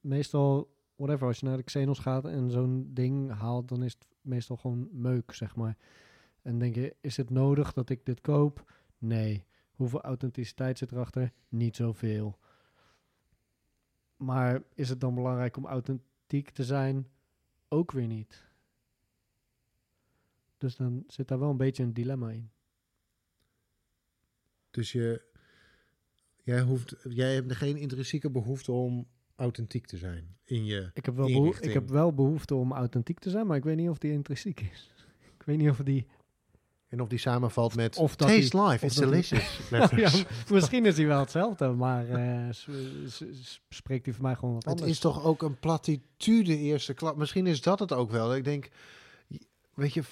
meestal, 0.00 0.74
whatever, 0.96 1.26
als 1.26 1.40
je 1.40 1.46
naar 1.46 1.56
de 1.56 1.62
Xenos 1.62 1.98
gaat 1.98 2.24
en 2.24 2.50
zo'n 2.50 2.90
ding 2.94 3.32
haalt, 3.32 3.68
dan 3.68 3.82
is 3.82 3.92
het 3.92 4.06
meestal 4.20 4.56
gewoon 4.56 4.88
meuk, 4.92 5.32
zeg 5.32 5.56
maar. 5.56 5.76
En 6.42 6.58
denk 6.58 6.74
je, 6.74 6.96
is 7.00 7.16
het 7.16 7.30
nodig 7.30 7.72
dat 7.72 7.90
ik 7.90 8.06
dit 8.06 8.20
koop? 8.20 8.72
Nee. 8.98 9.44
Hoeveel 9.70 10.00
authenticiteit 10.00 10.78
zit 10.78 10.92
erachter? 10.92 11.32
Niet 11.48 11.76
zoveel. 11.76 12.38
Maar 14.16 14.62
is 14.74 14.88
het 14.88 15.00
dan 15.00 15.14
belangrijk 15.14 15.56
om 15.56 15.66
authentiek 15.66 16.50
te 16.50 16.64
zijn? 16.64 17.08
Ook 17.68 17.92
weer 17.92 18.06
niet. 18.06 18.48
Dus 20.58 20.76
dan 20.76 21.04
zit 21.06 21.28
daar 21.28 21.38
wel 21.38 21.50
een 21.50 21.56
beetje 21.56 21.82
een 21.82 21.92
dilemma 21.92 22.30
in. 22.30 22.50
Dus 24.70 24.92
je, 24.92 25.22
jij, 26.42 26.60
hoeft, 26.60 26.96
jij 27.08 27.34
hebt 27.34 27.52
geen 27.52 27.76
intrinsieke 27.76 28.30
behoefte 28.30 28.72
om 28.72 29.08
authentiek 29.36 29.86
te 29.86 29.96
zijn 29.96 30.36
in 30.44 30.64
je. 30.64 30.90
Ik 30.94 31.04
heb, 31.04 31.16
wel 31.16 31.28
Inrichting. 31.28 31.66
ik 31.66 31.72
heb 31.72 31.88
wel 31.88 32.14
behoefte 32.14 32.54
om 32.54 32.72
authentiek 32.72 33.18
te 33.18 33.30
zijn, 33.30 33.46
maar 33.46 33.56
ik 33.56 33.64
weet 33.64 33.76
niet 33.76 33.88
of 33.88 33.98
die 33.98 34.12
intrinsiek 34.12 34.60
is. 34.60 34.90
Ik 35.38 35.46
weet 35.46 35.58
niet 35.58 35.70
of 35.70 35.76
die... 35.78 36.06
En 36.90 37.00
of 37.00 37.08
die 37.08 37.18
samenvalt 37.18 37.74
met 37.76 37.96
Of 37.96 38.16
dat 38.16 38.28
Taste 38.28 38.50
die- 38.56 38.60
Life, 38.66 38.74
of 38.74 38.82
it's 38.82 38.94
delicious. 38.96 39.58
ja, 39.70 40.10
misschien 40.52 40.86
is 40.86 40.96
hij 40.96 41.06
wel 41.06 41.20
hetzelfde, 41.20 41.68
maar 41.68 42.08
eh, 42.08 42.48
spreekt 43.68 44.04
hij 44.04 44.14
voor 44.14 44.22
mij 44.24 44.34
gewoon 44.34 44.54
wat 44.54 44.64
Het 44.64 44.72
anders. 44.72 44.90
is 44.90 44.98
toch 44.98 45.24
ook 45.24 45.42
een 45.42 45.58
platitude 45.58 46.56
eerste 46.56 46.94
klap. 46.94 47.16
Misschien 47.16 47.46
is 47.46 47.62
dat 47.62 47.78
het 47.78 47.92
ook 47.92 48.10
wel. 48.10 48.34
Ik 48.34 48.44
denk, 48.44 48.68
weet 49.74 49.92
je, 49.94 50.02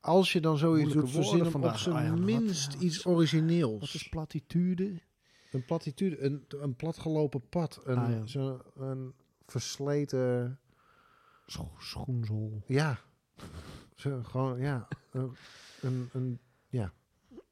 als 0.00 0.32
je 0.32 0.40
dan 0.40 0.58
zoiets 0.58 0.84
Moeilijke 0.94 1.12
doet, 1.12 1.24
verzin 1.28 1.44
hem 1.52 1.64
op 1.64 1.76
zijn 1.76 1.96
Ah 1.96 2.02
ja, 2.04 2.10
wat- 2.10 2.18
minst 2.18 2.74
wat 2.74 2.82
iets 2.82 3.06
origineels. 3.06 3.80
Wat 3.80 3.94
is 3.94 4.08
platitude? 4.08 5.00
Een 5.52 5.64
platitude, 5.64 6.20
een, 6.24 6.44
een 6.48 6.76
platgelopen 6.76 7.48
pad. 7.48 7.80
Een, 7.84 7.98
Ah, 7.98 8.10
ja. 8.10 8.26
zo, 8.26 8.60
een 8.76 9.12
versleten, 9.46 10.58
Scho 11.46 11.70
schoenzol. 11.78 12.62
ja, 12.66 12.98
zo, 13.94 14.20
gewoon, 14.22 14.58
ja, 14.60 14.88
een, 15.80 16.08
een, 16.12 16.38
een 16.70 16.90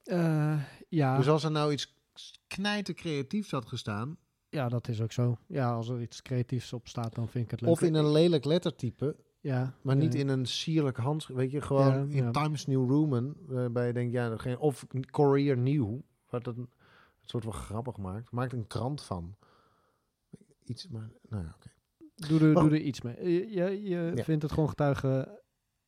Eh, 0.04 0.62
ja, 0.88 1.16
Dus 1.16 1.28
als 1.28 1.44
er 1.44 1.50
nou 1.50 1.72
iets 1.72 1.94
knijter 2.46 2.94
creatiefs 2.94 3.50
had 3.50 3.66
gestaan, 3.66 4.16
Ja, 4.48 4.68
dat 4.68 4.88
is 4.88 5.00
ook 5.00 5.12
zo. 5.12 5.38
Ja, 5.46 5.72
als 5.72 5.88
er 5.88 6.00
iets 6.00 6.22
creatiefs 6.22 6.72
op 6.72 6.88
staat, 6.88 7.14
dan 7.14 7.28
vind 7.28 7.44
ik 7.44 7.50
het 7.50 7.60
leuk. 7.60 7.70
Of 7.70 7.82
in 7.82 7.94
een 7.94 8.10
lelijk 8.10 8.44
lettertype, 8.44 9.16
ja, 9.40 9.74
maar 9.82 9.96
niet 9.96 10.12
ja. 10.12 10.18
in 10.18 10.28
een 10.28 10.46
sierlijk 10.46 10.96
handschrift. 10.96 11.40
Weet 11.40 11.50
je, 11.50 11.60
gewoon 11.60 11.86
Ja, 11.86 11.94
in 11.94 12.24
ja. 12.24 12.30
Times 12.30 12.66
New 12.66 12.90
Roman, 12.90 13.36
waarbij 13.46 13.86
je 13.86 13.92
denkt, 13.92 14.12
ja, 14.12 14.36
geen, 14.36 14.58
of 14.58 14.86
Courier 15.10 15.58
New, 15.58 16.00
wat 16.28 16.46
het 16.46 16.56
een 16.56 16.70
soort 17.20 17.44
van 17.44 17.52
grappig 17.52 17.96
maakt. 17.96 18.30
Maakt 18.30 18.52
een 18.52 18.66
krant 18.66 19.02
van. 19.02 19.36
Iets, 20.64 20.88
maar, 20.88 21.10
nou 21.28 21.42
ja, 21.44 21.54
oké. 21.54 21.70
Doe 22.28 22.40
er, 22.40 22.54
doe 22.54 22.70
er 22.70 22.80
iets 22.80 23.00
mee. 23.00 23.32
Je, 23.32 23.50
je, 23.50 23.82
je 23.82 24.12
Ja. 24.14 24.22
vindt 24.24 24.42
het 24.42 24.52
gewoon 24.52 24.68
getuigen 24.68 25.38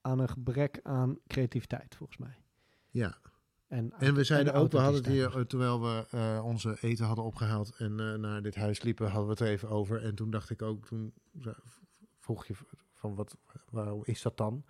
aan 0.07 0.19
een 0.19 0.29
gebrek 0.29 0.81
aan 0.83 1.19
creativiteit, 1.27 1.95
volgens 1.95 2.19
mij. 2.19 2.37
Ja. 2.91 3.19
En, 3.69 3.93
En 3.99 4.15
we 4.15 4.25
zeiden 4.25 4.55
ook, 4.55 4.73
we 4.73 4.79
hadden 4.79 5.03
het 5.03 5.13
hier, 5.13 5.37
eh, 5.37 5.45
terwijl 5.45 5.81
we 5.83 6.07
eh, 6.11 6.45
onze 6.45 6.77
eten 6.81 7.05
hadden 7.05 7.25
opgehaald 7.25 7.75
en 7.77 8.01
eh, 8.01 8.15
naar 8.15 8.43
dit 8.43 8.55
huis 8.55 8.83
liepen, 8.83 9.07
hadden 9.07 9.25
we 9.25 9.31
het 9.31 9.41
er 9.41 9.47
even 9.47 9.69
over. 9.69 10.03
En 10.03 10.15
toen 10.15 10.31
dacht 10.31 10.51
ik 10.51 10.63
ook, 10.63 10.87
toen 10.87 11.15
vroeg 12.19 12.47
je 12.47 12.55
van 12.95 13.15
wat, 13.15 13.37
waarom 13.71 14.03
is 14.05 14.23
dat 14.23 14.37
dan? 14.37 14.65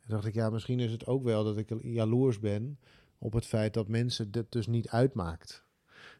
En 0.00 0.08
dacht 0.08 0.26
ik, 0.26 0.34
ja, 0.34 0.50
misschien 0.50 0.80
is 0.80 0.92
het 0.92 1.06
ook 1.06 1.24
wel 1.24 1.44
dat 1.44 1.56
ik 1.56 1.72
jaloers 1.82 2.38
ben 2.38 2.78
op 3.18 3.32
het 3.32 3.46
feit 3.46 3.74
dat 3.74 3.88
mensen 3.88 4.30
dit 4.30 4.52
dus 4.52 4.66
niet 4.66 4.88
uitmaakt. 4.88 5.64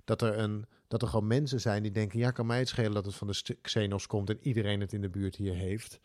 Dat 0.05 0.23
er, 0.23 0.39
een, 0.39 0.67
dat 0.89 1.03
er 1.03 1.09
gewoon 1.09 1.27
mensen 1.27 1.61
zijn 1.61 1.83
die 1.83 1.93
denken, 1.93 2.19
ja, 2.19 2.31
kan 2.31 2.47
mij 2.47 2.59
het 2.59 2.69
schelen 2.69 2.95
dat 2.95 3.07
het 3.07 3.15
van 3.15 3.27
de 3.27 3.57
Xenos 3.61 4.07
komt 4.07 4.31
en 4.31 4.39
iedereen 4.41 4.81
het 4.81 4.93
in 4.93 5.01
de 5.01 5.11
buurt 5.11 5.37
hier 5.37 5.55
heeft. 5.55 6.01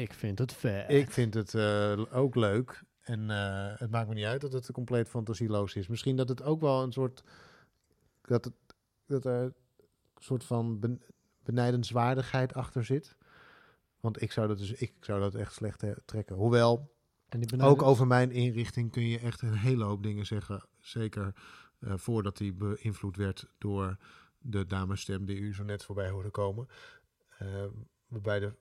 Ik 0.00 0.12
vind 0.12 0.38
het 0.38 0.52
vet. 0.52 0.90
ik 0.90 1.10
vind 1.10 1.34
het 1.34 1.54
eh, 1.54 2.04
ook 2.12 2.34
leuk. 2.34 2.82
En 3.00 3.30
eh, 3.30 3.78
het 3.78 3.90
maakt 3.90 4.08
me 4.08 4.14
niet 4.14 4.24
uit 4.24 4.40
dat 4.40 4.52
het 4.52 4.72
compleet 4.72 5.08
fantasieloos 5.08 5.74
is. 5.74 5.86
Misschien 5.86 6.16
dat 6.16 6.28
het 6.28 6.42
ook 6.42 6.60
wel 6.60 6.82
een 6.82 6.92
soort. 6.92 7.22
Dat, 8.22 8.44
het, 8.44 8.54
dat 9.06 9.24
er 9.24 9.42
een 9.42 9.54
soort 10.18 10.44
van 10.44 10.80
ben, 10.80 11.02
benijdenswaardigheid 11.42 12.54
achter 12.54 12.84
zit. 12.84 13.16
Want 14.00 14.22
ik 14.22 14.32
zou 14.32 14.48
dat 14.48 14.58
dus 14.58 14.72
ik 14.72 14.92
zou 15.00 15.20
dat 15.20 15.34
echt 15.34 15.52
slecht 15.52 15.82
eh, 15.82 15.90
trekken. 16.04 16.36
Hoewel, 16.36 16.94
en 17.28 17.40
die 17.40 17.60
ook 17.60 17.82
over 17.82 18.06
mijn 18.06 18.30
inrichting 18.30 18.90
kun 18.90 19.08
je 19.08 19.18
echt 19.18 19.42
een 19.42 19.56
hele 19.56 19.84
hoop 19.84 20.02
dingen 20.02 20.26
zeggen. 20.26 20.64
Zeker 20.78 21.32
voordat 21.80 22.36
die 22.36 22.52
beïnvloed 22.52 23.16
werd 23.16 23.46
door 23.58 23.96
de 24.38 24.66
damesstem 24.66 25.24
die 25.24 25.38
u 25.38 25.54
zo 25.54 25.64
net 25.64 25.84
voorbij 25.84 26.10
hoorde 26.10 26.30
komen. 26.30 26.68
Eh, 27.38 27.64
waarbij 28.06 28.40
de, 28.40 28.54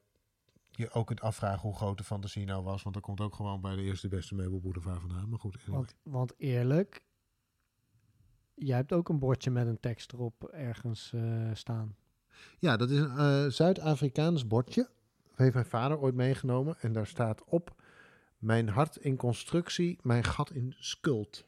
je 0.76 0.92
ook 0.92 1.08
kunt 1.08 1.22
afvragen 1.22 1.62
hoe 1.62 1.76
groot 1.76 1.98
de 1.98 2.04
fantasie 2.04 2.46
nou 2.46 2.64
was. 2.64 2.84
Want 2.84 2.96
dat 2.96 3.04
komt 3.04 3.22
ook 3.22 3.36
gewoon 3.36 3.62
bij 3.62 3.76
de 3.76 3.82
eerste 3.82 4.08
beste 4.08 4.36
meubelboulevard 4.36 5.00
vandaan. 5.00 5.30
Maar 5.30 5.40
goed, 5.40 5.56
anyway. 5.56 5.76
Want, 5.76 5.96
want 6.04 6.34
eerlijk, 6.38 7.04
jij 8.54 8.76
hebt 8.76 8.94
ook 8.94 9.10
een 9.10 9.20
bordje 9.20 9.52
met 9.52 9.68
een 9.68 9.80
tekst 9.80 10.14
erop 10.14 10.44
ergens 10.44 11.12
eh, 11.14 11.50
staan. 11.54 11.96
Ja, 12.60 12.78
dat 12.78 12.90
is 12.90 13.00
een 13.00 13.18
eh, 13.18 13.46
Zuid-Afrikaans 13.48 14.48
bordje. 14.48 14.90
Dat 15.28 15.38
heeft 15.38 15.54
mijn 15.54 15.66
vader 15.66 16.00
ooit 16.00 16.16
meegenomen. 16.16 16.76
En 16.80 16.94
daar 16.94 17.08
staat 17.08 17.44
op... 17.44 17.84
Mijn 18.38 18.70
hart 18.70 18.96
in 18.96 19.16
constructie, 19.16 20.00
mijn 20.02 20.24
gat 20.24 20.52
in 20.52 20.76
schuld. 20.78 21.46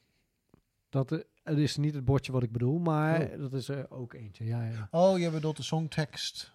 Dat 0.90 1.12
eh, 1.12 1.20
het 1.44 1.58
is 1.58 1.78
niet 1.78 1.94
het 1.94 2.06
bordje 2.06 2.32
wat 2.32 2.44
ik 2.44 2.52
bedoel, 2.52 2.80
maar 2.80 3.22
Oh. 3.22 3.38
dat 3.40 3.54
is 3.54 3.68
er 3.70 3.92
ook 3.92 4.14
eentje. 4.14 4.46
Ja, 4.46 4.64
ja. 4.64 4.88
Oh, 4.92 5.20
je 5.20 5.30
bedoelt 5.30 5.58
de 5.58 5.64
songtekst. 5.64 6.54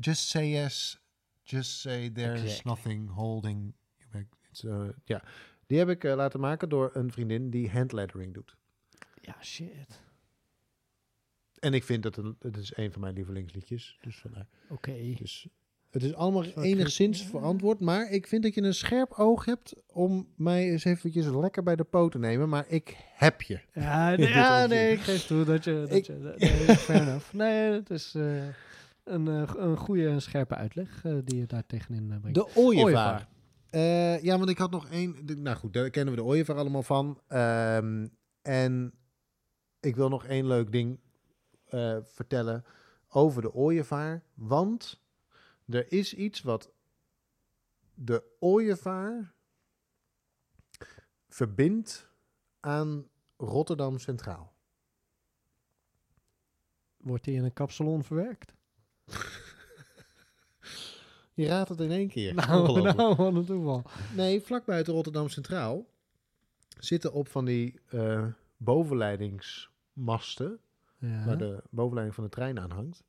Just 0.00 0.28
say 0.28 0.48
yes. 0.48 1.00
Just 1.48 1.80
say 1.80 2.10
there's 2.10 2.42
Exactly. 2.42 2.70
nothing 2.70 3.08
holding 3.10 3.74
you 3.98 4.08
back. 4.10 4.26
It's, 4.50 4.62
uh, 4.64 4.88
ja, 5.04 5.22
die 5.66 5.78
heb 5.78 5.88
ik 5.88 6.04
eh, 6.04 6.14
laten 6.14 6.40
maken 6.40 6.68
door 6.68 6.90
een 6.94 7.12
vriendin 7.12 7.50
die 7.50 7.70
handlettering 7.70 8.34
doet. 8.34 8.56
ja, 9.20 9.36
shit. 9.42 10.00
En 11.58 11.74
ik 11.74 11.84
vind 11.84 12.02
dat 12.02 12.16
een, 12.16 12.36
het 12.38 12.56
is 12.56 12.76
een 12.76 12.92
van 12.92 13.00
mijn 13.00 13.14
lievelingsliedjes. 13.14 13.98
Dus, 14.00 14.16
vandaar. 14.18 14.46
Oké. 14.68 15.14
dus 15.18 15.48
het 15.90 16.02
is 16.02 16.14
allemaal 16.14 16.44
enigszins 16.44 17.22
verantwoord. 17.22 17.80
Maar 17.80 18.10
ik 18.10 18.26
vind 18.26 18.42
dat 18.42 18.54
je 18.54 18.62
een 18.62 18.74
scherp 18.74 19.12
oog 19.12 19.44
hebt 19.44 19.74
om 19.86 20.28
mij 20.36 20.70
eens 20.70 20.84
eventjes 20.84 21.26
lekker 21.26 21.62
bij 21.62 21.76
de 21.76 21.84
poot 21.84 22.12
te 22.12 22.18
nemen. 22.18 22.48
Maar 22.48 22.64
ik 22.68 22.96
heb 23.14 23.42
je. 23.42 23.60
Ja, 23.72 24.08
nee, 24.16 24.28
ja, 24.28 24.66
nee, 24.66 24.92
ik 24.96 25.00
geef 25.00 25.26
toe 25.26 25.44
dat 25.44 25.64
je... 25.64 25.72
Dat 25.88 25.92
Ik- 25.98 26.06
je 26.06 26.18
dat- 26.20 26.38
nee, 26.38 26.76
fair 26.76 27.00
enough. 27.02 27.32
Nee, 27.32 27.72
het 27.72 27.90
is 27.90 28.14
eh, 28.14 28.44
een, 29.06 29.28
eh, 29.28 29.54
een 29.56 29.76
goede 29.76 30.08
en 30.08 30.22
scherpe 30.22 30.54
uitleg 30.54 31.04
eh, 31.04 31.16
die 31.24 31.38
je 31.38 31.46
daar 31.46 31.66
tegenin 31.66 32.12
eh, 32.12 32.18
brengt. 32.18 32.34
De 32.38 32.54
ooievaar. 32.56 32.84
Ooievaar. 33.70 34.20
Ja, 34.22 34.38
want 34.38 34.50
ik 34.50 34.58
had 34.58 34.70
nog 34.70 34.88
één. 34.88 35.26
de- 35.26 35.36
Nou 35.36 35.56
goed, 35.56 35.72
daar 35.72 35.90
kennen 35.90 36.14
we 36.14 36.20
de 36.20 36.26
ooievaar 36.26 36.56
allemaal 36.56 36.82
van. 36.82 37.20
Ehm, 37.28 38.06
en 38.42 38.92
ik 39.80 39.96
wil 39.96 40.08
nog 40.08 40.24
één 40.24 40.46
leuk 40.46 40.72
ding 40.72 41.00
vertellen 42.02 42.64
over 43.08 43.42
de 43.42 43.54
ooievaar. 43.54 44.22
Want 44.34 45.02
er 45.68 45.92
is 45.92 46.14
iets 46.14 46.42
wat 46.42 46.72
de 47.94 48.22
ooievaar 48.40 49.34
verbindt 51.28 52.08
aan 52.60 53.08
Rotterdam 53.36 53.98
Centraal. 53.98 54.52
Wordt 56.96 57.24
die 57.24 57.34
in 57.36 57.44
een 57.44 57.52
kapsalon 57.52 58.04
verwerkt? 58.04 58.54
Je 61.34 61.46
raadt 61.46 61.68
het 61.68 61.80
in 61.80 61.90
één 61.90 62.08
keer. 62.08 62.34
Nou, 62.34 62.82
nou, 62.82 63.14
wat 63.14 63.34
een 63.34 63.44
toeval. 63.44 63.82
Nee, 64.14 64.40
vlak 64.40 64.64
buiten 64.64 64.94
Rotterdam 64.94 65.28
Centraal 65.28 65.86
zitten 66.78 67.12
op 67.12 67.28
van 67.28 67.44
die 67.44 67.80
eh, 67.88 68.26
bovenleidingsmasten, 68.56 70.58
Ja. 70.98 71.24
waar 71.24 71.38
de 71.38 71.62
bovenleiding 71.70 72.14
van 72.14 72.24
de 72.24 72.30
trein 72.30 72.60
aan 72.60 72.70
hangt. 72.70 73.04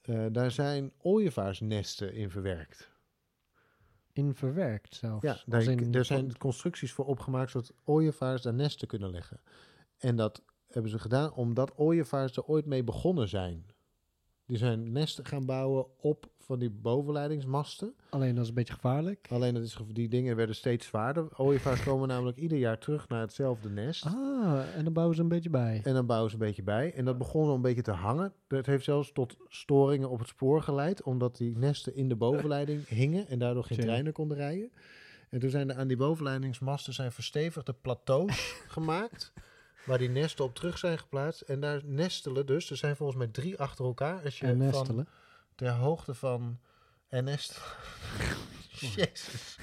Eh, 0.00 0.26
daar 0.32 0.50
zijn 0.50 0.92
ooievaarsnesten 0.98 2.14
in 2.14 2.30
verwerkt. 2.30 2.92
In 4.12 4.34
verwerkt 4.34 4.94
zelfs. 4.94 5.22
Ja, 5.24 5.38
daar, 5.46 5.62
in- 5.62 5.94
er 5.94 6.04
zijn 6.04 6.38
constructies 6.38 6.92
voor 6.92 7.06
opgemaakt 7.06 7.50
zodat 7.50 7.72
ooievaars 7.84 8.42
daar 8.42 8.54
nesten 8.54 8.88
kunnen 8.88 9.10
leggen. 9.10 9.40
En 9.98 10.16
dat 10.16 10.42
hebben 10.70 10.90
ze 10.90 10.98
gedaan 10.98 11.32
omdat 11.32 11.76
ooievaars 11.76 12.36
er 12.36 12.44
ooit 12.44 12.66
mee 12.66 12.84
begonnen 12.84 13.28
zijn. 13.28 13.66
Die 14.46 14.56
zijn 14.56 14.92
nesten 14.92 15.24
gaan 15.24 15.46
bouwen 15.46 15.86
op 16.00 16.26
van 16.38 16.58
die 16.58 16.70
bovenleidingsmasten. 16.70 17.94
Alleen 18.10 18.34
dat 18.34 18.42
is 18.42 18.48
een 18.48 18.54
beetje 18.54 18.72
gevaarlijk. 18.74 19.26
Alleen 19.30 19.54
dat 19.54 19.62
is, 19.62 19.78
die 19.92 20.08
dingen 20.08 20.36
werden 20.36 20.54
steeds 20.54 20.86
zwaarder. 20.86 21.28
Ooievaars 21.36 21.82
komen 21.82 22.08
namelijk 22.08 22.36
ieder 22.36 22.58
jaar 22.58 22.78
terug 22.78 23.08
naar 23.08 23.20
hetzelfde 23.20 23.70
nest. 23.70 24.06
Ah, 24.06 24.76
en 24.76 24.84
dan 24.84 24.92
bouwen 24.92 25.16
ze 25.16 25.22
een 25.22 25.28
beetje 25.28 25.50
bij. 25.50 25.80
En 25.84 25.94
dan 25.94 26.06
bouwen 26.06 26.30
ze 26.30 26.36
een 26.36 26.46
beetje 26.46 26.62
bij. 26.62 26.92
En 26.94 27.04
dat 27.04 27.18
begon 27.18 27.48
al 27.48 27.54
een 27.54 27.60
beetje 27.60 27.82
te 27.82 27.90
hangen. 27.90 28.32
Dat 28.46 28.66
heeft 28.66 28.84
zelfs 28.84 29.12
tot 29.12 29.36
storingen 29.48 30.10
op 30.10 30.18
het 30.18 30.28
spoor 30.28 30.62
geleid. 30.62 31.02
Omdat 31.02 31.36
die 31.36 31.56
nesten 31.56 31.94
in 31.94 32.08
de 32.08 32.16
bovenleiding 32.16 32.88
hingen. 33.00 33.28
En 33.28 33.38
daardoor 33.38 33.64
geen 33.64 33.76
Tjie. 33.76 33.86
treinen 33.88 34.12
konden 34.12 34.36
rijden. 34.36 34.72
En 35.30 35.40
toen 35.40 35.50
zijn 35.50 35.70
er 35.70 35.76
aan 35.76 35.88
die 35.88 35.96
bovenleidingsmasten 35.96 36.92
zijn 36.92 37.12
verstevigde 37.12 37.72
plateaus 37.72 38.54
gemaakt. 38.68 39.32
Waar 39.86 39.98
die 39.98 40.08
nesten 40.08 40.44
op 40.44 40.54
terug 40.54 40.78
zijn 40.78 40.98
geplaatst. 40.98 41.40
En 41.40 41.60
daar 41.60 41.80
nestelen 41.84 42.46
dus. 42.46 42.70
Er 42.70 42.76
zijn 42.76 42.96
volgens 42.96 43.18
mij 43.18 43.28
drie 43.28 43.58
achter 43.58 43.84
elkaar. 43.84 44.24
Als 44.24 44.38
je 44.38 44.46
En 44.46 44.70
van 44.72 45.06
ter 45.54 45.70
hoogte 45.70 46.14
van... 46.14 46.58
En 47.08 47.24
nest... 47.24 47.60
Jezus. 48.96 49.58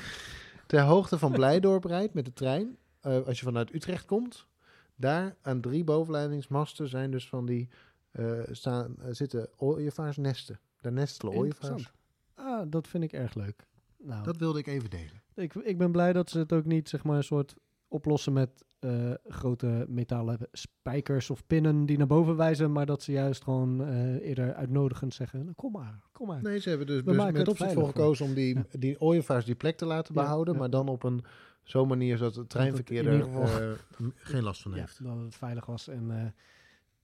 Ter 0.67 0.81
hoogte 0.81 1.17
van 1.19 1.31
Blijdorp 1.31 1.83
rijdt 1.95 2.13
met 2.13 2.25
de 2.25 2.33
trein. 2.33 2.77
eh, 3.01 3.19
als 3.25 3.39
je 3.39 3.45
vanuit 3.45 3.73
Utrecht 3.73 4.05
komt. 4.05 4.47
Daar 4.95 5.35
aan 5.41 5.61
drie 5.61 5.83
bovenleidingsmasten 5.83 6.87
zijn 6.87 7.11
dus 7.11 7.27
van 7.27 7.45
die... 7.45 7.69
eh, 8.11 8.39
staan, 8.51 8.95
eh, 9.01 9.07
zitten 9.11 9.49
ooievaarsnesten. 9.57 10.59
Daar 10.81 10.91
nestelen 10.91 11.33
ooievaars. 11.33 11.91
Ah, 12.35 12.61
dat 12.67 12.87
vind 12.87 13.03
ik 13.03 13.13
erg 13.13 13.33
leuk. 13.33 13.65
Nou, 13.97 14.23
Dat 14.23 14.37
wilde 14.37 14.59
ik 14.59 14.67
even 14.67 14.89
delen. 14.89 15.21
ik, 15.35 15.53
ik 15.53 15.77
ben 15.77 15.91
blij 15.91 16.13
dat 16.13 16.29
ze 16.29 16.37
het 16.39 16.53
ook 16.53 16.65
niet 16.65 16.89
zeg 16.89 17.03
maar 17.03 17.17
een 17.17 17.23
soort 17.23 17.55
oplossen 17.87 18.33
met 18.33 18.63
eh, 18.81 19.11
grote 19.27 19.85
metalen 19.87 20.37
spijkers 20.51 21.29
of 21.29 21.47
pinnen 21.47 21.85
die 21.85 21.97
naar 21.97 22.07
boven 22.07 22.35
wijzen, 22.35 22.71
maar 22.71 22.85
dat 22.85 23.03
ze 23.03 23.11
juist 23.11 23.43
gewoon 23.43 23.85
eh, 23.85 24.27
eerder 24.27 24.53
uitnodigend 24.53 25.13
zeggen, 25.13 25.39
nou, 25.43 25.53
kom 25.55 25.71
maar, 25.71 25.99
kom 26.11 26.27
maar. 26.27 26.41
Nee, 26.41 26.59
ze 26.59 26.69
hebben 26.69 26.87
dus 26.87 27.03
maken 27.03 27.33
met 27.33 27.47
opzet 27.47 27.73
voor 27.73 27.85
gekozen 27.85 28.25
om 28.25 28.33
die, 28.33 28.57
die 28.71 29.01
ooievaars 29.01 29.45
die 29.45 29.55
plek 29.55 29.77
te 29.77 29.85
laten 29.85 30.13
behouden. 30.13 30.53
ja. 30.53 30.59
Maar 30.59 30.69
dan 30.69 30.87
op 30.87 31.03
een 31.03 31.23
zo'n 31.63 31.87
manier 31.87 32.17
zodat 32.17 32.35
het 32.35 32.49
treinverkeer 32.49 33.07
in 33.07 33.21
er 33.21 33.41
eh, 33.41 34.07
geen 34.15 34.43
last 34.43 34.61
van 34.61 34.73
heeft. 34.73 35.03
dat 35.03 35.17
het 35.17 35.35
veilig 35.35 35.65
was 35.65 35.87
en, 35.87 36.35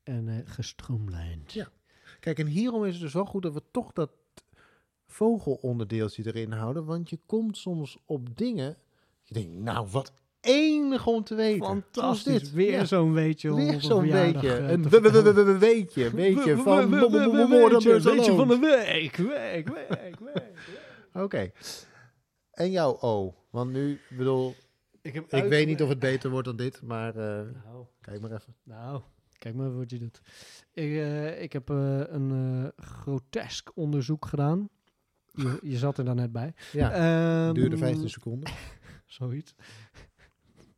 en 0.03 0.43
gestroomlijnd. 0.45 1.53
Ja. 1.53 1.67
Kijk, 2.19 2.39
en 2.39 2.47
hierom 2.47 2.85
is 2.85 2.93
het 2.93 3.01
dus 3.01 3.13
wel 3.13 3.25
goed 3.25 3.41
dat 3.41 3.53
we 3.53 3.61
toch 3.71 3.93
dat 3.93 4.11
vogelonderdeeltje 5.07 6.25
erin 6.25 6.51
houden. 6.51 6.85
Want 6.85 7.09
je 7.09 7.19
komt 7.25 7.57
soms 7.57 7.97
op 8.05 8.37
dingen. 8.37 8.77
Je 9.23 9.33
denkt, 9.33 9.55
nou, 9.55 9.87
wat 9.87 10.13
enig 10.41 11.07
om 11.07 11.23
te 11.23 11.35
weten. 11.35 11.65
Fantastisch. 11.65 12.39
dit. 12.41 12.51
Weer 12.51 12.71
Ja, 12.71 12.85
zo'n 12.85 13.13
weetje 13.13 13.55
Weer 13.55 13.81
zo'n 13.81 14.05
eh, 14.11 14.69
Een 14.69 15.59
weetje. 15.59 16.11
Weetje 16.15 16.55
We- 16.55 16.61
van... 16.61 16.89
mo- 16.89 17.09
weetje, 17.09 18.01
weetje 18.01 18.35
van 18.35 18.47
de 18.47 18.57
week, 18.59 19.15
week, 19.15 19.67
week, 19.67 20.19
week. 20.19 20.51
Oké. 21.13 21.51
En 22.51 22.71
jouw 22.71 22.97
O. 22.99 23.35
Want 23.49 23.71
nu, 23.71 23.99
bedoel, 24.09 24.55
Ik, 25.01 25.13
heb 25.13 25.33
ik 25.33 25.43
weet 25.43 25.67
niet 25.67 25.81
of 25.81 25.89
het 25.89 25.99
beter 25.99 26.29
wordt 26.29 26.47
dan 26.47 26.55
dit. 26.55 26.81
Maar 26.81 27.15
eh, 27.15 27.45
Nou, 27.65 27.85
kijk 28.01 28.21
maar 28.21 28.31
even. 28.31 28.55
nou, 28.63 29.01
Kijk 29.37 29.55
maar 29.55 29.77
wat 29.77 29.89
je 29.89 29.97
doet. 29.99 30.21
Ik, 30.73 30.91
eh, 30.91 31.41
ik 31.41 31.53
heb 31.53 31.69
eh, 31.69 31.99
een 32.07 32.71
grotesk 32.77 33.71
onderzoek 33.75 34.25
gedaan. 34.25 34.69
Je, 35.33 35.57
je 35.61 35.77
zat 35.77 35.97
er 35.97 36.05
dan 36.05 36.15
net 36.15 36.31
bij. 36.31 36.53
Ja, 36.71 36.91
Ehm, 36.91 37.53
duurde 37.53 37.77
15 37.77 38.09
seconden. 38.09 38.51
Zoiets. 39.05 39.55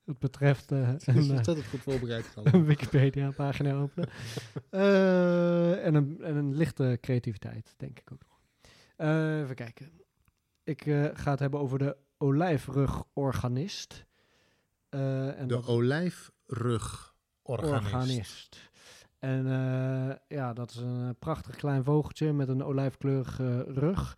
Het 0.10 0.20
betreft 0.20 0.72
eh, 0.72 0.88
Het 0.92 1.08
een, 1.08 1.16
ontzettend 1.18 1.68
goed 1.68 1.80
voorbereid. 1.80 2.26
een 2.44 2.66
Wikipedia-pagina 2.66 3.74
openen. 3.74 4.10
Eh, 4.70 5.86
en, 5.86 5.96
een, 5.96 6.22
en 6.22 6.36
een 6.36 6.56
lichte 6.56 6.98
creativiteit, 7.02 7.74
denk 7.78 8.00
ik 8.00 8.12
ook 8.12 8.22
nog. 8.28 8.40
Even 9.42 9.56
kijken. 9.56 9.92
Ik 10.64 10.82
ga 11.14 11.32
het 11.32 11.40
hebben 11.40 11.60
over 11.60 11.78
de 11.80 11.98
olijfrugorganist. 12.18 14.06
En 14.90 15.48
De 15.48 15.66
olijfrugorganist. 15.68 17.14
organist. 17.48 18.70
En 19.20 19.46
ja, 20.28 20.54
dat 20.54 20.70
is 20.70 20.76
een 20.76 21.16
prachtig 21.20 21.56
klein 21.56 21.84
vogeltje 21.84 22.34
met 22.34 22.48
een 22.50 22.64
olijfkleurige 22.64 23.64
rug. 23.64 24.18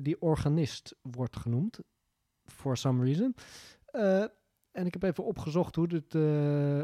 die 0.00 0.20
organist 0.20 0.94
wordt 1.02 1.36
genoemd. 1.36 1.78
For 2.44 2.76
some 2.76 3.04
reason. 3.04 3.34
En 4.74 4.86
ik 4.86 4.92
heb 4.92 5.02
even 5.02 5.24
opgezocht 5.24 5.74
hoe, 5.74 5.88
dit, 5.88 6.14
eh, 6.14 6.82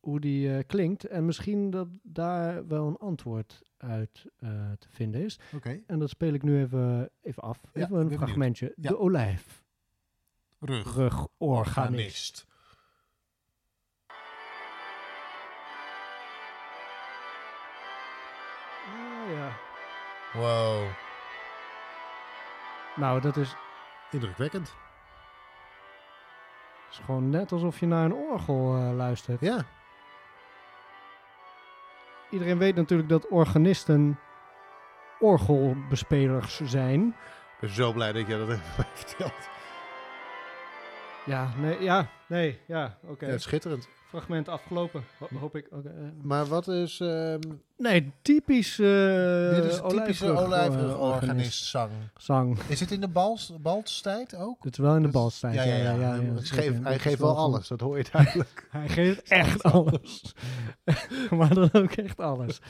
hoe 0.00 0.20
die 0.20 0.56
eh, 0.56 0.66
klinkt. 0.66 1.04
En 1.04 1.24
misschien 1.24 1.70
dat 1.70 1.88
daar 2.02 2.66
wel 2.66 2.86
een 2.86 2.96
antwoord 2.96 3.62
uit 3.76 4.24
eh, 4.36 4.72
te 4.78 4.88
vinden 4.88 5.20
is. 5.20 5.38
Oké, 5.54 5.80
En 5.86 5.98
dat 5.98 6.10
speel 6.10 6.32
ik 6.32 6.42
nu 6.42 6.60
even, 6.60 7.10
even 7.22 7.42
af. 7.42 7.60
Ja, 7.72 7.82
Even 7.84 7.96
een 7.96 8.10
fragmentje. 8.10 8.72
Ja. 8.76 8.88
De 8.88 8.98
olijfrugorganist. 8.98 9.66
rugorganist. 11.38 12.46
Ah, 18.86 19.30
ja. 19.32 19.56
Wow, 20.32 20.88
Nou, 22.96 23.20
dat 23.20 23.36
is 23.36 23.54
indrukwekkend. 24.10 24.74
Het 26.96 27.04
is 27.04 27.14
gewoon 27.14 27.30
net 27.30 27.52
alsof 27.52 27.80
je 27.80 27.86
naar 27.86 28.04
een 28.04 28.14
orgel 28.14 28.76
eh, 28.76 28.96
luistert. 28.96 29.40
Ja, 29.40 29.64
Iedereen 32.30 32.58
weet 32.58 32.74
natuurlijk 32.74 33.08
dat 33.08 33.28
organisten 33.28 34.18
orgelbespelers 35.20 36.60
zijn. 36.60 37.06
ik 37.08 37.60
ben 37.60 37.70
zo 37.70 37.92
blij 37.92 38.12
dat 38.12 38.26
je 38.26 38.38
dat 38.38 38.48
even 38.48 38.62
mij 38.76 38.86
vertelt. 39.04 39.48
Ja, 41.24 41.48
nee, 41.56 41.82
ja, 41.82 42.06
nee, 42.26 42.60
ja, 42.66 42.98
oké. 43.02 43.26
Ja, 43.26 43.38
schitterend. 43.38 43.88
Fragment 44.08 44.48
afgelopen, 44.48 45.04
ho- 45.18 45.38
hoop 45.38 45.56
ik. 45.56 45.66
Oké, 45.70 45.88
eh. 45.88 45.94
Maar 46.22 46.46
wat 46.46 46.68
is... 46.68 47.00
ehm, 47.00 47.40
Nee, 47.76 48.12
typisch 48.22 48.78
eh 48.78 49.54
dit 49.54 49.64
is 49.64 49.78
een 49.78 49.88
typische 49.88 50.24
olijfrug- 50.30 50.46
olijfrugorganist 50.46 51.64
zang. 51.64 51.90
Zang. 52.16 52.58
Is 52.68 52.80
het 52.80 52.90
in 52.90 53.00
de 53.00 53.08
bals, 53.08 53.52
balstijd 53.60 54.34
ook? 54.36 54.64
Het 54.64 54.72
is 54.72 54.78
wel 54.78 54.90
in 54.94 55.00
de 55.00 55.02
Dus- 55.06 55.12
balstijd. 55.12 55.54
Ja, 55.54 55.62
ja, 55.62 55.74
ja. 55.76 55.82
ja, 55.82 55.90
Hij, 55.90 56.24
ja, 56.24 56.32
geeft- 56.34 56.46
zeker. 56.46 56.72
hij 56.72 56.82
Dat 56.92 57.00
geeft 57.00 57.14
is 57.14 57.20
wel 57.20 57.36
alles, 57.36 57.68
dat 57.68 57.80
hoor 57.80 57.96
je 57.98 58.04
duidelijk. 58.12 58.66
Hij 58.70 58.88
geeft 58.88 59.22
echt 59.22 59.62
alles. 59.62 60.34
maar 61.38 61.54
dan 61.54 61.68
ook 61.72 61.92
echt 61.92 62.20
alles. 62.20 62.60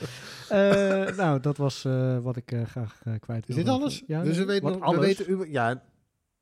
Eh, 0.49 1.15
nou, 1.17 1.39
dat 1.39 1.57
was 1.57 1.85
eh, 1.85 2.17
wat 2.19 2.35
ik 2.35 2.51
eh, 2.51 2.65
graag 2.65 2.99
eh, 3.03 3.13
kwijt 3.19 3.47
Is 3.49 3.55
wilde. 3.55 3.71
dit 3.71 3.79
alles? 3.79 4.03
Ja, 4.07 4.23
dus 4.23 4.37
we 4.37 4.45
weten, 4.45 4.67
nog, 4.69 4.79
we 4.79 4.85
alles. 4.85 5.05
weten 5.05 5.25
u, 5.29 5.51
ja, 5.51 5.83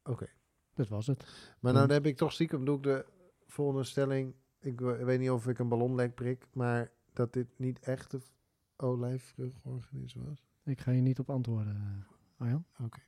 oké. 0.04 0.28
Dit 0.74 0.90
was 0.90 1.08
het. 1.08 1.24
Maar 1.60 1.74
nou 1.74 1.92
heb 1.94 2.06
ik 2.06 2.18
toch 2.18 2.32
stiekem, 2.32 2.66
doe 2.66 2.78
ik 2.78 2.84
de 2.84 3.06
volgende 3.48 3.84
stelling. 3.84 4.34
Ik 4.66 4.80
we- 4.80 5.04
weet 5.06 5.20
niet 5.20 5.30
of 5.30 5.48
ik 5.48 5.60
een 5.60 5.68
ballonlek 5.68 6.16
prik, 6.16 6.48
maar 6.54 6.92
dat 7.14 7.34
dit 7.34 7.48
niet 7.56 7.80
echt 7.80 8.12
de 8.12 8.20
olijfrugorganisme 8.78 10.24
was. 10.24 10.46
Ik 10.64 10.82
ga 10.82 10.92
je 10.92 11.02
niet 11.02 11.20
op 11.20 11.30
antwoorden, 11.30 11.76
eh, 11.76 12.42
Arjan. 12.42 12.66
Oké. 12.84 13.00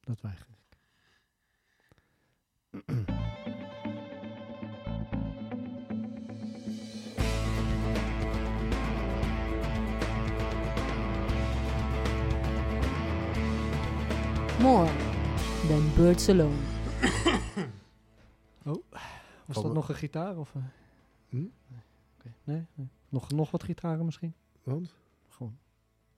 Dat 0.00 0.20
weiger 0.20 0.46
ik. 0.48 0.78
More 14.60 14.90
than 15.68 15.90
birds 15.96 16.28
alone. 16.28 16.56
Was 19.46 19.54
Van- 19.56 19.62
dat 19.62 19.72
nog 19.74 19.88
een 19.88 19.94
gitaar? 19.94 20.36
Of, 20.38 20.54
eh? 20.54 20.62
Hm? 21.34 21.40
Nee. 21.68 21.80
Oké. 22.18 22.32
Nee, 22.44 22.66
nee. 22.74 22.88
Nog, 23.08 23.30
nog 23.32 23.50
wat 23.50 23.62
gitaren 23.62 24.04
misschien? 24.04 24.34
Want? 24.62 24.94
Gewoon. 25.28 25.56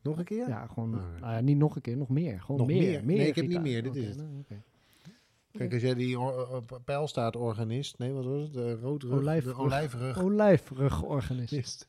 Nog 0.02 0.18
een 0.18 0.24
keer? 0.24 0.48
Ja, 0.48 0.66
gewoon. 0.66 0.94
Alright. 0.94 1.20
nou 1.20 1.32
ja, 1.32 1.40
niet 1.40 1.56
nog 1.56 1.76
een 1.76 1.82
keer, 1.82 1.96
nog 1.96 2.08
meer. 2.08 2.40
Gewoon 2.40 2.56
Nog 2.56 2.66
meer. 2.66 2.80
meer? 2.82 3.04
meer 3.04 3.16
Nee, 3.16 3.26
ik 3.26 3.34
heb 3.34 3.46
niet 3.46 3.60
meer, 3.60 3.82
dit 3.82 3.96
is 3.96 4.00
Oké, 4.02 4.08
het. 4.12 4.16
nou, 4.28 4.38
oké. 4.40 4.62
Kijk, 5.52 5.72
als 5.72 5.82
jij 5.82 5.94
die 5.94 6.18
pijl 6.84 7.08
staat 7.08 7.36
organist, 7.36 7.98
nee, 7.98 8.12
wat 8.12 8.24
was 8.24 8.42
het? 8.42 8.52
De 8.52 8.74
roodrug, 8.74 9.12
Olijfrug. 9.12 9.56
de 9.56 9.62
olijfrug. 9.62 10.18
Olijfrugorganist. 10.22 11.86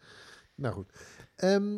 Nou 0.55 0.73
goed. 0.73 0.91
Ehm, 1.35 1.77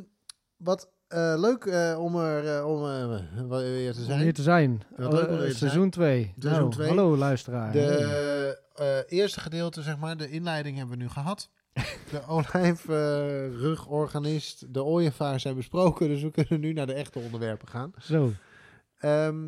wat 0.58 0.91
eh, 1.08 1.34
leuk 1.38 1.66
eh, 1.66 1.97
om 2.00 2.16
er 2.16 2.66
om, 2.66 2.86
eh, 2.86 3.47
wel 3.47 3.60
weer 3.62 3.93
te 3.93 4.00
Om 4.00 4.06
zijn. 4.06 4.20
hier 4.22 4.34
te 4.34 4.41
zijn. 4.41 4.82
Wat 4.97 5.14
leuk 5.14 5.28
om 5.30 5.38
hier 5.38 5.50
te 5.50 5.56
seizoen 5.58 5.89
2. 5.89 6.34
Seizoen 6.39 6.62
nou, 6.62 6.72
twee. 6.74 6.88
Hallo 6.88 7.18
luisteraar. 7.18 7.72
De 7.72 8.62
eerste 9.07 9.39
gedeelte, 9.39 9.82
zeg 9.82 9.97
maar, 9.97 10.17
de 10.17 10.30
inleiding 10.30 10.77
hebben 10.77 10.97
we 10.97 11.03
nu 11.03 11.09
gehad. 11.09 11.49
De 12.11 12.23
olijfrugorganist, 12.38 14.73
de 14.73 14.84
ooievaars 14.84 15.41
zijn 15.41 15.55
besproken, 15.55 16.07
dus 16.07 16.21
we 16.21 16.32
kunnen 16.32 16.59
nu 16.59 16.73
naar 16.73 16.86
de 16.88 16.93
echte 16.93 17.19
onderwerpen 17.19 17.67
gaan. 17.67 17.93
Zo. 17.99 18.32
Ehm, 18.97 19.47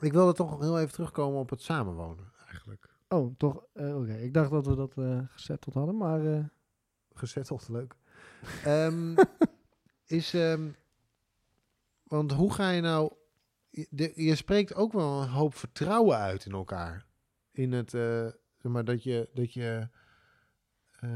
ik 0.00 0.12
wilde 0.12 0.32
toch 0.32 0.60
heel 0.60 0.78
even 0.80 0.92
terugkomen 0.92 1.40
op 1.40 1.50
het 1.50 1.62
samenwonen, 1.62 2.32
eigenlijk. 2.48 2.88
Oh, 3.08 3.34
toch? 3.36 3.64
eh, 3.72 3.96
Oké, 3.96 4.14
ik 4.14 4.34
dacht 4.34 4.50
dat 4.50 4.66
we 4.66 4.74
dat 4.74 4.92
eh 4.98 5.18
gezetteld 5.30 5.74
hadden, 5.74 5.96
maar... 5.96 6.26
eh, 6.26 6.44
Gezetteld, 7.16 7.68
leuk. 7.68 7.94
Ehm, 8.64 9.14
is, 10.18 10.34
ehm, 10.34 10.68
want 12.02 12.32
hoe 12.32 12.52
ga 12.52 12.70
je 12.70 12.80
nou... 12.80 13.12
De- 13.90 14.12
je 14.14 14.34
spreekt 14.34 14.74
ook 14.74 14.92
wel 14.92 15.22
een 15.22 15.28
hoop 15.28 15.54
vertrouwen 15.54 16.16
uit 16.16 16.44
in 16.46 16.52
elkaar. 16.52 17.06
In 17.54 17.72
het, 17.72 17.94
eh, 17.94 18.26
zeg 18.56 18.72
maar, 18.72 18.84
dat 18.84 19.02
je... 19.02 19.28
Dat 19.34 19.52
je 19.52 19.88
eh, 21.00 21.08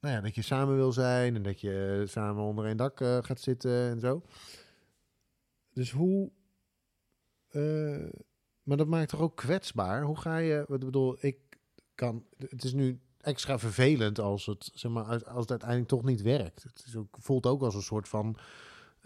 nou 0.00 0.14
ja, 0.14 0.20
dat 0.20 0.34
je 0.34 0.42
samen 0.42 0.76
wil 0.76 0.92
zijn 0.92 1.34
en 1.34 1.42
dat 1.42 1.60
je 1.60 2.04
samen 2.06 2.42
onder 2.42 2.66
één 2.66 2.76
dak 2.76 3.00
eh, 3.00 3.18
gaat 3.22 3.40
zitten 3.40 3.90
en 3.90 4.00
zo. 4.00 4.22
Dus 5.72 5.90
hoe... 5.90 6.30
maar 8.62 8.76
dat 8.76 8.86
maakt 8.86 9.08
toch 9.08 9.20
ook 9.20 9.36
kwetsbaar? 9.36 10.02
Hoe 10.02 10.18
ga 10.18 10.36
je... 10.36 10.64
Wat 10.68 10.84
bedoel, 10.84 11.16
ik 11.20 11.38
kan... 11.94 12.24
Het 12.36 12.64
is 12.64 12.72
nu 12.72 13.00
extra 13.20 13.58
vervelend 13.58 14.18
als 14.18 14.46
het, 14.46 14.70
zeg 14.74 14.92
maar, 14.92 15.04
als 15.04 15.24
als 15.24 15.40
het 15.40 15.50
uiteindelijk 15.50 15.88
toch 15.88 16.04
niet 16.04 16.22
werkt. 16.22 16.62
Het 16.62 16.84
is 16.86 16.96
ook, 16.96 17.16
voelt 17.20 17.46
ook 17.46 17.62
als 17.62 17.74
een 17.74 17.82
soort 17.82 18.08
van 18.08 18.36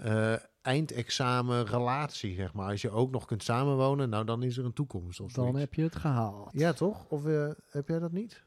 eh, 0.01 0.37
eindexamen 0.63 1.67
relatie, 1.67 2.35
zeg 2.35 2.53
maar. 2.53 2.71
Als 2.71 2.83
je 2.83 2.91
ook 2.91 3.11
nog 3.11 3.25
kunt 3.25 3.43
samenwonen, 3.43 4.09
nou 4.09 4.25
dan 4.25 4.43
is 4.43 4.57
er 4.57 4.65
een 4.65 4.73
toekomst 4.73 5.21
of 5.21 5.33
dan 5.33 5.45
zoiets. 5.45 5.61
heb 5.61 5.75
je 5.75 5.83
het 5.83 5.97
gehaald. 5.97 6.53
Ja, 6.53 6.73
toch? 6.73 7.07
Of 7.09 7.27
eh, 7.27 7.51
heb 7.67 7.89
jij 7.89 7.99
dat 7.99 8.13
niet? 8.13 8.45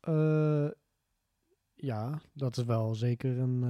Eh, 0.00 0.68
ja, 1.74 2.20
dat 2.32 2.56
is 2.56 2.64
wel 2.64 2.94
zeker 2.94 3.38
een, 3.38 3.62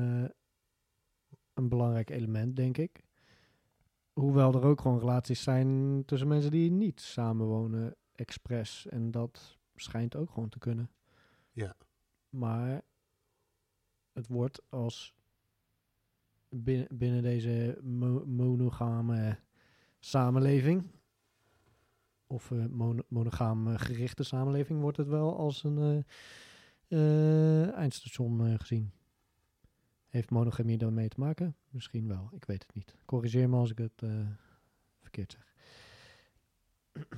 een 1.54 1.68
belangrijk 1.68 2.10
element, 2.10 2.56
denk 2.56 2.78
ik. 2.78 3.04
Hoewel 4.12 4.54
er 4.54 4.64
ook 4.64 4.80
gewoon 4.80 4.98
relaties 4.98 5.42
zijn 5.42 6.02
tussen 6.04 6.28
mensen 6.28 6.50
die 6.50 6.70
niet 6.70 7.00
samenwonen 7.00 7.96
expres. 8.12 8.86
En 8.86 9.10
dat 9.10 9.58
schijnt 9.74 10.16
ook 10.16 10.30
gewoon 10.30 10.48
te 10.48 10.58
kunnen. 10.58 10.90
Ja. 11.52 11.76
Maar 12.28 12.82
het 14.12 14.26
wordt 14.26 14.62
als 14.68 15.14
binnen, 16.50 16.86
binnen 16.90 17.22
deze 17.22 17.78
mo- 17.82 18.24
monogame 18.26 19.38
samenleving, 19.98 20.84
of 22.26 22.50
eh, 22.50 22.66
mono- 22.66 23.04
monogaam 23.08 23.66
eh, 23.68 23.74
gerichte 23.78 24.22
samenleving, 24.22 24.80
wordt 24.80 24.96
het 24.96 25.08
wel 25.08 25.36
als 25.36 25.64
een 25.64 26.04
eh, 26.88 27.62
eh, 27.62 27.72
eindstation 27.74 28.46
eh, 28.46 28.54
gezien. 28.58 28.90
Heeft 30.08 30.30
monogamie 30.30 30.78
daarmee 30.78 31.08
te 31.08 31.20
maken? 31.20 31.56
Misschien 31.68 32.08
wel, 32.08 32.28
ik 32.32 32.44
weet 32.44 32.62
het 32.62 32.74
niet. 32.74 32.94
Corrigeer 33.04 33.48
me 33.48 33.56
als 33.56 33.70
ik 33.70 33.78
het 33.78 34.02
eh, 34.02 34.26
verkeerd 35.00 35.32
zeg. 35.32 35.48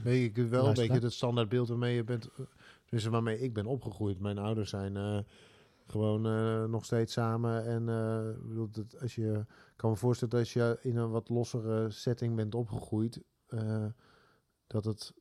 Nee, 0.04 0.24
ik 0.24 0.36
wel 0.36 0.66
een 0.66 0.74
beetje 0.74 1.00
het 1.00 1.12
standaardbeeld 1.12 1.68
waarmee 1.68 1.94
je 1.94 2.04
bent, 2.04 2.26
eh, 2.26 2.44
dus 2.88 3.04
waarmee 3.04 3.40
ik 3.40 3.52
ben 3.52 3.66
opgegroeid. 3.66 4.18
Mijn 4.20 4.38
ouders 4.38 4.70
zijn 4.70 4.96
eh, 4.96 5.18
gewoon 5.92 6.26
eh, 6.26 6.64
nog 6.64 6.84
steeds 6.84 7.12
samen. 7.12 7.64
En 7.66 7.88
eh, 7.88 8.28
ik 8.28 8.48
bedoel, 8.48 8.70
dat 8.70 9.00
als 9.00 9.14
je 9.14 9.44
ik 9.48 9.76
kan 9.76 9.90
me 9.90 9.96
voorstellen 9.96 10.34
dat 10.34 10.42
als 10.42 10.52
je 10.52 10.78
in 10.80 10.96
een 10.96 11.10
wat 11.10 11.28
lossere 11.28 11.90
setting 11.90 12.36
bent 12.36 12.54
opgegroeid, 12.54 13.22
eh, 13.46 13.86
dat 14.66 14.84
het 14.84 15.12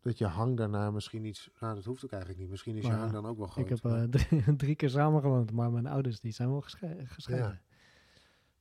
dat 0.00 0.18
je 0.18 0.26
hang 0.26 0.56
daarna 0.56 0.90
misschien 0.90 1.24
iets... 1.24 1.50
Nou, 1.60 1.74
dat 1.74 1.84
hoeft 1.84 2.04
ook 2.04 2.10
eigenlijk 2.10 2.40
niet. 2.40 2.50
Misschien 2.50 2.76
is 2.76 2.82
je 2.82 2.88
Maar 2.88 2.98
hang 2.98 3.12
dan 3.12 3.26
ook 3.26 3.38
wel 3.38 3.46
groot. 3.46 3.70
ik 3.70 3.78
heb 3.82 4.10
drie, 4.10 4.56
drie 4.56 4.74
keer 4.74 4.90
samen 4.90 5.20
gewoond, 5.20 5.52
maar 5.52 5.70
mijn 5.70 5.86
ouders 5.86 6.20
die 6.20 6.32
zijn 6.32 6.50
wel 6.50 6.60
gesche- 6.60 7.02
gescheiden. 7.04 7.62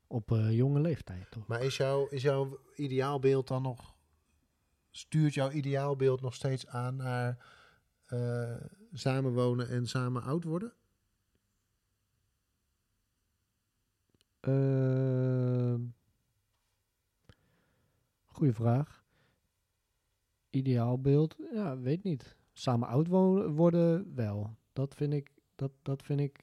Op 0.07 0.31
eh, 0.31 0.55
jonge 0.55 0.79
leeftijd, 0.79 1.31
toch? 1.31 1.47
Maar 1.47 1.63
is, 1.63 1.77
jouw 1.77 2.07
is 2.07 2.21
jouw 2.21 2.59
ideaalbeeld 2.75 3.47
dan 3.47 3.61
nog... 3.61 3.95
Stuurt 4.89 5.33
jouw 5.33 5.51
ideaalbeeld 5.51 6.21
nog 6.21 6.33
steeds 6.33 6.67
aan 6.67 6.95
naar 6.95 7.45
samenwonen 8.93 9.69
en 9.69 9.87
samen 9.87 10.23
oud 10.23 10.43
worden? 10.43 10.73
Ehm 14.47 15.81
goeie 18.25 18.53
vraag. 18.53 19.03
Ideaalbeeld? 20.49 21.35
Ja, 21.53 21.77
weet 21.77 22.03
niet. 22.03 22.35
Samen 22.53 22.87
oud 22.87 23.07
wo- 23.07 23.49
worden 23.51 24.15
wel. 24.15 24.55
Dat 24.73 24.95
vind 24.95 25.13
ik, 25.13 25.31
dat, 25.55 25.71
dat 25.81 26.03
vind 26.03 26.19
ik 26.19 26.39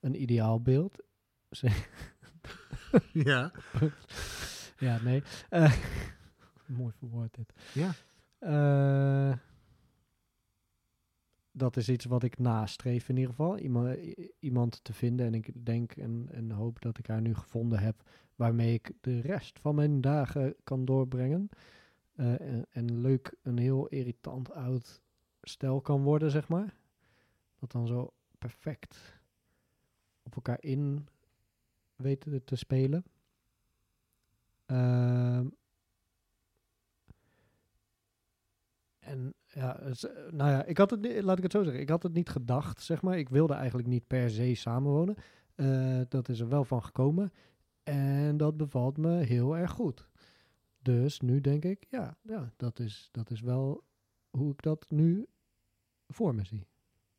een 0.00 0.22
ideaalbeeld. 0.22 0.96
ja. 3.12 3.52
ja, 4.78 5.02
nee. 5.02 5.22
Eh, 5.48 5.72
mooi 6.78 6.92
verwoord 6.98 7.34
dit. 7.34 7.52
Ja. 7.74 7.92
Eh, 8.38 9.36
dat 11.52 11.76
is 11.76 11.88
iets 11.88 12.04
wat 12.04 12.22
ik 12.22 12.38
nastreef 12.38 13.08
in 13.08 13.16
ieder 13.16 13.30
geval. 13.30 13.58
Iemand, 13.58 13.96
iemand 14.38 14.84
te 14.84 14.92
vinden. 14.92 15.26
En 15.26 15.34
ik 15.34 15.64
denk 15.64 15.92
en, 15.92 16.28
en 16.30 16.50
hoop 16.50 16.82
dat 16.82 16.98
ik 16.98 17.06
haar 17.06 17.20
nu 17.20 17.34
gevonden 17.34 17.78
heb. 17.78 18.02
Waarmee 18.34 18.74
ik 18.74 18.92
de 19.00 19.20
rest 19.20 19.58
van 19.58 19.74
mijn 19.74 20.00
dagen 20.00 20.54
kan 20.64 20.84
doorbrengen. 20.84 21.48
Eh, 22.12 22.40
en, 22.70 23.00
leuk 23.00 23.34
een 23.42 23.58
heel 23.58 23.86
irritant 23.86 24.52
oud 24.52 25.02
stel 25.42 25.80
kan 25.80 26.02
worden, 26.02 26.30
zeg 26.30 26.48
maar. 26.48 26.74
Dat 27.58 27.72
dan 27.72 27.86
zo 27.86 28.12
perfect 28.38 29.20
op 30.22 30.34
elkaar 30.34 30.62
in 30.62 31.08
weten 31.96 32.44
te 32.44 32.56
spelen. 32.56 33.04
Ehm, 34.66 35.46
en 39.10 39.34
ja, 39.46 39.80
nou 40.30 40.50
ja, 40.50 40.64
ik 40.64 40.78
had 40.78 40.90
het, 40.90 41.22
laat 41.22 41.36
ik 41.36 41.42
het 41.42 41.52
zo 41.52 41.62
zeggen, 41.62 41.80
ik 41.82 41.88
had 41.88 42.02
het 42.02 42.12
niet 42.12 42.28
gedacht, 42.28 42.82
zeg 42.82 43.02
maar. 43.02 43.18
Ik 43.18 43.28
wilde 43.28 43.54
eigenlijk 43.54 43.88
niet 43.88 44.06
per 44.06 44.30
se 44.30 44.54
samenwonen. 44.54 45.16
Eh, 45.54 46.00
dat 46.08 46.28
is 46.28 46.40
er 46.40 46.48
wel 46.48 46.64
van 46.64 46.82
gekomen. 46.82 47.32
En 47.82 48.36
dat 48.36 48.56
bevalt 48.56 48.96
me 48.96 49.10
heel 49.10 49.56
erg 49.56 49.70
goed. 49.70 50.08
Dus 50.82 51.20
nu 51.20 51.40
denk 51.40 51.64
ik, 51.64 51.86
ja, 51.88 52.16
ja 52.22 52.52
dat, 52.56 52.78
is, 52.78 53.08
dat 53.10 53.30
is 53.30 53.40
wel 53.40 53.84
hoe 54.30 54.52
ik 54.52 54.62
dat 54.62 54.86
nu 54.88 55.26
voor 56.06 56.34
me 56.34 56.44
zie. 56.44 56.66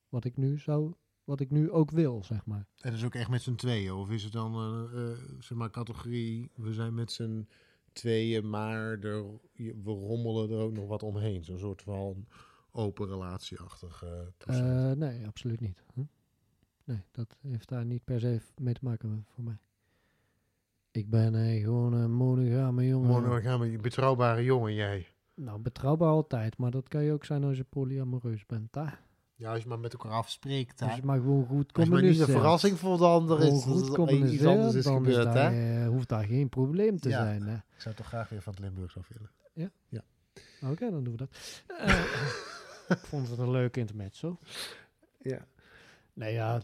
Wat 0.10 0.26
ik 0.26 0.38
nu 0.38 0.58
zou, 0.58 0.94
wat 1.24 1.40
ik 1.40 1.52
nu 1.52 1.72
ook 1.72 1.92
wil, 1.92 2.24
zeg 2.24 2.46
maar. 2.46 2.68
En 2.78 2.94
is 2.94 3.04
ook 3.04 3.16
echt 3.16 3.30
met 3.30 3.42
z'n 3.42 3.56
tweeën? 3.56 3.94
Of 3.94 4.10
is 4.10 4.24
het 4.24 4.34
dan, 4.34 4.54
eh, 4.56 5.12
eh, 5.12 5.18
zeg 5.40 5.58
maar, 5.58 5.70
categorie... 5.70 6.52
We 6.56 6.74
zijn 6.74 6.94
met 6.94 7.12
z'n 7.12 7.48
tweeën, 7.94 8.50
maar 8.50 9.00
er, 9.00 9.26
we 9.56 9.92
rommelen 9.92 10.50
er 10.50 10.58
ook 10.58 10.74
nog 10.74 10.88
wat 10.88 11.04
omheen. 11.04 11.44
Zo'n 11.44 11.60
soort 11.60 11.82
van 11.82 12.28
open 12.72 13.08
relatieachtig 13.08 14.04
eh. 14.04 14.90
Eh, 14.90 14.98
nee, 14.98 15.28
absoluut 15.28 15.60
niet. 15.60 15.84
Hm? 15.94 16.04
Nee, 16.84 17.04
dat 17.12 17.38
heeft 17.42 17.70
daar 17.70 17.86
niet 17.86 18.04
per 18.04 18.20
se 18.20 18.42
mee 18.58 18.74
te 18.74 18.84
maken 18.84 19.26
voor 19.30 19.44
mij. 19.44 19.58
Ik 20.92 21.10
ben 21.10 21.36
eh, 21.36 21.62
gewoon 21.64 21.94
een 21.94 22.12
monogame 22.12 22.88
jongen. 22.88 23.10
Monogame, 23.10 23.78
betrouwbare 23.78 24.44
jongen, 24.44 24.74
jij. 24.74 25.08
nou, 25.34 25.60
betrouwbaar 25.60 26.10
altijd, 26.10 26.58
maar 26.58 26.72
dat 26.72 26.88
kan 26.88 27.04
je 27.04 27.12
ook 27.12 27.26
zijn 27.26 27.44
als 27.44 27.58
je 27.58 27.64
polyamoreus 27.64 28.46
bent. 28.46 28.76
Hè? 28.76 28.86
Ja, 29.42 29.52
als 29.54 29.62
je 29.62 29.68
maar 29.68 29.80
met 29.80 29.94
elkaar 29.94 30.12
afspreekt, 30.12 30.82
Als 30.82 30.96
je 30.96 31.04
maar 31.04 31.18
gewoon 31.20 31.46
goed 31.46 31.74
Als 31.74 31.86
je 31.86 31.92
maar 31.92 32.02
niet 32.02 32.10
een 32.10 32.16
communiceert. 32.16 32.30
verrassing 32.40 32.80
voor 32.80 32.98
de 32.98 33.06
ander 33.06 33.40
is. 33.44 33.50
Dat 33.50 33.62
goed 33.64 33.72
er 33.72 33.78
iets 33.80 33.90
anders 33.90 33.96
communiceren, 33.96 34.76
is 34.78 34.84
dan 34.84 35.06
is 35.08 35.16
gebeurd, 35.16 35.34
daar, 35.34 35.54
hè. 35.54 35.82
eh, 35.84 35.88
hoeft 35.88 36.10
daar 36.10 36.24
geen 36.24 36.50
probleem 36.50 37.00
te 37.00 37.10
Ja. 37.10 37.24
zijn. 37.24 37.42
Hè? 37.42 37.56
Ik 37.56 37.82
zou 37.82 37.96
toch 37.96 38.08
graag 38.08 38.30
weer 38.30 38.42
van 38.42 38.54
het 38.54 38.62
Limburgs 38.62 38.98
af 38.98 39.08
willen. 39.08 39.32
Oké, 40.72 40.90
dan 40.92 41.04
doen 41.04 41.14
we 41.14 41.18
dat. 41.18 41.30
Eh, 41.68 42.04
ik 42.88 42.98
vond 43.06 43.30
het 43.30 43.38
een 43.40 43.52
leuk 43.52 43.78
intermezzo. 43.78 44.38
Ja. 45.20 45.46
Nee, 46.14 46.34
ja, 46.34 46.62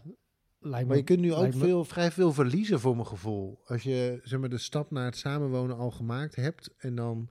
lijkt 0.60 0.88
Maar 0.88 0.98
je 0.98 1.04
kunt 1.04 1.20
nu 1.20 1.34
ook 1.34 1.54
veel, 1.54 1.84
vrij 1.86 2.12
veel 2.12 2.34
verliezen 2.34 2.80
voor 2.80 2.96
mijn 2.96 3.08
gevoel. 3.08 3.62
Als 3.66 3.84
je 3.84 4.20
zeg 4.24 4.40
maar, 4.40 4.50
de 4.50 4.58
stap 4.58 4.92
naar 4.92 5.06
het 5.06 5.18
samenwonen 5.18 5.78
al 5.78 5.92
gemaakt 5.92 6.36
hebt 6.36 6.70
en 6.78 6.96
dan 6.96 7.30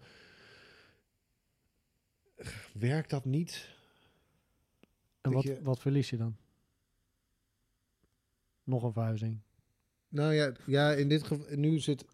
werkt 2.73 3.11
dat 3.11 3.25
niet. 3.25 3.75
En 5.27 5.33
wat, 5.33 5.43
je- 5.43 5.63
wat 5.63 5.79
verlies 5.79 6.11
je 6.11 6.17
dan? 6.17 6.37
Nog 8.65 8.83
een 8.83 8.93
verhuizing. 8.93 9.39
Nou 10.09 10.33
ja, 10.33 10.53
ja 10.67 10.93
in 10.93 11.09
dit 11.09 11.23
geval, 11.27 11.57
nu 11.57 11.79
zit 11.79 12.05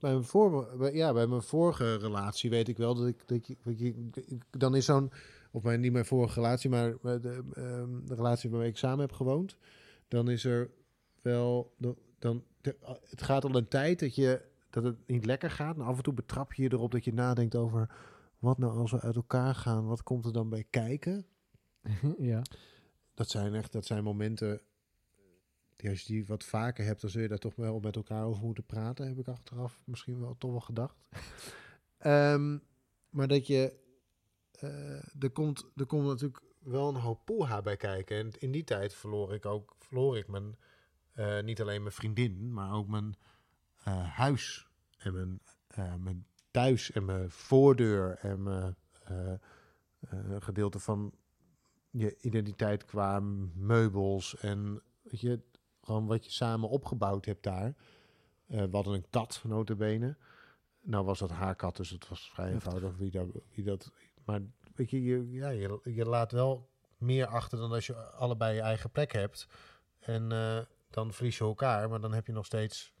bij 0.00 0.12
mijn, 0.12 0.24
voor, 0.24 0.76
bij- 0.78 0.94
ja, 0.94 1.12
bij 1.12 1.26
mijn 1.26 1.42
vorige 1.42 1.96
relatie 1.96 2.50
weet 2.50 2.68
ik 2.68 2.76
wel 2.76 2.94
dat 2.94 3.06
ik, 3.06 3.22
dat 3.28 3.46
je, 3.46 3.56
dat 3.64 3.78
je 3.78 3.94
ik- 4.14 4.42
dan 4.50 4.74
is 4.76 4.84
zo'n, 4.84 5.10
of 5.50 5.62
mijn, 5.62 5.80
niet 5.80 5.92
mijn 5.92 6.04
vorige 6.04 6.34
relatie, 6.40 6.70
maar 6.70 6.96
de, 7.02 7.42
ehm, 7.52 8.04
de 8.04 8.14
relatie 8.14 8.50
waarmee 8.50 8.68
ik 8.68 8.76
samen 8.76 9.00
heb 9.00 9.12
gewoond, 9.12 9.56
dan 10.08 10.30
is 10.30 10.44
er 10.44 10.70
wel, 11.22 11.74
dan, 12.18 12.44
het 13.08 13.22
gaat 13.22 13.44
al 13.44 13.54
een 13.56 13.68
tijd 13.68 13.98
dat 14.00 14.14
je, 14.14 14.42
dat 14.70 14.84
het 14.84 14.96
niet 15.06 15.24
lekker 15.26 15.50
gaat. 15.50 15.74
En 15.76 15.82
af 15.82 15.96
en 15.96 16.02
toe 16.02 16.12
betrap 16.14 16.52
je 16.52 16.62
je 16.62 16.72
erop 16.72 16.90
dat 16.92 17.04
je 17.04 17.12
nadenkt 17.12 17.54
over, 17.54 17.90
wat 18.38 18.58
nou 18.58 18.78
als 18.78 18.90
we 18.90 19.00
uit 19.00 19.16
elkaar 19.16 19.54
gaan, 19.54 19.86
wat 19.86 20.02
komt 20.02 20.24
er 20.24 20.32
dan 20.32 20.48
bij 20.48 20.64
kijken? 20.70 21.26
ja. 22.18 22.42
Dat 23.14 23.28
zijn 23.30 23.54
echt, 23.54 23.72
dat 23.72 23.86
zijn 23.86 24.04
momenten. 24.04 24.60
Die 25.76 25.90
als 25.90 26.00
je 26.02 26.12
die 26.12 26.26
wat 26.26 26.44
vaker 26.44 26.84
hebt, 26.84 27.00
dan 27.00 27.10
zul 27.10 27.22
je 27.22 27.28
daar 27.28 27.38
toch 27.38 27.54
wel 27.56 27.80
met 27.80 27.96
elkaar 27.96 28.24
over 28.24 28.44
moeten 28.44 28.64
praten. 28.66 29.06
Heb 29.08 29.18
ik 29.18 29.28
achteraf 29.28 29.80
misschien 29.84 30.20
wel 30.20 30.34
toch 30.38 30.50
wel 30.50 30.60
gedacht. 30.60 31.08
Ehm, 31.98 32.58
maar 33.10 33.28
dat 33.28 33.46
je. 33.46 33.76
eh, 34.52 35.22
er, 35.22 35.30
komt, 35.32 35.66
er 35.76 35.86
komt 35.86 36.06
natuurlijk 36.06 36.42
wel 36.58 36.88
een 36.88 36.94
hoop 36.94 37.24
poeha 37.24 37.62
bij 37.62 37.76
kijken. 37.76 38.16
En 38.16 38.30
in 38.38 38.52
die 38.52 38.64
tijd 38.64 38.94
verloor 38.94 39.34
ik 39.34 39.46
ook. 39.46 39.76
Verloor 39.78 40.18
ik 40.18 40.28
mijn. 40.28 40.56
eh, 41.12 41.42
niet 41.42 41.60
alleen 41.60 41.82
mijn 41.82 41.94
vriendin, 41.94 42.52
maar 42.52 42.72
ook 42.72 42.88
mijn 42.88 43.14
eh, 43.84 44.08
huis. 44.16 44.68
En 44.98 45.12
mijn, 45.12 45.40
mijn 46.02 46.26
thuis 46.50 46.90
en 46.92 47.04
mijn 47.04 47.30
voordeur. 47.30 48.18
En 48.18 48.42
mijn 48.42 48.76
eh, 49.04 49.34
gedeelte 50.38 50.78
van 50.78 51.12
je 51.98 52.16
identiteit 52.20 52.84
qua 52.84 53.20
meubels 53.54 54.36
en 54.36 54.82
weet 55.02 55.20
je, 55.20 55.40
gewoon 55.82 56.06
wat 56.06 56.24
je 56.24 56.30
samen 56.30 56.68
opgebouwd 56.68 57.24
hebt 57.24 57.42
daar. 57.42 57.74
Eh 58.46 58.62
we 58.62 58.68
hadden 58.70 58.94
een 58.94 59.06
kat, 59.10 59.42
notabene. 59.44 60.16
Nou 60.80 61.04
was 61.04 61.18
dat 61.18 61.30
haar 61.30 61.54
kat, 61.54 61.76
dus 61.76 61.90
het 61.90 62.08
was 62.08 62.30
vrij 62.30 62.50
Heftig. 62.50 62.72
eenvoudig 62.72 62.98
wie 62.98 63.10
dat, 63.10 63.42
wie 63.54 63.64
dat... 63.64 63.92
Maar 64.24 64.40
weet 64.74 64.90
je, 64.90 65.02
je, 65.02 65.30
ja, 65.30 65.48
je, 65.48 65.80
je 65.84 66.04
laat 66.04 66.32
wel 66.32 66.68
meer 66.98 67.26
achter 67.26 67.58
dan 67.58 67.72
als 67.72 67.86
je 67.86 67.94
allebei 67.94 68.54
je 68.54 68.60
eigen 68.60 68.90
plek 68.90 69.12
hebt. 69.12 69.46
En 69.98 70.32
eh, 70.32 70.58
dan 70.90 71.12
verlies 71.12 71.38
je 71.38 71.44
elkaar, 71.44 71.88
maar 71.88 72.00
dan 72.00 72.12
heb 72.12 72.26
je 72.26 72.32
nog 72.32 72.46
steeds, 72.46 72.92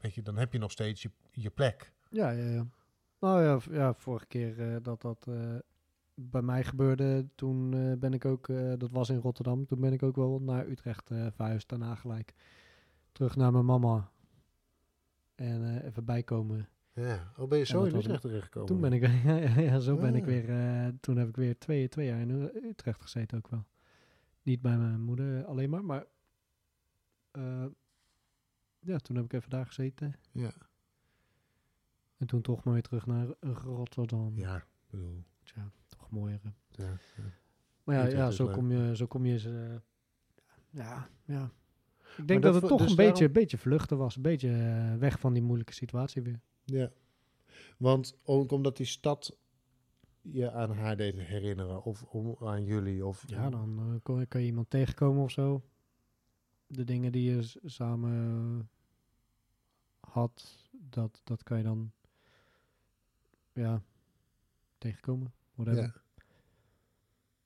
weet 0.00 0.14
je, 0.14 0.22
dan 0.22 0.36
heb 0.36 0.52
je 0.52 0.58
nog 0.58 0.70
steeds 0.70 1.02
je, 1.02 1.10
je 1.30 1.50
plek. 1.50 1.92
Ja, 2.10 2.30
ja, 2.30 2.50
ja. 2.50 2.66
Nou 3.18 3.42
ja, 3.42 3.60
ja 3.70 3.94
vorige 3.94 4.26
keer 4.26 4.74
eh, 4.74 4.76
dat 4.82 5.00
dat 5.00 5.26
bij 6.14 6.42
mij 6.42 6.64
gebeurde, 6.64 7.26
toen 7.34 7.74
eh, 7.74 7.92
ben 7.98 8.12
ik 8.12 8.24
ook, 8.24 8.48
eh, 8.48 8.72
dat 8.78 8.90
was 8.90 9.08
in 9.10 9.18
Rotterdam, 9.18 9.66
toen 9.66 9.80
ben 9.80 9.92
ik 9.92 10.02
ook 10.02 10.16
wel 10.16 10.40
naar 10.40 10.66
Utrecht 10.68 11.10
eh 11.10 11.26
verhuisd, 11.32 11.68
daarna 11.68 11.94
gelijk. 11.94 12.34
Terug 13.12 13.36
naar 13.36 13.52
mijn 13.52 13.64
mama. 13.64 14.10
En 15.34 15.64
eh, 15.64 15.84
even 15.84 16.04
bijkomen. 16.04 16.68
Ja, 16.92 17.32
oh, 17.36 17.48
ben 17.48 17.58
je 17.58 17.64
zo 17.64 17.84
in 17.84 17.92
was 17.92 18.04
Utrecht 18.04 18.20
terechtgekomen? 18.20 18.68
Toen 18.68 18.80
ben 18.80 18.92
ik, 18.92 19.02
ja, 19.24 19.36
ja, 19.36 19.60
ja, 19.60 19.78
zo 19.78 19.96
ben 19.96 20.14
ik 20.14 20.22
Ah. 20.22 20.28
weer, 20.28 20.48
eh, 20.50 20.88
toen 21.00 21.16
heb 21.16 21.28
ik 21.28 21.36
weer 21.36 21.58
twee, 21.58 21.88
twee 21.88 22.06
jaar 22.06 22.20
in 22.20 22.30
Utrecht 22.62 23.02
gezeten 23.02 23.38
ook 23.38 23.48
wel. 23.48 23.64
Niet 24.42 24.62
bij 24.62 24.76
mijn 24.78 25.00
moeder 25.00 25.44
alleen 25.44 25.70
maar, 25.70 25.84
maar 25.84 26.04
eh, 27.30 27.66
ja, 28.80 28.98
toen 28.98 29.16
heb 29.16 29.24
ik 29.24 29.32
even 29.32 29.50
daar 29.50 29.66
gezeten. 29.66 30.14
Ja, 30.32 30.52
En 32.16 32.26
toen 32.26 32.42
toch 32.42 32.64
maar 32.64 32.74
weer 32.74 32.82
terug 32.82 33.06
naar 33.06 33.26
Rotterdam. 33.40 34.38
ja, 34.38 34.56
ik 34.56 34.66
bedoel... 34.90 35.24
Tja, 35.44 35.70
toch 35.86 36.10
mooier. 36.10 36.40
hè. 36.42 36.50
Ja, 36.84 36.98
ja. 37.16 37.22
Maar 37.84 37.96
ja, 37.96 38.06
ja 38.06 38.30
zo, 38.30 38.48
kom 38.48 38.70
je, 38.72 38.96
zo 38.96 39.06
kom 39.06 39.26
je 39.26 39.38
ze. 39.38 39.80
ja, 40.70 41.08
ja. 41.24 41.50
Ik 42.16 42.28
denk 42.28 42.42
dat 42.42 42.52
dat, 42.52 42.62
het 42.62 42.70
toch 42.70 42.80
dus 42.80 42.90
een 42.90 42.96
beetje, 42.96 43.30
beetje 43.30 43.58
vluchten 43.58 43.98
was. 43.98 44.16
Een 44.16 44.22
beetje 44.22 44.50
eh, 44.50 44.94
weg 44.98 45.18
van 45.20 45.32
die 45.32 45.42
moeilijke 45.42 45.72
situatie 45.72 46.22
weer. 46.22 46.40
Ja, 46.64 46.90
want 47.78 48.18
ook 48.24 48.52
omdat 48.52 48.76
die 48.76 48.86
stad 48.86 49.38
je 50.20 50.50
aan 50.52 50.70
haar 50.70 50.96
deed 50.96 51.14
herinneren, 51.18 51.82
of 51.84 52.02
om, 52.02 52.36
aan 52.40 52.64
jullie, 52.64 53.06
of 53.06 53.24
Ja, 53.26 53.50
dan 53.50 53.78
eh, 53.78 54.00
kon- 54.02 54.28
kan 54.28 54.40
je 54.40 54.46
iemand 54.46 54.70
tegenkomen 54.70 55.22
of 55.22 55.30
zo. 55.30 55.62
De 56.66 56.84
dingen 56.84 57.12
die 57.12 57.30
je 57.30 57.58
samen 57.64 58.68
had, 60.00 60.68
dat, 60.72 61.20
dat 61.24 61.42
kan 61.42 61.58
je 61.58 61.64
dan 61.64 61.92
ja, 63.52 63.82
tegenkomen. 64.90 65.32
whatever. 65.54 65.82
Ja. 65.82 66.22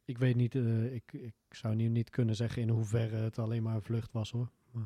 Ik 0.04 0.18
weet 0.18 0.36
niet, 0.36 0.54
eh, 0.54 0.94
ik, 0.94 1.12
ik 1.12 1.34
zou 1.50 1.74
niet, 1.74 1.90
niet 1.90 2.10
kunnen 2.10 2.36
zeggen 2.36 2.62
in 2.62 2.68
hoeverre 2.68 3.16
het 3.16 3.38
alleen 3.38 3.62
maar 3.62 3.74
een 3.74 3.82
vlucht 3.82 4.12
was 4.12 4.30
hoor. 4.30 4.50
Maar 4.70 4.82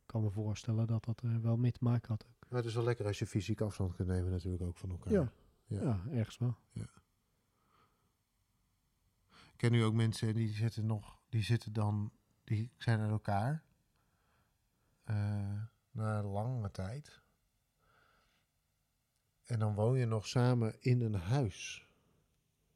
ik 0.00 0.06
kan 0.06 0.22
me 0.22 0.30
voorstellen 0.30 0.86
dat 0.86 1.04
dat 1.04 1.22
er 1.22 1.42
wel 1.42 1.56
mee 1.56 1.72
te 1.72 1.84
maken 1.84 2.08
had. 2.08 2.26
ook. 2.26 2.46
Maar 2.48 2.58
het 2.58 2.68
is 2.68 2.74
wel 2.74 2.84
lekker 2.84 3.06
als 3.06 3.18
je 3.18 3.26
fysiek 3.26 3.60
afstand 3.60 3.94
kunt 3.94 4.08
nemen 4.08 4.30
natuurlijk 4.30 4.62
ook 4.62 4.76
van 4.76 4.90
elkaar. 4.90 5.12
Ja. 5.12 5.32
Ja. 5.66 5.80
Ja. 5.82 6.00
ergens 6.10 6.38
wel. 6.38 6.56
Ik 9.52 9.62
ken 9.62 9.72
nu 9.72 9.84
ook 9.84 9.94
mensen 9.94 10.34
die 10.34 10.48
zitten 10.48 10.86
nog, 10.86 11.20
die 11.28 11.42
zitten 11.42 11.72
dan, 11.72 12.12
die 12.44 12.70
zijn 12.76 13.00
uit 13.00 13.10
elkaar. 13.10 13.62
eh, 15.04 15.62
na 15.90 16.22
lange 16.22 16.70
tijd. 16.70 17.22
En 19.46 19.58
dan 19.58 19.74
woon 19.74 19.98
je 19.98 20.06
nog 20.06 20.26
samen 20.26 20.74
in 20.80 21.00
een 21.00 21.14
huis. 21.14 21.86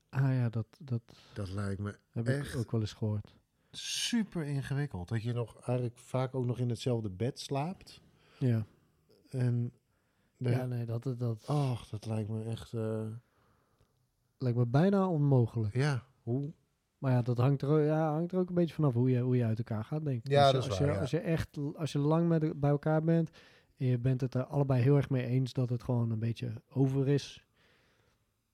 Ah 0.08 0.34
ja, 0.34 0.48
dat, 0.48 0.66
dat 0.80 1.02
Dat 1.34 1.48
lijkt 1.50 1.80
me 1.80 1.98
heb 2.10 2.26
Echt? 2.26 2.52
ik 2.54 2.58
ook 2.60 2.70
wel 2.70 2.80
eens 2.80 2.92
gehoord. 2.92 3.34
super 3.70 4.44
ingewikkeld. 4.46 5.08
Dat 5.08 5.22
je 5.22 5.32
nog 5.32 5.54
eigenlijk 5.56 5.98
vaak 5.98 6.34
ook 6.34 6.44
nog 6.46 6.58
in 6.58 6.68
hetzelfde 6.68 7.10
bed 7.10 7.40
slaapt. 7.40 8.00
Ja, 8.38 8.64
En 9.28 9.72
de, 10.36 10.50
ja 10.50 10.66
nee, 10.66 10.84
dat, 10.84 11.02
dat, 11.02 11.18
dat 11.18 11.46
ach, 11.46 11.88
dat 11.88 12.06
lijkt 12.06 12.28
me 12.28 12.44
echt, 12.44 12.72
eh, 12.72 13.06
lijkt 14.38 14.58
me 14.58 14.66
bijna 14.66 15.08
onmogelijk. 15.08 15.74
ja, 15.74 16.06
hoe? 16.22 16.52
Maar 16.98 17.12
ja, 17.12 17.22
dat 17.22 17.38
hangt 17.38 17.62
er, 17.62 17.68
ook- 17.68 17.84
ja, 17.86 18.12
hangt 18.12 18.32
er 18.32 18.38
ook 18.38 18.48
een 18.48 18.54
beetje 18.54 18.74
vanaf 18.74 18.94
hoe 18.94 19.10
je, 19.10 19.20
hoe 19.20 19.36
je 19.36 19.44
uit 19.44 19.58
elkaar 19.58 19.84
gaat, 19.84 20.04
denk 20.04 20.24
ik. 20.24 20.30
Ja, 20.30 20.38
als 20.42 20.46
je, 20.50 20.52
dat 20.56 20.62
is 20.64 20.68
als 20.70 20.78
waar, 20.78 20.88
Je, 20.88 20.94
ja. 20.94 21.00
Als 21.00 21.10
je 21.10 21.18
echt, 21.20 21.58
als 21.76 21.92
je 21.92 21.98
lang 21.98 22.28
met, 22.28 22.40
de- 22.40 22.54
bij 22.54 22.70
elkaar 22.70 23.02
bent 23.04 23.30
en 23.80 23.86
je 23.86 23.98
bent 23.98 24.20
het 24.20 24.34
er 24.34 24.44
allebei 24.44 24.82
heel 24.82 24.96
erg 24.96 25.10
mee 25.10 25.26
eens 25.26 25.52
dat 25.52 25.70
het 25.70 25.82
gewoon 25.82 26.10
een 26.10 26.18
beetje 26.18 26.62
over 26.68 27.08
is. 27.08 27.44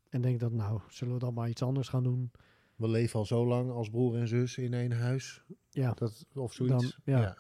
En 0.09 0.20
denk 0.20 0.41
dat, 0.41 0.53
nou, 0.53 0.81
zullen 0.89 1.14
we 1.14 1.20
dan 1.20 1.35
maar 1.35 1.49
iets 1.49 1.62
anders 1.62 1.89
gaan 1.89 2.03
doen? 2.03 2.31
We 2.77 2.89
leven 2.89 3.18
al 3.18 3.27
zo 3.27 3.47
lang 3.47 3.70
als 3.70 3.91
broer 3.91 4.16
en 4.16 4.29
zus 4.29 4.59
in 4.59 4.74
één 4.74 4.93
huis. 4.93 5.45
Ja, 5.70 5.93
Dat, 5.93 6.27
of 6.35 6.53
zoiets. 6.53 6.99
Dan- 7.05 7.20
ja. 7.20 7.37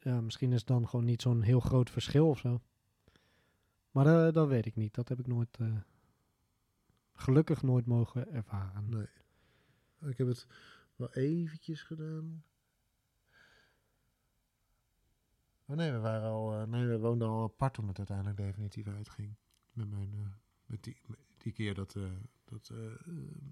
ja 0.00 0.20
misschien 0.20 0.52
is 0.52 0.58
het 0.58 0.66
dan 0.68 0.88
gewoon 0.88 1.04
niet 1.04 1.22
zo'n 1.22 1.42
heel 1.42 1.60
groot 1.60 1.90
verschil 1.90 2.28
of 2.28 2.38
zo. 2.38 2.60
Maar 3.90 4.26
eh, 4.26 4.32
dat 4.32 4.48
weet 4.48 4.66
ik 4.66 4.76
niet. 4.76 4.94
Dat 4.94 5.08
heb 5.08 5.18
ik 5.18 5.26
nooit, 5.26 5.58
eh, 5.58 5.76
gelukkig 7.12 7.62
nooit 7.62 7.86
mogen 7.86 8.32
ervaren. 8.32 8.88
Nee. 8.88 9.06
Ik 10.10 10.18
heb 10.18 10.26
het 10.26 10.46
wel 10.96 11.12
eventjes 11.12 11.82
gedaan. 11.82 12.44
Oh 15.66 15.76
nee, 15.76 15.92
we 15.92 15.98
waren 15.98 16.30
al. 16.30 16.52
eh, 16.54 16.66
nee, 16.66 16.86
we 16.86 16.98
woonden 16.98 17.28
al 17.28 17.42
apart 17.42 17.74
toen 17.74 17.88
het 17.88 17.98
uiteindelijk 17.98 18.36
definitief 18.36 18.86
uitging. 18.86 19.34
Met 19.72 19.90
mijn. 19.90 20.10
eh, 20.14 20.20
met 20.66 20.82
die, 20.82 20.96
met 21.06 21.18
die 21.38 21.52
keer 21.52 21.74
dat, 21.74 21.94
eh, 21.96 22.02
dat, 22.44 22.70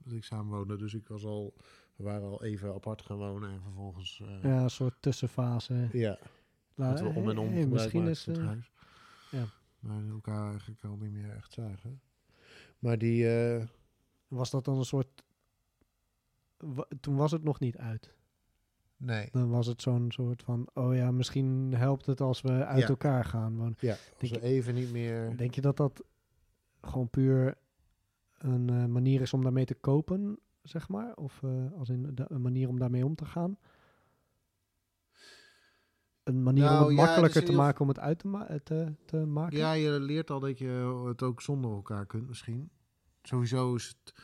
dat 0.04 0.12
ik 0.12 0.24
samen 0.24 0.56
woonde. 0.56 0.76
Dus 0.76 0.94
ik 0.94 1.08
was 1.08 1.24
al. 1.24 1.54
We 1.96 2.04
waren 2.04 2.28
al 2.28 2.44
even 2.44 2.74
apart 2.74 3.02
gaan 3.02 3.16
wonen 3.16 3.50
en 3.50 3.62
vervolgens. 3.62 4.22
Ja, 4.42 4.62
een 4.62 4.70
soort 4.70 4.94
tussenfase. 5.02 5.88
ja, 5.92 6.18
La- 6.74 6.88
dat 6.90 7.00
we 7.00 7.08
om 7.08 7.28
en 7.30 7.38
om 7.38 7.48
hey, 7.52 7.66
misschien 7.66 8.06
is, 8.06 8.26
het 8.26 8.38
huis. 8.38 8.70
ja. 9.30 9.44
Maar 9.80 10.08
elkaar 10.08 10.50
eigenlijk 10.50 10.84
al 10.84 10.96
niet 10.96 11.12
meer 11.12 11.30
echt 11.36 11.52
zagen. 11.52 12.00
Maar 12.78 12.98
die. 12.98 13.26
Was 14.28 14.50
dat 14.50 14.64
dan 14.64 14.78
een 14.78 14.84
soort. 14.84 15.22
Toen 17.00 17.16
was 17.16 17.30
het 17.30 17.42
nog 17.42 17.60
niet 17.60 17.76
uit. 17.76 18.14
Nee. 19.00 19.28
Dan 19.32 19.50
was 19.50 19.66
het 19.66 19.82
zo'n 19.82 20.06
soort 20.12 20.42
van. 20.42 20.68
Oh 20.74 20.94
ja, 20.94 21.10
misschien 21.10 21.74
helpt 21.76 22.06
het 22.06 22.20
als 22.20 22.40
we 22.40 22.64
uit 22.66 22.82
Ja. 22.82 22.88
elkaar 22.88 23.24
gaan. 23.24 23.56
wonen. 23.56 23.76
Ja, 23.80 23.90
als 23.90 24.30
Denk 24.30 24.34
we 24.34 24.40
even 24.48 24.74
niet 24.74 24.90
meer. 24.92 25.36
Denk 25.36 25.54
je 25.54 25.60
dat 25.60 25.76
dat 25.76 26.04
gewoon 26.80 27.08
puur 27.10 27.54
een 28.38 28.68
eh, 28.68 28.84
manier 28.84 29.20
is 29.20 29.32
om 29.32 29.42
daarmee 29.42 29.64
te 29.64 29.74
kopen, 29.74 30.38
zeg 30.62 30.88
maar? 30.88 31.14
Of 31.14 31.42
eh, 31.42 31.50
als 31.78 31.88
in 31.88 32.14
de- 32.14 32.24
een 32.28 32.42
manier 32.42 32.68
om 32.68 32.78
daarmee 32.78 33.04
om 33.04 33.14
te 33.14 33.24
gaan? 33.24 33.56
Een 36.24 36.42
manier 36.42 36.62
Nou, 36.64 36.74
om 36.82 36.86
het 36.86 36.96
ja, 36.96 36.96
het 37.00 37.06
makkelijker 37.06 37.42
is 37.42 37.48
te 37.48 37.54
maken 37.56 37.80
om 37.80 37.88
het 37.88 37.98
uit 37.98 38.18
te, 38.18 38.28
ma- 38.28 38.46
eh, 38.48 38.56
te, 38.62 38.92
te 39.06 39.16
maken? 39.16 39.58
Ja, 39.58 39.72
je 39.72 39.90
leert 40.00 40.30
al 40.30 40.40
dat 40.40 40.58
je 40.58 41.02
het 41.06 41.22
ook 41.22 41.42
zonder 41.42 41.70
elkaar 41.70 42.06
kunt 42.06 42.28
misschien. 42.28 42.70
Sowieso 43.22 43.74
is 43.74 43.88
het... 43.88 44.14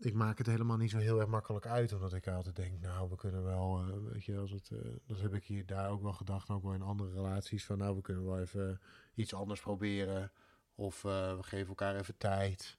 Ik 0.00 0.14
maak 0.14 0.38
het 0.38 0.46
helemaal 0.46 0.76
niet 0.76 0.90
zo 0.90 0.98
heel 0.98 1.20
erg 1.20 1.28
makkelijk 1.28 1.66
uit. 1.66 1.92
Omdat 1.92 2.12
ik 2.12 2.28
altijd 2.28 2.56
denk, 2.56 2.80
nou, 2.80 3.08
we 3.10 3.16
kunnen 3.16 3.44
wel... 3.44 3.78
eh, 3.80 4.12
weet 4.12 4.24
je, 4.24 4.38
als 4.38 4.50
het, 4.50 4.70
eh, 4.70 4.78
dat 5.06 5.20
heb 5.20 5.34
ik 5.34 5.44
hier 5.44 5.66
daar 5.66 5.90
ook 5.90 6.02
wel 6.02 6.12
gedacht. 6.12 6.50
Ook 6.50 6.62
wel 6.62 6.74
in 6.74 6.82
andere 6.82 7.12
relaties. 7.12 7.64
Van, 7.64 7.78
nou, 7.78 7.96
we 7.96 8.02
kunnen 8.02 8.24
wel 8.24 8.40
even 8.40 8.80
iets 9.14 9.34
anders 9.34 9.60
proberen. 9.60 10.32
Of 10.74 11.04
eh, 11.04 11.36
we 11.36 11.42
geven 11.42 11.68
elkaar 11.68 11.96
even 11.96 12.16
tijd. 12.16 12.78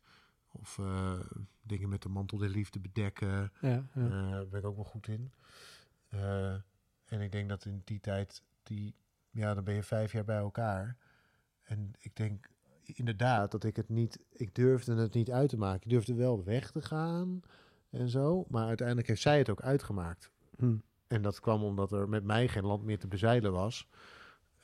Of 0.52 0.80
dingen 1.62 1.90
met 1.90 2.02
de 2.02 2.10
mantel 2.10 2.38
der 2.38 2.50
liefde 2.50 2.80
bedekken. 2.80 3.52
Ja, 3.62 3.86
ja. 3.94 4.10
Daar 4.10 4.48
ben 4.48 4.60
ik 4.60 4.66
ook 4.66 4.76
wel 4.76 4.86
goed 4.86 5.08
in. 5.08 5.32
En 7.06 7.22
ik 7.22 7.32
denk 7.32 7.50
dat 7.50 7.66
in 7.66 7.82
die 7.86 8.00
tijd, 8.00 8.44
die, 8.64 8.96
ja, 9.30 9.54
dan 9.54 9.64
ben 9.64 9.74
je 9.74 9.84
vijf 9.84 10.12
jaar 10.12 10.24
bij 10.24 10.38
elkaar. 10.38 10.98
En 11.62 11.94
ik 12.00 12.16
denk 12.16 12.50
inderdaad 12.84 13.52
dat 13.52 13.64
ik 13.64 13.76
het 13.76 13.90
niet, 13.90 14.20
ik 14.32 14.56
durfde 14.56 14.96
het 14.96 15.14
niet 15.14 15.32
uit 15.32 15.50
te 15.50 15.58
maken. 15.58 15.82
Ik 15.84 15.90
durfde 15.90 16.14
wel 16.14 16.44
weg 16.44 16.72
te 16.72 16.82
gaan 16.82 17.42
en 17.90 18.10
zo. 18.10 18.46
Maar 18.50 18.68
uiteindelijk 18.68 19.08
heeft 19.08 19.22
zij 19.22 19.38
het 19.38 19.50
ook 19.50 19.62
uitgemaakt. 19.62 20.32
Hm. 20.58 20.76
En 21.08 21.22
dat 21.22 21.40
kwam 21.40 21.64
omdat 21.64 21.92
er 21.92 22.10
met 22.10 22.24
mij 22.24 22.48
geen 22.48 22.66
land 22.66 22.84
meer 22.84 23.00
te 23.00 23.08
bezeilen 23.08 23.52
was. 23.52 23.88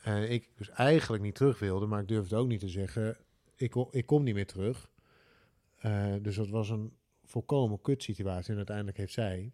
En 0.01 0.32
ik 0.32 0.49
dus 0.55 0.70
eigenlijk 0.70 1.24
niet 1.24 1.36
terug 1.36 1.59
wilde, 1.59 1.86
maar 1.86 2.01
ik 2.01 2.07
durfde 2.07 2.36
ook 2.36 2.47
niet 2.47 2.59
te 2.59 2.70
zeggen, 2.70 3.18
ik, 3.55 3.76
ik 3.91 4.05
kom 4.05 4.24
niet 4.24 4.34
meer 4.34 4.47
terug. 4.47 4.89
Eh, 5.78 6.13
dus 6.22 6.36
dat 6.36 6.49
was 6.49 6.70
een 6.70 6.93
volkomen 7.24 7.82
kut 7.82 8.03
situatie. 8.03 8.51
En 8.51 8.57
uiteindelijk 8.57 8.97
heeft 8.97 9.13
zij 9.13 9.51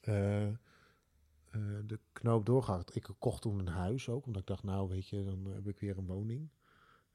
eh, 0.00 0.46
eh, 0.46 0.54
de 1.84 1.98
knoop 2.12 2.46
doorgehakt. 2.46 2.96
Ik 2.96 3.08
kocht 3.18 3.42
toen 3.42 3.58
een 3.58 3.68
huis 3.68 4.08
ook, 4.08 4.26
omdat 4.26 4.40
ik 4.40 4.48
dacht, 4.48 4.62
nou 4.62 4.88
weet 4.88 5.08
je, 5.08 5.24
dan 5.24 5.52
heb 5.54 5.68
ik 5.68 5.78
weer 5.78 5.98
een 5.98 6.06
woning. 6.06 6.48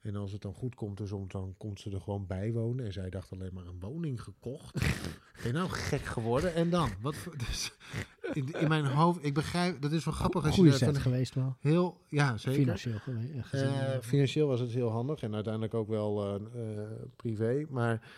En 0.02 0.16
als 0.16 0.32
het 0.32 0.41
dan 0.41 0.54
goed 0.54 0.76
komt, 0.76 0.97
dus 0.97 1.12
om, 1.12 1.26
dan 1.28 1.56
komt 1.58 1.80
ze 1.80 1.91
er 1.91 2.02
gewoon 2.02 2.28
bij 2.28 2.52
wonen. 2.52 2.86
En 2.86 2.93
zij 2.93 3.10
dacht 3.10 3.32
alleen 3.32 3.54
maar 3.54 3.66
een 3.66 3.80
woning 3.80 4.22
gekocht. 4.22 4.74
ben 5.43 5.45
je 5.45 5.52
nou 5.52 5.70
gek 5.70 6.02
geworden? 6.02 6.54
En 6.54 6.70
dan? 6.70 6.89
Wat, 7.02 7.16
voor- 7.16 7.38
dus, 7.38 7.72
in, 8.34 8.52
in 8.60 8.68
mijn 8.68 8.86
hoofd, 8.86 9.26
ik 9.26 9.34
begrijp, 9.34 9.82
dat 9.82 9.91
is 9.91 10.06
wel 10.06 10.14
grappig 10.14 10.45
als 10.45 10.56
Goeie 10.56 10.72
je 10.72 10.78
set 10.78 10.97
geweest 10.97 11.36
wel. 11.36 11.56
heel, 11.60 12.02
ja 12.08 12.38
zeker. 12.38 12.60
Financieel 12.60 12.95
eh, 12.95 13.43
gezien. 13.43 13.68
Eh, 13.68 13.99
financieel 14.02 14.47
was 14.47 14.60
het 14.60 14.72
heel 14.72 14.89
handig 14.89 15.22
en 15.22 15.34
uiteindelijk 15.34 15.74
ook 15.74 15.88
wel 15.88 16.36
eh, 16.36 16.41
privé. 17.16 17.66
Maar 17.70 18.10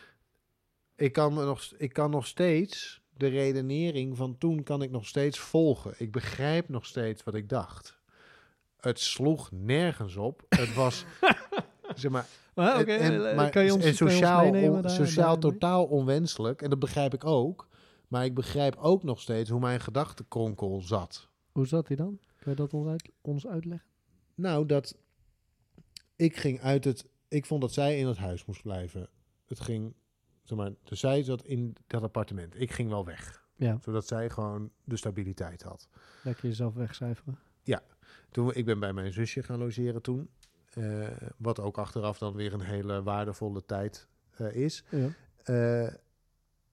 ik 0.96 1.14
kan, 1.14 1.34
me 1.34 1.46
nog, 1.46 1.74
ik 1.78 1.94
kan 1.94 2.10
nog 2.10 2.28
steeds 2.28 3.02
de 3.18 3.28
redenering 3.28 4.18
van 4.18 4.38
toen 4.38 4.64
kan 4.64 4.82
ik 4.82 4.92
nog 4.92 5.08
steeds 5.08 5.40
volgen. 5.40 5.94
Ik 5.98 6.12
begrijp 6.12 6.70
nog 6.70 6.86
steeds 6.86 7.24
wat 7.24 7.36
ik 7.36 7.50
dacht. 7.50 8.02
Het 8.78 9.00
sloeg 9.00 9.52
nergens 9.52 10.16
op. 10.16 10.46
Het 10.50 10.74
was, 10.74 11.06
zeg 12.00 12.12
maar, 12.12 12.26
maar, 12.56 12.88
en- 12.88 13.30
eh, 13.30 13.36
maar- 13.36 13.50
kan 13.50 13.64
je 13.66 13.74
ons, 13.74 13.84
en 13.86 13.96
sociaal, 13.96 14.44
meenemen 14.44 14.76
on- 14.76 14.82
daar- 14.82 14.92
sociaal 14.92 15.38
totaal 15.38 15.86
onwenselijk. 15.86 16.62
En 16.62 16.70
dat 16.70 16.80
begrijp 16.80 17.14
ik 17.14 17.26
ook. 17.26 17.68
Maar 18.08 18.26
ik 18.26 18.34
begrijp 18.34 18.76
ook 18.76 19.04
nog 19.04 19.22
steeds 19.22 19.50
hoe 19.50 19.60
mijn 19.60 19.80
gedachtenkronkel 19.80 20.82
zat. 20.82 21.30
Hoe 21.52 21.68
zat 21.68 21.88
hij 21.88 21.98
dan? 21.98 22.20
Kun 22.40 22.52
je 22.52 22.58
dat 22.58 22.74
ons, 22.74 22.88
uit, 22.88 23.10
ons 23.22 23.48
uitleggen? 23.48 23.88
Nou, 24.36 24.66
dat 24.66 24.98
ik 26.16 26.38
ging 26.38 26.62
uit 26.62 26.84
het. 26.84 27.06
Ik 27.28 27.46
vond 27.46 27.62
dat 27.62 27.74
zij 27.74 28.00
in 28.00 28.08
het 28.08 28.18
huis 28.18 28.46
moest 28.46 28.62
blijven. 28.62 29.10
Het 29.46 29.60
ging, 29.60 29.94
zeg 30.44 30.58
maar, 30.58 30.72
dus 30.84 31.00
zij 31.00 31.24
zat 31.24 31.44
in 31.46 31.76
dat 31.88 32.02
appartement. 32.04 32.60
Ik 32.62 32.72
ging 32.72 32.90
wel 32.90 33.06
weg, 33.06 33.46
Ja, 33.56 33.78
zodat 33.82 34.08
zij 34.08 34.30
gewoon 34.30 34.72
de 34.84 34.98
stabiliteit 34.98 35.62
had. 35.64 35.88
lekker 36.24 36.46
jezelf 36.48 36.74
wegcijferen. 36.74 37.40
Toen 38.32 38.54
ik 38.54 38.66
ben 38.66 38.80
bij 38.80 38.94
mijn 38.94 39.14
zusje 39.14 39.44
gaan 39.44 39.60
logeren 39.60 40.02
toen, 40.02 40.30
eh, 40.74 41.08
wat 41.38 41.60
ook 41.60 41.78
achteraf 41.78 42.18
dan 42.18 42.34
weer 42.34 42.54
een 42.54 42.62
hele 42.62 43.04
waardevolle 43.04 43.66
tijd 43.66 44.08
eh, 44.32 44.56
is. 44.56 44.84
Ja. 44.90 45.10
Eh, 45.44 45.94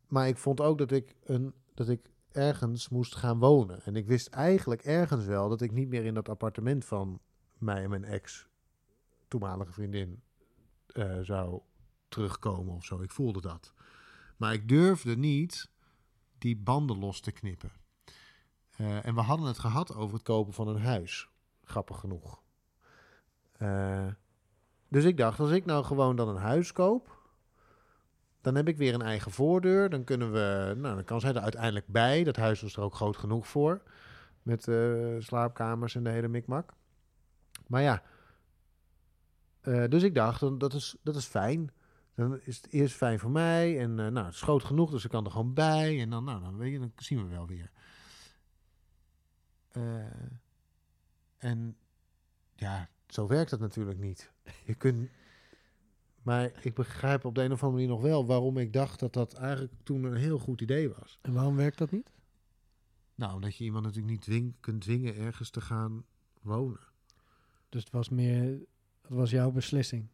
maar 0.07 0.29
ik 0.29 0.37
vond 0.37 0.61
ook 0.61 0.79
dat 0.79 0.91
ik, 0.91 1.17
een, 1.25 1.55
dat 1.75 1.89
ik 1.89 2.11
ergens 2.33 2.89
moest 2.89 3.15
gaan 3.15 3.39
wonen. 3.39 3.85
En 3.85 3.97
ik 3.97 4.07
wist 4.07 4.29
eigenlijk 4.29 4.83
ergens 4.83 5.25
wel 5.25 5.49
dat 5.49 5.61
ik 5.61 5.73
niet 5.73 5.89
meer 5.89 6.05
in 6.05 6.15
dat 6.15 6.29
appartement 6.29 6.85
van 6.85 7.21
mij 7.59 7.83
en 7.83 7.91
mijn 7.91 8.05
ex, 8.05 8.49
toenmalige 9.29 9.73
vriendin, 9.73 10.23
zou 11.23 11.61
terugkomen 12.09 12.75
of 12.75 12.85
zo. 12.85 13.01
Ik 13.01 13.11
voelde 13.11 13.41
dat. 13.41 13.73
Maar 14.37 14.53
ik 14.53 14.69
durfde 14.69 15.17
niet 15.17 15.71
die 16.39 16.57
banden 16.57 16.99
los 16.99 17.21
te 17.21 17.33
knippen. 17.33 17.73
En 18.77 19.15
we 19.15 19.21
hadden 19.21 19.47
het 19.47 19.59
gehad 19.59 19.95
over 19.95 20.15
het 20.15 20.25
kopen 20.25 20.53
van 20.53 20.69
een 20.69 20.81
huis. 20.81 21.29
Grappig 21.63 21.99
genoeg. 21.99 22.43
Eh, 23.61 24.07
dus 24.89 25.05
ik 25.05 25.17
dacht, 25.17 25.41
als 25.41 25.51
ik 25.51 25.65
nou 25.65 25.85
gewoon 25.85 26.17
dan 26.17 26.29
een 26.29 26.37
huis 26.37 26.73
koop, 26.73 27.19
dan 28.41 28.55
heb 28.55 28.69
ik 28.69 28.77
weer 28.77 28.95
een 28.95 29.03
eigen 29.03 29.31
voordeur. 29.31 29.91
Dan 29.91 30.05
kunnen 30.05 30.33
we, 30.33 30.75
nou, 30.77 30.95
dan 30.95 31.05
kan 31.05 31.21
zij 31.21 31.35
er 31.35 31.41
uiteindelijk 31.41 31.87
bij. 31.87 32.25
Dat 32.25 32.37
huis 32.37 32.61
was 32.61 32.77
er 32.77 32.83
ook 32.83 32.95
groot 32.95 33.17
genoeg 33.17 33.49
voor. 33.49 33.83
Met 34.43 34.69
eh, 34.69 35.15
slaapkamers 35.19 35.95
en 35.95 36.05
de 36.05 36.11
hele 36.11 36.29
mikmak. 36.29 36.73
Maar 37.67 37.83
ja, 37.83 38.03
eh, 39.61 39.85
dus 39.89 40.03
ik 40.03 40.15
dacht, 40.15 40.61
dat 40.61 40.75
is, 40.75 40.97
dat 41.03 41.17
is 41.17 41.25
fijn. 41.25 41.73
Dan 42.15 42.41
is 42.41 42.57
het 42.57 42.73
eerst 42.73 42.97
fijn 42.97 43.19
voor 43.19 43.31
mij. 43.31 43.79
En 43.79 43.95
nou, 43.95 44.25
het 44.25 44.35
is 44.35 44.43
groot 44.43 44.65
genoeg, 44.65 44.91
dus 44.91 45.05
ik 45.05 45.11
kan 45.11 45.25
er 45.25 45.31
gewoon 45.31 45.55
bij. 45.55 46.01
En 46.01 46.11
dan, 46.11 46.25
nou, 46.25 46.41
dan, 46.43 46.57
weet 46.57 46.73
je, 46.73 46.79
dan 46.79 46.93
zien 46.97 47.23
we 47.23 47.29
wel 47.29 47.47
weer. 47.47 47.71
En 51.39 51.77
ja, 52.55 52.89
zo 53.13 53.27
werkt 53.27 53.51
het 53.51 53.61
natuurlijk 53.61 53.99
niet. 53.99 54.33
Je 54.65 54.75
kunt... 54.75 55.09
Maar 56.23 56.53
ik 56.63 56.75
begrijp 56.75 57.25
op 57.25 57.35
de 57.35 57.43
een 57.43 57.53
of 57.53 57.63
andere 57.63 57.83
manier 57.83 57.97
nog 57.97 58.11
wel 58.11 58.27
waarom 58.27 58.59
ik 58.59 58.73
dacht 58.73 59.01
dat 59.01 59.13
dat 59.13 59.35
eigenlijk 59.35 59.73
toen 59.83 60.05
een 60.05 60.17
heel 60.17 60.39
goed 60.39 60.61
idee 60.61 60.89
was. 60.89 61.19
En 61.23 61.33
waarom 61.33 61.57
werkt 61.57 61.79
dat 61.79 61.91
niet? 61.91 62.11
Nou, 63.15 63.35
omdat 63.35 63.57
je 63.57 63.65
iemand 63.65 63.85
natuurlijk 63.85 64.13
niet 64.13 64.23
dwing, 64.23 64.55
kunt 64.61 64.81
dwingen 64.81 65.17
ergens 65.17 65.51
te 65.51 65.61
gaan 65.61 66.05
wonen. 66.43 66.81
Dus 67.69 67.83
het 67.83 67.93
was 67.93 68.09
meer, 68.09 68.45
het 69.03 69.11
was 69.11 69.31
jouw 69.31 69.51
beslissing. 69.51 70.07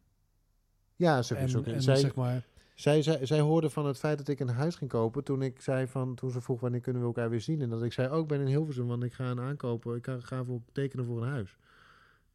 Ja, 0.95 1.21
ze, 1.21 1.35
En, 1.35 1.81
zij, 1.81 1.95
zeg 1.95 2.15
maar, 2.15 2.45
zij, 2.75 3.01
zij, 3.01 3.25
zij 3.25 3.39
hoorde 3.39 3.69
van 3.69 3.85
het 3.85 3.97
feit 3.97 4.17
dat 4.17 4.27
ik 4.27 4.39
een 4.39 4.49
huis 4.49 4.75
ging 4.75 4.89
kopen 4.89 5.23
toen 5.23 5.41
ik 5.41 5.61
zei 5.61 5.87
van, 5.87 6.15
toen 6.15 6.31
ze 6.31 6.41
vroeg 6.41 6.59
wanneer 6.59 6.79
kunnen 6.81 7.01
we 7.01 7.07
elkaar 7.07 7.29
weer 7.29 7.41
zien. 7.41 7.61
En 7.61 7.69
dat 7.69 7.83
ik 7.83 7.93
zei, 7.93 8.13
oh, 8.13 8.19
ik 8.19 8.27
ben 8.27 8.39
in 8.39 8.47
Hilversum, 8.47 8.87
want 8.87 9.03
ik 9.03 9.13
ga 9.13 9.29
een 9.29 9.39
aankopen, 9.39 9.95
ik 9.95 10.05
ga, 10.05 10.19
ga 10.19 10.43
voor 10.43 10.61
tekenen 10.71 11.05
voor 11.05 11.21
een 11.21 11.29
huis. 11.29 11.57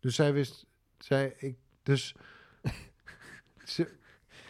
Dus 0.02 0.14
zij 0.14 0.32
wist, 0.32 0.66
zij, 0.98 1.34
ik, 1.38 1.56
dus, 1.82 2.14
ze, 3.64 3.88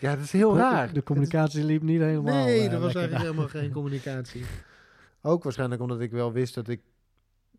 ja, 0.00 0.14
dat 0.14 0.24
is 0.24 0.32
heel 0.32 0.56
raar. 0.56 0.92
de 0.92 1.02
communicatie 1.02 1.64
liep 1.64 1.82
niet 1.82 2.00
helemaal. 2.00 2.44
Nee, 2.44 2.60
eh, 2.60 2.72
er 2.72 2.80
was 2.80 2.94
eigenlijk 2.94 3.24
helemaal 3.24 3.48
geen 3.48 3.72
communicatie. 3.78 4.44
Ook 5.20 5.42
waarschijnlijk 5.42 5.80
omdat 5.80 6.00
ik 6.00 6.10
wel 6.10 6.32
wist 6.32 6.54
dat 6.54 6.68
ik 6.68 6.80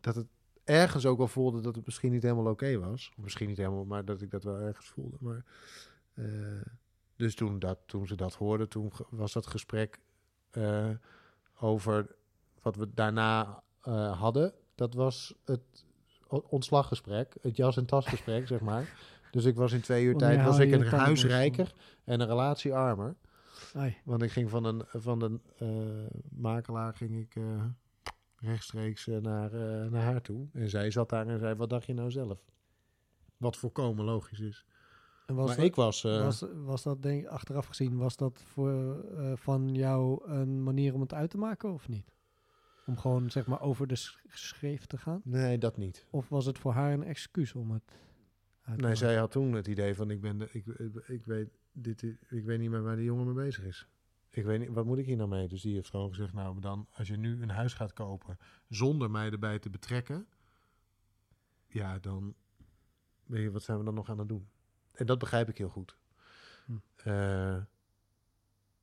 dat 0.00 0.14
het 0.14 0.26
ergens 0.64 1.06
ook 1.06 1.18
wel 1.18 1.28
voelde 1.28 1.60
dat 1.60 1.74
het 1.74 1.84
misschien 1.84 2.12
niet 2.12 2.22
helemaal 2.22 2.50
oké 2.50 2.78
was. 2.78 3.12
Of 3.16 3.24
misschien 3.24 3.48
niet 3.48 3.56
helemaal, 3.56 3.84
maar 3.84 4.04
dat 4.04 4.20
ik 4.20 4.30
dat 4.30 4.44
wel 4.44 4.58
ergens 4.58 4.88
voelde. 4.88 5.16
Maar, 5.20 5.44
eh, 6.14 6.24
dus 7.16 7.34
toen, 7.34 7.58
dat, 7.58 7.78
toen 7.86 8.06
ze 8.06 8.14
dat 8.14 8.34
hoorden, 8.34 8.68
toen 8.68 8.92
was 9.10 9.32
dat 9.32 9.46
gesprek 9.46 9.98
eh, 10.50 10.90
over 11.58 12.14
wat 12.62 12.76
we 12.76 12.94
daarna 12.94 13.62
hadden. 14.12 14.52
Dat 14.74 14.94
was 14.94 15.34
het 15.44 15.84
ontslaggesprek, 16.28 17.36
het 17.40 17.56
jas- 17.56 17.76
en 17.76 17.86
tasgesprek, 17.86 18.46
zeg 18.46 18.60
maar. 18.60 18.88
Dus 19.30 19.44
ik 19.44 19.56
was 19.56 19.72
in 19.72 19.80
twee 19.80 20.04
uur 20.04 20.16
tijd 20.16 20.44
was 20.44 20.58
ik 20.58 20.72
een 20.72 20.78
je 20.78 20.84
tanden 20.84 20.98
huis 20.98 21.08
los 21.08 21.20
dan? 21.20 21.30
rijker 21.30 21.74
en 22.04 22.20
een 22.20 22.26
relatie 22.26 22.74
armer. 22.74 23.16
Ai, 23.74 23.96
Want 24.04 24.22
ik 24.22 24.30
ging 24.30 24.50
van 24.50 24.64
een 24.64 24.82
van 24.92 25.18
de 25.18 25.38
eh, 25.58 26.18
makelaar 26.30 26.94
ging 26.94 27.20
ik 27.20 27.36
eh, 27.36 27.64
rechtstreeks 28.36 29.06
eh, 29.06 29.16
naar, 29.16 29.50
naar 29.90 30.02
haar 30.02 30.20
toe. 30.20 30.48
En 30.52 30.70
zij 30.70 30.90
zat 30.90 31.08
daar 31.08 31.26
en 31.26 31.38
zei: 31.38 31.54
Wat 31.54 31.70
dacht 31.70 31.86
je 31.86 31.94
nou 31.94 32.10
zelf? 32.10 32.38
Wat 33.36 33.56
volkomen 33.56 34.04
logisch 34.04 34.40
is. 34.40 34.64
en 35.26 35.34
was 35.34 35.46
maar 35.46 35.56
dat, 35.56 35.64
ik 35.64 35.74
was. 35.74 36.02
was, 36.02 36.44
was 36.54 36.82
dat 36.82 37.02
denk 37.02 37.26
achteraf 37.26 37.66
gezien, 37.66 37.96
was 37.96 38.16
dat 38.16 38.42
voor, 38.44 39.04
van 39.34 39.74
jou 39.74 40.28
een 40.28 40.62
manier 40.62 40.94
om 40.94 41.00
het 41.00 41.14
uit 41.14 41.30
te 41.30 41.38
maken 41.38 41.72
of 41.72 41.88
niet? 41.88 42.14
Om 42.86 42.98
gewoon 42.98 43.30
zeg 43.30 43.46
maar 43.46 43.60
over 43.60 43.86
de 43.86 43.94
sch- 43.94 44.24
schreef 44.28 44.86
te 44.86 44.98
gaan? 44.98 45.20
nee, 45.24 45.58
dat 45.58 45.76
niet. 45.76 46.06
Of 46.10 46.28
was 46.28 46.46
het 46.46 46.58
voor 46.58 46.72
haar 46.72 46.92
een 46.92 47.04
excuus 47.04 47.54
om 47.54 47.70
het 47.70 47.82
uit 48.62 48.78
te 48.78 48.84
Nee, 48.84 48.94
zij 48.94 49.16
had 49.16 49.30
toen 49.30 49.52
het 49.52 49.66
idee 49.66 49.94
van: 49.94 50.10
Ik, 50.10 50.20
ben 50.20 50.38
de, 50.38 50.48
ik, 50.52 50.66
ik, 50.66 50.94
ik, 51.06 51.24
weet, 51.24 51.48
dit, 51.72 52.02
ik 52.02 52.44
weet 52.44 52.58
niet 52.58 52.70
meer 52.70 52.82
waar 52.82 52.96
die 52.96 53.04
jongen 53.04 53.26
mee 53.26 53.44
bezig 53.44 53.64
is. 53.64 53.88
Ik 54.30 54.44
weet 54.44 54.58
niet, 54.58 54.68
wat 54.68 54.84
moet 54.84 54.98
ik 54.98 55.06
hier 55.06 55.16
nou 55.16 55.28
mee? 55.28 55.48
Dus 55.48 55.62
die 55.62 55.74
heeft 55.74 55.90
gewoon 55.90 56.08
gezegd: 56.08 56.32
Nou, 56.32 56.60
dan 56.60 56.88
als 56.92 57.08
je 57.08 57.16
nu 57.16 57.42
een 57.42 57.50
huis 57.50 57.74
gaat 57.74 57.92
kopen 57.92 58.38
zonder 58.68 59.10
mij 59.10 59.30
erbij 59.30 59.58
te 59.58 59.70
betrekken, 59.70 60.26
ja, 61.66 61.98
dan 61.98 62.34
weet 63.26 63.42
je, 63.42 63.50
wat 63.50 63.62
zijn 63.62 63.78
we 63.78 63.84
dan 63.84 63.94
nog 63.94 64.10
aan 64.10 64.18
het 64.18 64.28
doen? 64.28 64.48
En 64.92 65.06
dat 65.06 65.18
begrijp 65.18 65.48
ik 65.48 65.58
heel 65.58 65.68
goed. 65.68 65.96
Hm. 66.66 66.72
Eh, 66.96 67.56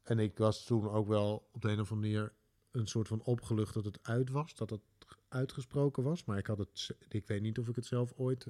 en 0.03 0.19
ik 0.19 0.37
was 0.37 0.65
toen 0.65 0.89
ook 0.89 1.07
wel 1.07 1.49
op 1.51 1.61
de 1.61 1.71
een 1.71 1.79
of 1.79 1.91
andere 1.91 2.13
manier 2.13 2.33
een 2.71 2.87
soort 2.87 3.07
van 3.07 3.21
opgelucht 3.23 3.73
dat 3.73 3.85
het 3.85 3.99
uit 4.01 4.29
was, 4.29 4.55
dat 4.55 4.69
het 4.69 4.81
uitgesproken 5.27 6.03
was. 6.03 6.23
Maar 6.25 6.37
ik 6.37 6.47
had 6.47 6.57
het, 6.57 6.95
ik 7.09 7.27
weet 7.27 7.41
niet 7.41 7.59
of 7.59 7.67
ik 7.67 7.75
het 7.75 7.85
zelf 7.85 8.13
ooit 8.15 8.47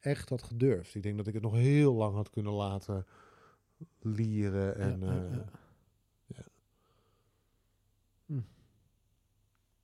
echt 0.00 0.28
had 0.28 0.42
gedurfd. 0.42 0.94
Ik 0.94 1.02
denk 1.02 1.16
dat 1.16 1.26
ik 1.26 1.34
het 1.34 1.42
nog 1.42 1.54
heel 1.54 1.94
lang 1.94 2.14
had 2.14 2.30
kunnen 2.30 2.52
laten 2.52 3.06
lieren 4.00 4.76
en. 4.76 5.00
Ja, 5.00 5.12
ja, 5.14 5.30
eh, 5.30 5.38
ja. 6.26 6.42
Hm. 8.26 8.40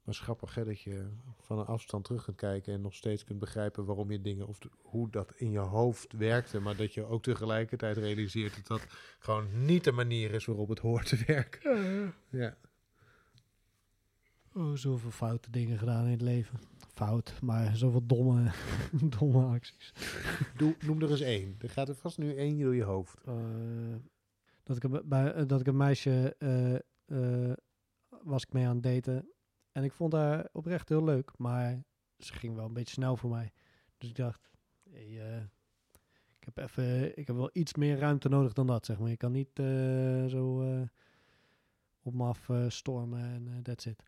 Maar 0.04 0.14
grappig 0.14 0.54
hè, 0.54 0.64
dat 0.64 0.80
je 0.80 1.08
van 1.40 1.58
een 1.58 1.66
afstand 1.66 2.04
terug 2.04 2.24
kunt 2.24 2.36
kijken 2.36 2.74
en 2.74 2.80
nog 2.80 2.94
steeds 2.94 3.24
kunt 3.24 3.38
begrijpen 3.38 3.84
waarom 3.84 4.10
je 4.10 4.20
dingen 4.20 4.46
of 4.46 4.58
de- 4.58 4.70
hoe 4.82 5.10
dat 5.10 5.32
in 5.36 5.50
je 5.50 5.58
hoofd 5.58 6.12
werkte, 6.12 6.60
maar 6.60 6.76
dat 6.76 6.94
je 6.94 7.04
ook 7.04 7.22
tegelijkertijd 7.22 7.96
realiseert 7.96 8.54
dat 8.54 8.66
dat 8.66 8.86
gewoon 9.18 9.64
niet 9.64 9.84
de 9.84 9.92
manier 9.92 10.34
is 10.34 10.44
waarop 10.44 10.68
het 10.68 10.78
hoort 10.78 11.06
te 11.08 11.22
werken. 11.26 12.14
Ja. 12.28 12.56
Oh, 14.60 14.76
zoveel 14.76 15.10
foute 15.10 15.50
dingen 15.50 15.78
gedaan 15.78 16.04
in 16.04 16.10
het 16.10 16.20
leven. 16.20 16.58
Fout, 16.92 17.40
maar 17.42 17.76
zoveel 17.76 18.06
domme, 18.06 18.50
domme 19.18 19.44
acties. 19.44 19.92
Doe, 20.56 20.76
noem 20.86 21.02
er 21.02 21.10
eens 21.10 21.20
één. 21.20 21.56
Er 21.58 21.70
gaat 21.70 21.88
er 21.88 21.94
vast 21.94 22.18
nu 22.18 22.34
één 22.34 22.58
door 22.58 22.74
je 22.74 22.82
hoofd. 22.82 23.20
Eh, 23.24 23.34
dat, 24.62 24.76
ik 24.76 24.82
een, 24.82 25.02
bij, 25.04 25.32
eh, 25.32 25.46
dat 25.46 25.60
ik 25.60 25.66
een 25.66 25.76
meisje 25.76 26.36
eh, 26.38 27.52
was 28.22 28.42
ik 28.42 28.52
mee 28.52 28.66
aan 28.66 28.74
het 28.74 28.82
daten. 28.82 29.28
En 29.72 29.84
ik 29.84 29.92
vond 29.92 30.12
haar 30.12 30.48
oprecht 30.52 30.88
heel 30.88 31.04
leuk, 31.04 31.38
maar 31.38 31.82
ze 32.18 32.32
ging 32.32 32.54
wel 32.54 32.66
een 32.66 32.72
beetje 32.72 32.94
snel 32.94 33.16
voor 33.16 33.30
mij. 33.30 33.52
Dus 33.98 34.08
ik 34.08 34.16
dacht, 34.16 34.50
hey, 34.90 35.48
ik, 36.38 36.44
heb 36.44 36.56
even, 36.56 37.18
ik 37.18 37.26
heb 37.26 37.36
wel 37.36 37.50
iets 37.52 37.74
meer 37.74 37.98
ruimte 37.98 38.28
nodig 38.28 38.52
dan 38.52 38.66
dat, 38.66 38.86
zeg 38.86 38.98
maar. 38.98 39.10
Je 39.10 39.16
kan 39.16 39.32
niet 39.32 39.50
zo 40.30 40.62
op 42.02 42.14
me 42.14 42.24
af 42.24 42.50
stormen 42.68 43.20
en 43.20 43.62
that's 43.62 43.86
it. 43.86 44.02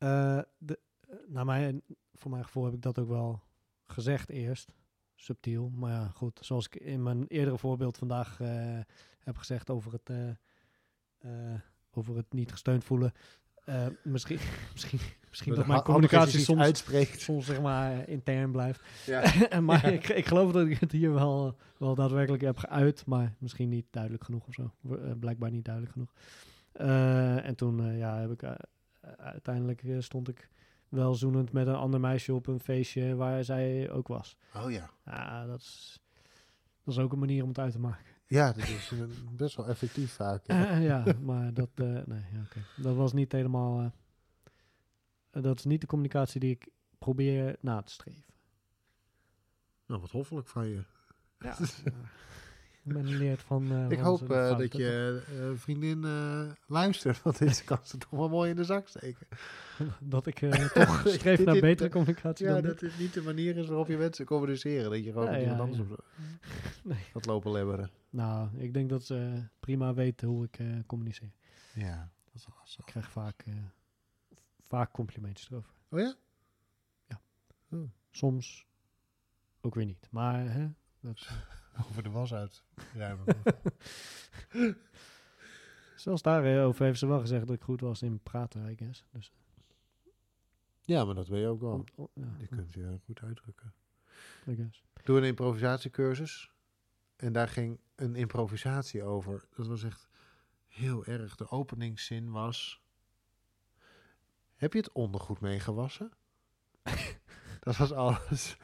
Eh, 0.00 0.38
de, 0.58 0.78
eh, 1.08 1.16
naar 1.28 1.44
mijn, 1.44 1.82
voor 2.14 2.30
mijn 2.30 2.44
gevoel 2.44 2.64
heb 2.64 2.74
ik 2.74 2.82
dat 2.82 2.98
ook 2.98 3.08
wel 3.08 3.42
gezegd 3.86 4.30
eerst. 4.30 4.72
Subtiel, 5.14 5.70
maar 5.74 5.90
ja, 5.90 6.08
goed. 6.08 6.38
Zoals 6.42 6.66
ik 6.66 6.74
in 6.76 7.02
mijn 7.02 7.26
eerdere 7.26 7.58
voorbeeld 7.58 7.98
vandaag 7.98 8.40
eh, 8.40 8.78
heb 9.18 9.36
gezegd 9.36 9.70
over 9.70 9.92
het, 9.92 10.36
over 11.90 12.16
het 12.16 12.32
niet 12.32 12.50
gesteund 12.50 12.84
voelen. 12.84 13.12
Misschien, 14.02 14.38
misschien, 14.72 14.98
misschien 15.28 15.54
dat 15.54 15.66
mijn 15.66 15.82
communicatie 15.82 16.40
soms, 16.40 16.60
uitspreekt. 16.60 17.20
soms 17.30 17.46
zeg 17.46 17.60
maar 17.60 18.08
intern 18.08 18.52
blijft. 18.52 18.82
Ja. 19.06 19.60
maar 19.60 19.86
Ja. 19.86 19.92
ik, 19.92 20.08
ik 20.08 20.26
geloof 20.26 20.52
dat 20.52 20.66
ik 20.66 20.78
het 20.78 20.92
hier 20.92 21.12
wel, 21.12 21.56
wel 21.78 21.94
daadwerkelijk 21.94 22.42
heb 22.42 22.56
geuit, 22.56 23.06
maar 23.06 23.34
misschien 23.38 23.68
niet 23.68 23.86
duidelijk 23.90 24.24
genoeg 24.24 24.46
of 24.46 24.54
zo. 24.54 24.72
Blijkbaar 25.18 25.50
niet 25.50 25.64
duidelijk 25.64 25.92
genoeg. 25.92 26.12
En 27.42 27.54
toen 27.54 27.96
ja, 27.96 28.18
heb 28.18 28.30
ik 28.30 28.42
uiteindelijk 29.16 29.82
eh, 29.82 29.96
stond 30.00 30.28
ik 30.28 30.48
wel 30.88 31.14
zoenend 31.14 31.52
met 31.52 31.66
een 31.66 31.74
ander 31.74 32.00
meisje 32.00 32.34
op 32.34 32.46
een 32.46 32.60
feestje 32.60 33.14
waar 33.14 33.44
zij 33.44 33.90
ook 33.90 34.08
was. 34.08 34.36
Oh 34.54 34.70
ja. 34.70 34.90
Ja, 35.04 35.46
dat 35.46 35.60
is, 35.60 36.00
dat 36.84 36.94
is 36.94 37.00
ook 37.00 37.12
een 37.12 37.18
manier 37.18 37.42
om 37.42 37.48
het 37.48 37.58
uit 37.58 37.72
te 37.72 37.78
maken. 37.80 38.04
Ja, 38.26 38.52
dat 38.52 38.68
is 38.68 38.90
eh, 38.92 38.98
best 39.32 39.56
wel 39.56 39.66
effectief 39.68 40.12
vaak. 40.12 40.46
Ja. 40.46 40.70
Eh, 40.70 40.84
ja, 40.84 41.04
maar 41.20 41.54
dat, 41.54 41.70
eh, 41.74 41.84
nee, 41.86 42.22
ja, 42.32 42.40
oké. 42.44 42.60
dat 42.82 42.96
was 42.96 43.12
niet 43.12 43.32
helemaal. 43.32 43.80
eh, 43.80 43.86
eh, 45.30 45.42
dat 45.42 45.58
is 45.58 45.64
niet 45.64 45.80
de 45.80 45.86
communicatie 45.86 46.40
die 46.40 46.50
ik 46.50 46.68
probeer 46.98 47.56
na 47.60 47.82
te 47.82 47.92
streven. 47.92 48.34
Nou, 49.86 50.00
wat 50.00 50.10
hoffelijk 50.10 50.48
van 50.48 50.68
je. 50.68 50.84
Ja, 51.38 51.56
geleerd 52.94 53.42
van. 53.42 53.70
eh, 53.72 53.90
Ik 53.90 53.98
van 53.98 54.06
hoop 54.06 54.30
eh, 54.30 54.58
dat 54.58 54.72
je 54.76 55.22
eh, 55.38 55.58
vriendin 55.58 56.04
luistert, 56.66 57.22
want 57.22 57.38
deze 57.38 57.64
kan 57.70 57.78
ze 57.82 57.98
toch 57.98 58.10
wel 58.10 58.28
mooi 58.28 58.50
in 58.50 58.56
de 58.56 58.64
zak 58.64 58.88
steken. 58.88 59.26
Dat 60.00 60.26
ik 60.26 60.38
toch 60.74 61.02
streef 61.06 61.44
naar 61.44 61.52
dit- 61.54 61.62
betere 61.62 61.88
communicatie 61.88 62.46
Ja, 62.46 62.52
dan 62.52 62.62
dat 62.62 62.78
dit. 62.78 62.90
dit 62.90 62.98
niet 62.98 63.14
de 63.14 63.22
manier 63.22 63.56
is 63.56 63.66
waarop 63.66 63.88
je 63.88 63.96
mensen 63.96 64.24
communiceren. 64.24 64.90
Dat 64.90 65.04
je 65.04 65.12
gewoon 65.12 65.24
Ja, 65.24 65.30
met 65.30 65.40
ja, 65.40 65.50
iemand 65.50 65.70
anders 65.70 65.88
ja. 65.88 65.94
op 65.94 66.04
Nee. 66.82 66.98
gaat 67.12 67.26
lopen 67.26 67.52
lebberen. 67.52 67.90
Nou, 68.10 68.48
ik 68.58 68.74
denk 68.74 68.90
dat 68.90 69.04
ze 69.04 69.42
prima 69.60 69.94
weten 69.94 70.28
hoe 70.28 70.44
ik 70.50 70.58
communiceer. 70.86 71.30
Ja, 71.74 72.10
dat 72.24 72.34
is 72.34 72.46
wel 72.46 72.56
zo. 72.64 72.80
Ik 72.80 72.86
krijg 72.86 73.10
vaak, 73.10 73.44
vaak 74.66 74.92
complimentjes 74.92 75.50
erover. 75.50 75.70
Oh 75.90 75.98
ja? 76.00 76.14
Soms 78.10 78.66
ook 79.60 79.74
weer 79.74 79.84
niet. 79.84 80.08
Maar 80.10 80.50
hè, 80.52 80.68
dat, 81.00 81.14
is- 81.16 81.30
Over 81.88 82.02
de 82.02 82.10
was 82.10 82.34
uit. 82.34 82.62
ruimen. 82.94 83.24
zelfs 85.96 86.22
daarover 86.22 86.84
heeft 86.84 86.98
ze 86.98 87.06
wel 87.06 87.20
gezegd 87.20 87.46
dat 87.46 87.56
ik 87.56 87.62
goed 87.62 87.80
was 87.80 88.02
in 88.02 88.20
praten, 88.22 88.70
I 88.70 88.76
guess. 88.76 89.04
Dus, 89.12 89.32
ja, 90.82 91.04
maar 91.04 91.14
dat 91.14 91.28
ben 91.28 91.38
je 91.38 91.46
ook 91.46 91.60
wel. 91.60 91.72
om- 91.72 91.84
om- 91.94 92.08
ja, 92.14 92.34
Je 92.38 92.46
kunt 92.46 92.72
je 92.72 92.98
goed 93.04 93.20
uitdrukken. 93.22 93.72
I 94.48 94.54
guess. 94.54 94.84
Doe 95.04 95.18
een 95.18 95.24
improvisatiecursus. 95.24 96.52
En 97.16 97.32
daar 97.32 97.48
ging 97.48 97.80
een 97.94 98.14
improvisatie 98.14 99.02
over. 99.02 99.44
Dat 99.56 99.66
was 99.66 99.82
echt 99.82 100.08
heel 100.66 101.04
erg. 101.04 101.36
De 101.36 101.50
openingszin 101.50 102.30
was... 102.30 102.82
Heb 104.56 104.72
je 104.72 104.78
het 104.78 104.92
ondergoed 104.92 105.40
meegewassen? 105.40 106.12
dat 107.60 107.76
was 107.76 107.92
alles. 107.92 108.56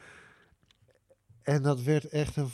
En 1.41 1.61
dat 1.61 1.81
werd 1.81 2.05
echt 2.05 2.35
een 2.35 2.49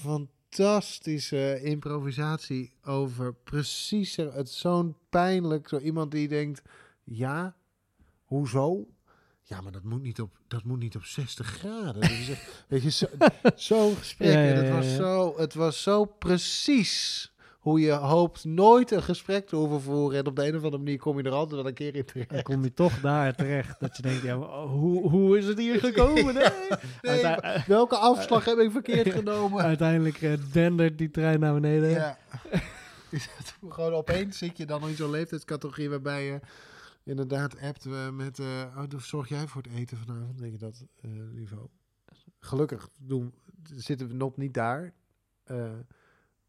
fantastische 0.55 1.59
improvisatie 1.61 2.73
over 2.83 3.33
precies... 3.33 4.15
Het 4.15 4.49
zo'n 4.49 4.95
pijnlijk, 5.09 5.67
zo 5.67 5.77
iemand 5.77 6.11
die 6.11 6.27
denkt... 6.27 6.61
Ja, 7.03 7.55
hoezo? 8.23 8.87
Ja, 9.41 9.61
maar 9.61 9.71
dat 9.71 9.83
moet 9.83 10.01
niet 10.01 10.21
op, 10.21 10.37
dat 10.47 10.63
moet 10.63 10.79
niet 10.79 10.95
op 10.95 11.03
60 11.03 11.47
graden. 11.47 12.01
Dat 12.01 12.09
is 12.09 12.29
echt, 12.29 12.65
weet 12.67 12.83
je, 12.83 12.91
zo- 12.91 13.07
zo'n 13.55 13.95
gesprek. 13.95 14.33
Ja, 14.33 14.71
was. 14.75 14.95
Zo, 14.95 15.37
het 15.37 15.53
was 15.53 15.81
zo 15.83 16.05
precies 16.05 17.31
hoe 17.63 17.79
je 17.79 17.91
hoopt 17.91 18.45
nooit 18.45 18.91
een 18.91 19.03
gesprek 19.03 19.47
te 19.47 19.55
hoeven 19.55 19.81
voeren. 19.81 20.19
En 20.19 20.25
op 20.25 20.35
de 20.35 20.47
een 20.47 20.55
of 20.55 20.63
andere 20.63 20.83
manier 20.83 20.97
kom 20.97 21.17
je 21.17 21.23
er 21.23 21.31
altijd 21.31 21.55
wel 21.55 21.67
een 21.67 21.73
keer 21.73 21.95
in 21.95 22.05
terecht. 22.05 22.29
Dan 22.29 22.41
kom 22.41 22.63
je 22.63 22.73
toch 22.73 22.99
daar 23.01 23.35
terecht. 23.35 23.79
Dat 23.79 23.95
je 23.97 24.01
denkt, 24.01 24.21
ja, 24.21 24.37
maar 24.37 24.49
hoe, 24.49 25.09
hoe 25.09 25.37
is 25.37 25.45
het 25.45 25.57
hier 25.57 25.79
gekomen? 25.89 26.33
Nee. 27.01 27.35
Welke 27.67 27.95
afslag 27.95 28.45
heb 28.45 28.57
ik 28.57 28.71
verkeerd 28.71 29.11
genomen? 29.19 29.63
Uiteindelijk 29.63 30.21
eh, 30.21 30.33
dendert 30.51 30.97
die 30.97 31.11
trein 31.11 31.39
naar 31.39 31.53
beneden. 31.53 31.89
Ja. 31.89 32.17
Gewoon 33.69 33.93
opeens 33.93 34.37
zit 34.37 34.57
je 34.57 34.65
dan 34.65 34.87
in 34.87 34.95
zo'n 34.95 35.09
leeftijdscategorie 35.09 35.89
waarbij 35.89 36.25
je 36.25 36.39
inderdaad 37.03 37.61
appt 37.61 37.83
we 37.83 38.09
met... 38.13 38.39
eh 38.39 38.77
oh, 38.77 38.99
zorg 38.99 39.29
jij 39.29 39.47
voor 39.47 39.61
het 39.61 39.71
eten 39.71 39.97
vanavond, 39.97 40.37
denk 40.37 40.51
je 40.51 40.57
dat 40.57 40.85
eh, 41.01 41.11
niveau? 41.31 41.67
Gelukkig 42.39 42.89
doen, 42.99 43.33
zitten 43.75 44.07
we 44.07 44.13
nog 44.13 44.37
niet 44.37 44.53
daar. 44.53 44.93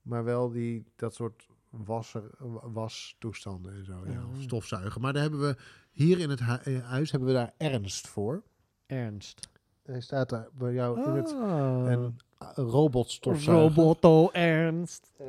Eh, 0.04 0.10
maar 0.10 0.24
wel 0.24 0.50
die, 0.50 0.84
dat 0.96 1.14
soort 1.14 1.46
wasser, 1.70 2.30
wastoestanden 2.72 3.74
en 3.74 3.84
zo. 3.84 4.02
Ja, 4.06 4.12
Ja. 4.12 4.26
of 4.26 4.42
stofzuigen. 4.42 5.00
Maar 5.00 5.12
daar 5.12 5.22
hebben 5.22 5.40
we 5.40 5.56
hier 5.90 6.18
in 6.18 6.30
het 6.30 6.40
hu- 6.44 6.74
eh, 6.76 6.88
huis 6.88 7.10
hebben 7.10 7.28
we 7.28 7.34
daar 7.34 7.52
ernst 7.56 8.08
voor. 8.08 8.42
Ernst. 8.86 9.48
Hij 9.82 10.00
staat 10.00 10.28
daar 10.28 10.48
bij 10.52 10.72
jou 10.72 11.02
in 11.04 11.10
het 11.10 11.30
een 11.30 12.64
robotstofzuiger. 12.64 13.76
Roboto 13.76 14.30
Ernst. 14.30 15.10
Eh, 15.16 15.26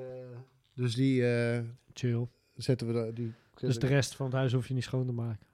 dus 0.73 0.95
die 0.95 1.27
eh, 1.35 1.63
Chill. 1.93 2.27
zetten 2.55 2.87
we 2.87 2.93
daar. 2.93 3.13
Die 3.13 3.33
Dus 3.55 3.79
de 3.79 3.87
rest 3.87 4.15
van 4.15 4.25
het 4.25 4.35
huis 4.35 4.53
hoef 4.53 4.67
je 4.67 4.73
niet 4.73 4.83
schoon 4.83 5.05
te 5.05 5.11
maken. 5.13 5.45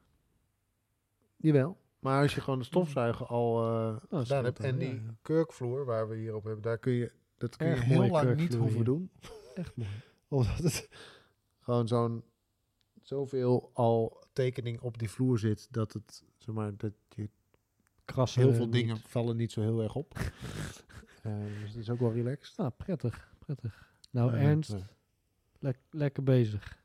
Jawel. 1.38 1.78
Maar 2.00 2.22
als 2.22 2.36
je 2.36 2.42
gewoon 2.42 2.60
de 2.60 2.66
stofzuiger 2.66 3.26
al 3.26 3.58
eh 3.64 3.96
Oh, 3.96 4.00
gedaan 4.02 4.26
scheelt 4.26 4.44
hebt 4.44 4.60
en 4.60 4.78
die 4.78 4.88
ja, 4.88 4.94
ja. 4.94 5.16
kurkvloer 5.22 5.86
waar 5.86 6.10
we 6.10 6.16
hier 6.16 6.36
op 6.36 6.44
hebben, 6.44 6.62
daar 6.62 6.78
kun 6.78 6.92
je 6.94 7.12
dat 7.42 7.56
kun 7.58 7.68
je 7.68 7.74
Erg 7.74 7.84
heel 7.84 8.08
lang 8.08 8.36
niet 8.36 8.54
hoeven 8.54 8.84
doen, 8.86 9.10
Echt 9.56 9.76
mooi. 9.76 9.90
omdat 10.28 10.58
het 10.58 10.90
gewoon 11.60 11.88
zo'n 11.88 12.24
zoveel 13.02 13.70
al 13.74 14.24
tekening 14.34 14.80
op 14.82 14.98
die 14.98 15.10
vloer 15.10 15.40
zit 15.40 15.68
dat 15.72 15.94
het 15.94 16.24
zeg 16.38 16.56
maar 16.56 16.78
dat 16.78 16.94
je 17.10 17.30
Krassen. 18.06 18.42
heel 18.42 18.54
veel 18.54 18.64
niet. 18.66 18.74
dingen 18.74 18.98
vallen 18.98 19.36
niet 19.38 19.52
zo 19.52 19.62
heel 19.62 19.82
erg 19.82 19.96
op. 19.96 20.14
Eh, 21.22 21.34
dus 21.62 21.72
dat 21.72 21.82
is 21.82 21.90
ook 21.90 22.00
wel 22.00 22.12
relaxed. 22.14 22.58
Ah, 22.58 22.72
prettig. 22.78 23.34
Prettig. 23.40 23.94
Nou, 24.12 24.34
Eh, 24.34 24.44
Ernst, 24.44 24.72
eh, 24.74 24.80
lek- 25.60 25.80
lekker 25.90 26.24
bezig. 26.24 26.84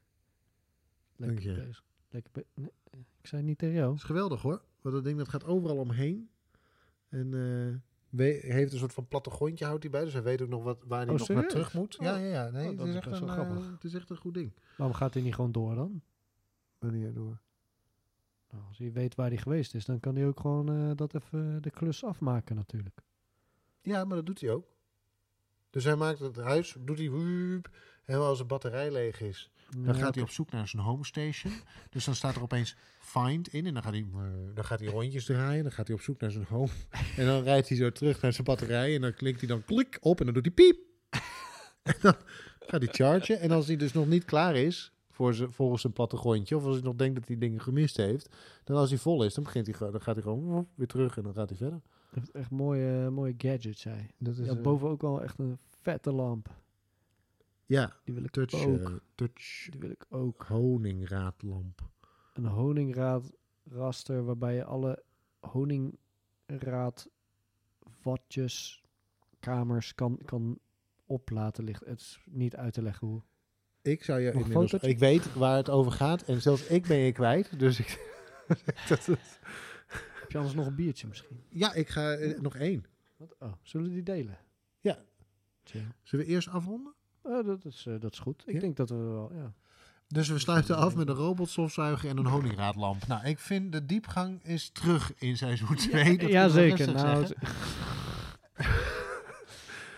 Lekker 1.16 1.42
Dank 1.44 1.57
je. 1.59 1.62
bezig. 1.64 1.84
Lekker 2.11 2.32
be- 2.32 2.46
nee, 2.54 2.70
ik 3.20 3.26
zei 3.26 3.42
niet 3.42 3.59
tegen 3.59 3.74
jou. 3.74 3.86
Dat 3.88 3.96
is 3.96 4.02
geweldig 4.02 4.42
hoor. 4.42 4.62
Want 4.80 4.94
dat 4.94 5.04
ding 5.04 5.18
dat 5.18 5.28
gaat 5.28 5.44
overal 5.44 5.76
omheen. 5.76 6.30
En 7.09 7.34
eh, 8.21 8.53
heeft 8.53 8.73
een 8.73 8.79
soort 8.79 8.93
van 8.93 9.09
plattegrondje 9.09 9.64
houdt 9.64 9.83
hij 9.83 9.93
bij. 9.93 10.05
Dus 10.05 10.12
hij 10.12 10.23
weet 10.23 10.43
ook 10.43 10.49
nog 10.49 10.62
wat, 10.62 10.83
waar 10.87 11.05
hij 11.07 11.12
Oh, 11.14 11.19
nog 11.19 11.29
naar 11.29 11.49
terug 11.49 11.75
moet. 11.75 11.97
Ja, 12.01 12.14
Oh. 12.14 12.21
ja, 12.21 12.27
ja. 12.27 12.51
Nee, 12.51 12.62
Oh, 12.62 12.69
het, 12.69 12.79
dat 12.79 12.87
is 12.89 12.95
echt 12.95 13.09
best 13.09 13.21
een, 13.21 13.27
wel 13.27 13.37
eh, 13.37 13.43
grappig. 13.45 13.71
het 13.71 13.85
is 13.85 13.95
echt 13.95 14.11
een 14.11 14.17
goed 14.17 14.35
ding. 14.35 14.53
Waarom 14.77 14.97
gaat 14.97 15.14
hij 15.14 15.23
niet 15.23 15.35
gewoon 15.35 15.53
door 15.53 15.75
dan? 15.75 16.03
Wanneer 16.79 17.12
door? 17.14 17.39
Nou, 18.51 18.64
als 18.69 18.79
hij 18.79 18.93
weet 18.93 19.14
waar 19.14 19.29
hij 19.29 19.37
geweest 19.37 19.75
is, 19.75 19.85
dan 19.85 20.01
kan 20.01 20.17
hij 20.17 20.27
ook 20.27 20.41
gewoon 20.41 20.69
eh, 20.69 20.91
dat 20.97 21.14
even 21.14 21.62
de 21.62 21.71
klus 21.71 22.05
afmaken 22.05 22.57
natuurlijk. 22.57 23.01
Ja, 23.81 24.05
maar 24.05 24.17
dat 24.17 24.27
doet 24.27 24.41
hij 24.41 24.51
ook. 24.51 24.67
Dus 25.71 25.85
hij 25.85 25.97
maakt 25.97 26.19
het 26.19 26.37
huis, 26.37 26.77
doet 26.81 26.99
hij 26.99 27.11
woep, 27.11 27.71
en 28.05 28.19
als 28.19 28.39
de 28.39 28.45
batterij 28.45 28.91
leeg 28.93 29.21
is, 29.21 29.51
dan 29.71 29.85
Ja, 29.85 29.93
gaat 29.93 30.14
hij 30.14 30.25
op 30.25 30.31
zoek 30.31 30.51
naar 30.51 30.69
zijn 30.69 30.83
home 30.83 31.05
station. 31.05 31.53
Dus 31.91 32.05
dan 32.05 32.14
staat 32.14 32.37
er 32.37 32.43
opeens 32.43 32.77
find 32.99 33.49
in 33.49 33.67
en 33.67 33.75
dan 33.75 33.83
gaat 33.83 33.93
hij, 33.93 34.07
eh, 34.14 34.21
dan 34.55 34.64
gaat 34.64 34.81
hij 34.81 34.89
rondjes 34.89 35.25
draaien. 35.35 35.62
Dan 35.62 35.73
gaat 35.73 35.87
hij 35.87 35.97
op 35.97 36.03
zoek 36.03 36.21
naar 36.21 36.31
zijn 36.31 36.45
home. 36.49 36.69
En 37.17 37.27
dan 37.27 37.43
rijdt 37.43 37.69
hij 37.69 37.77
zo 37.77 37.91
terug 37.91 38.21
naar 38.21 38.33
zijn 38.33 38.45
batterij 38.45 38.95
en 38.95 39.01
dan 39.01 39.14
klikt 39.14 39.39
hij 39.39 39.49
dan 39.49 39.64
klik 39.64 39.99
op 40.01 40.19
en 40.19 40.25
dan 40.25 40.35
doet 40.35 40.45
hij 40.45 40.55
piep. 40.55 40.79
En 41.83 41.95
dan 42.01 42.14
gaat 42.61 42.83
hij 42.83 42.93
chargen. 42.93 43.41
En 43.41 43.51
als 43.51 43.67
hij 43.67 43.77
dus 43.77 43.93
nog 43.93 44.07
niet 44.07 44.25
klaar 44.25 44.57
is 44.57 44.93
voor 45.11 45.35
zijn, 45.35 45.53
volgens 45.53 45.81
zijn 45.81 45.93
plattegrondje, 45.93 46.57
of 46.57 46.64
als 46.64 46.75
hij 46.75 46.85
nog 46.85 46.95
denkt 46.95 47.14
dat 47.14 47.29
hij 47.29 47.39
dingen 47.39 47.61
gemist 47.61 47.97
heeft, 47.97 48.29
dan 48.64 48.77
als 48.77 48.91
hij 48.91 48.99
vol 48.99 49.25
is, 49.25 49.35
dan, 49.35 49.45
begint 49.45 49.67
hij, 49.67 49.91
dan 49.91 50.01
gaat 50.01 50.14
hij 50.14 50.23
gewoon 50.23 50.69
weer 50.75 50.87
terug 50.87 51.17
en 51.17 51.23
dan 51.23 51.35
gaat 51.35 51.49
hij 51.49 51.59
verder. 51.59 51.81
Hij 52.11 52.21
heeft 52.21 52.31
echt 52.31 52.51
mooie, 52.51 53.11
mooie 53.11 53.35
gadgets, 53.39 53.85
hij. 53.85 54.11
Dat 54.19 54.37
Ja, 54.37 54.55
boven 54.55 54.89
ook 54.89 55.03
wel 55.03 55.23
echt 55.23 55.39
een 55.39 55.59
vette 55.83 56.12
lamp. 56.12 56.49
Ja, 57.67 57.97
Die 58.05 58.14
wil 58.14 58.25
ik 58.25 58.31
touch, 58.31 58.55
ook. 58.67 58.89
eh, 58.91 58.95
touch 59.14 59.67
Die 59.71 59.81
wil 59.81 59.91
ik 59.91 60.07
ook. 60.09 60.43
honingraadlamp. 60.43 61.89
Een 62.35 62.45
honingraadraster 62.47 64.25
waarbij 64.25 64.55
je 64.55 64.64
alle 64.64 65.03
honingraad 65.41 67.09
watjes, 68.03 68.83
kamers 69.41 69.95
kan, 69.95 70.19
kan 70.25 70.59
op 71.07 71.31
laten 71.31 71.64
liggen. 71.64 71.89
Het 71.89 72.01
is 72.01 72.21
niet 72.31 72.57
uit 72.57 72.73
te 72.75 72.83
leggen 72.83 73.07
hoe. 73.07 73.23
Ik 73.83 74.05
zou 74.05 74.21
je 74.21 74.33
inmiddels, 74.33 74.73
ik 74.73 74.99
weet 74.99 75.35
waar 75.35 75.57
het 75.57 75.71
over 75.71 75.93
gaat 75.93 76.23
en 76.23 76.43
zelfs 76.43 76.67
ik 76.67 76.87
ben 76.87 76.97
je 76.97 77.12
kwijt. 77.12 77.59
Dus 77.59 77.79
ik, 77.79 78.14
dat 78.89 78.99
is- 79.09 79.39
Heb 80.21 80.31
je 80.31 80.37
anders 80.39 80.55
nog 80.57 80.67
een 80.67 80.75
biertje 80.75 81.07
misschien? 81.07 81.41
ja, 81.49 81.73
ik 81.75 81.89
ga 81.89 82.12
eh, 82.12 82.41
nog 82.41 82.57
één. 82.57 82.85
Wat? 83.17 83.37
Oh, 83.39 83.53
zullen 83.62 83.87
we 83.89 83.93
die 83.93 84.03
delen? 84.03 84.39
Ja. 84.81 84.99
Zullen 86.03 86.27
we 86.27 86.33
eerst 86.33 86.49
afronden? 86.49 86.95
Dat, 87.45 87.64
is, 87.64 87.85
eh, 87.89 87.95
dat 88.01 88.12
is 88.12 88.18
goed. 88.18 88.43
Ik 88.47 88.55
Ja? 88.55 88.61
denk 88.61 88.77
dat 88.77 88.89
we 88.91 88.97
wel, 88.97 89.33
ja. 89.35 89.53
Dus 90.09 90.29
we 90.29 90.39
sluiten 90.39 90.77
af 90.77 90.95
met 90.97 91.09
een 91.09 91.14
robotstofzuiger 91.14 92.09
en 92.09 92.16
een 92.18 92.27
honingraadlamp. 92.27 93.07
Nou, 93.07 93.27
ik 93.27 93.39
vind 93.39 93.72
de 93.72 93.87
diepgang 93.87 94.45
is 94.45 94.70
terug 94.70 95.12
in 95.18 95.37
seizoen 95.37 95.77
2. 95.77 96.18
Dat 96.18 96.31
ja, 96.31 96.49
zeker. 96.49 96.93
Nou, 96.93 97.24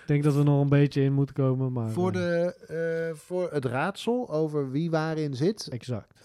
ik 0.03 0.05
denk 0.07 0.23
dat 0.23 0.35
we 0.35 0.43
nog 0.43 0.61
een 0.63 0.69
beetje 0.69 1.03
in 1.03 1.13
moeten 1.13 1.35
komen, 1.35 1.73
maar... 1.73 1.91
voor, 1.91 2.09
eh, 2.09 2.15
de, 2.15 2.55
eh, 3.11 3.17
voor 3.19 3.53
het 3.53 3.65
raadsel 3.65 4.31
over 4.31 4.71
wie 4.71 4.91
waarin 4.91 5.35
zit, 5.35 5.69
Exact. 5.69 6.25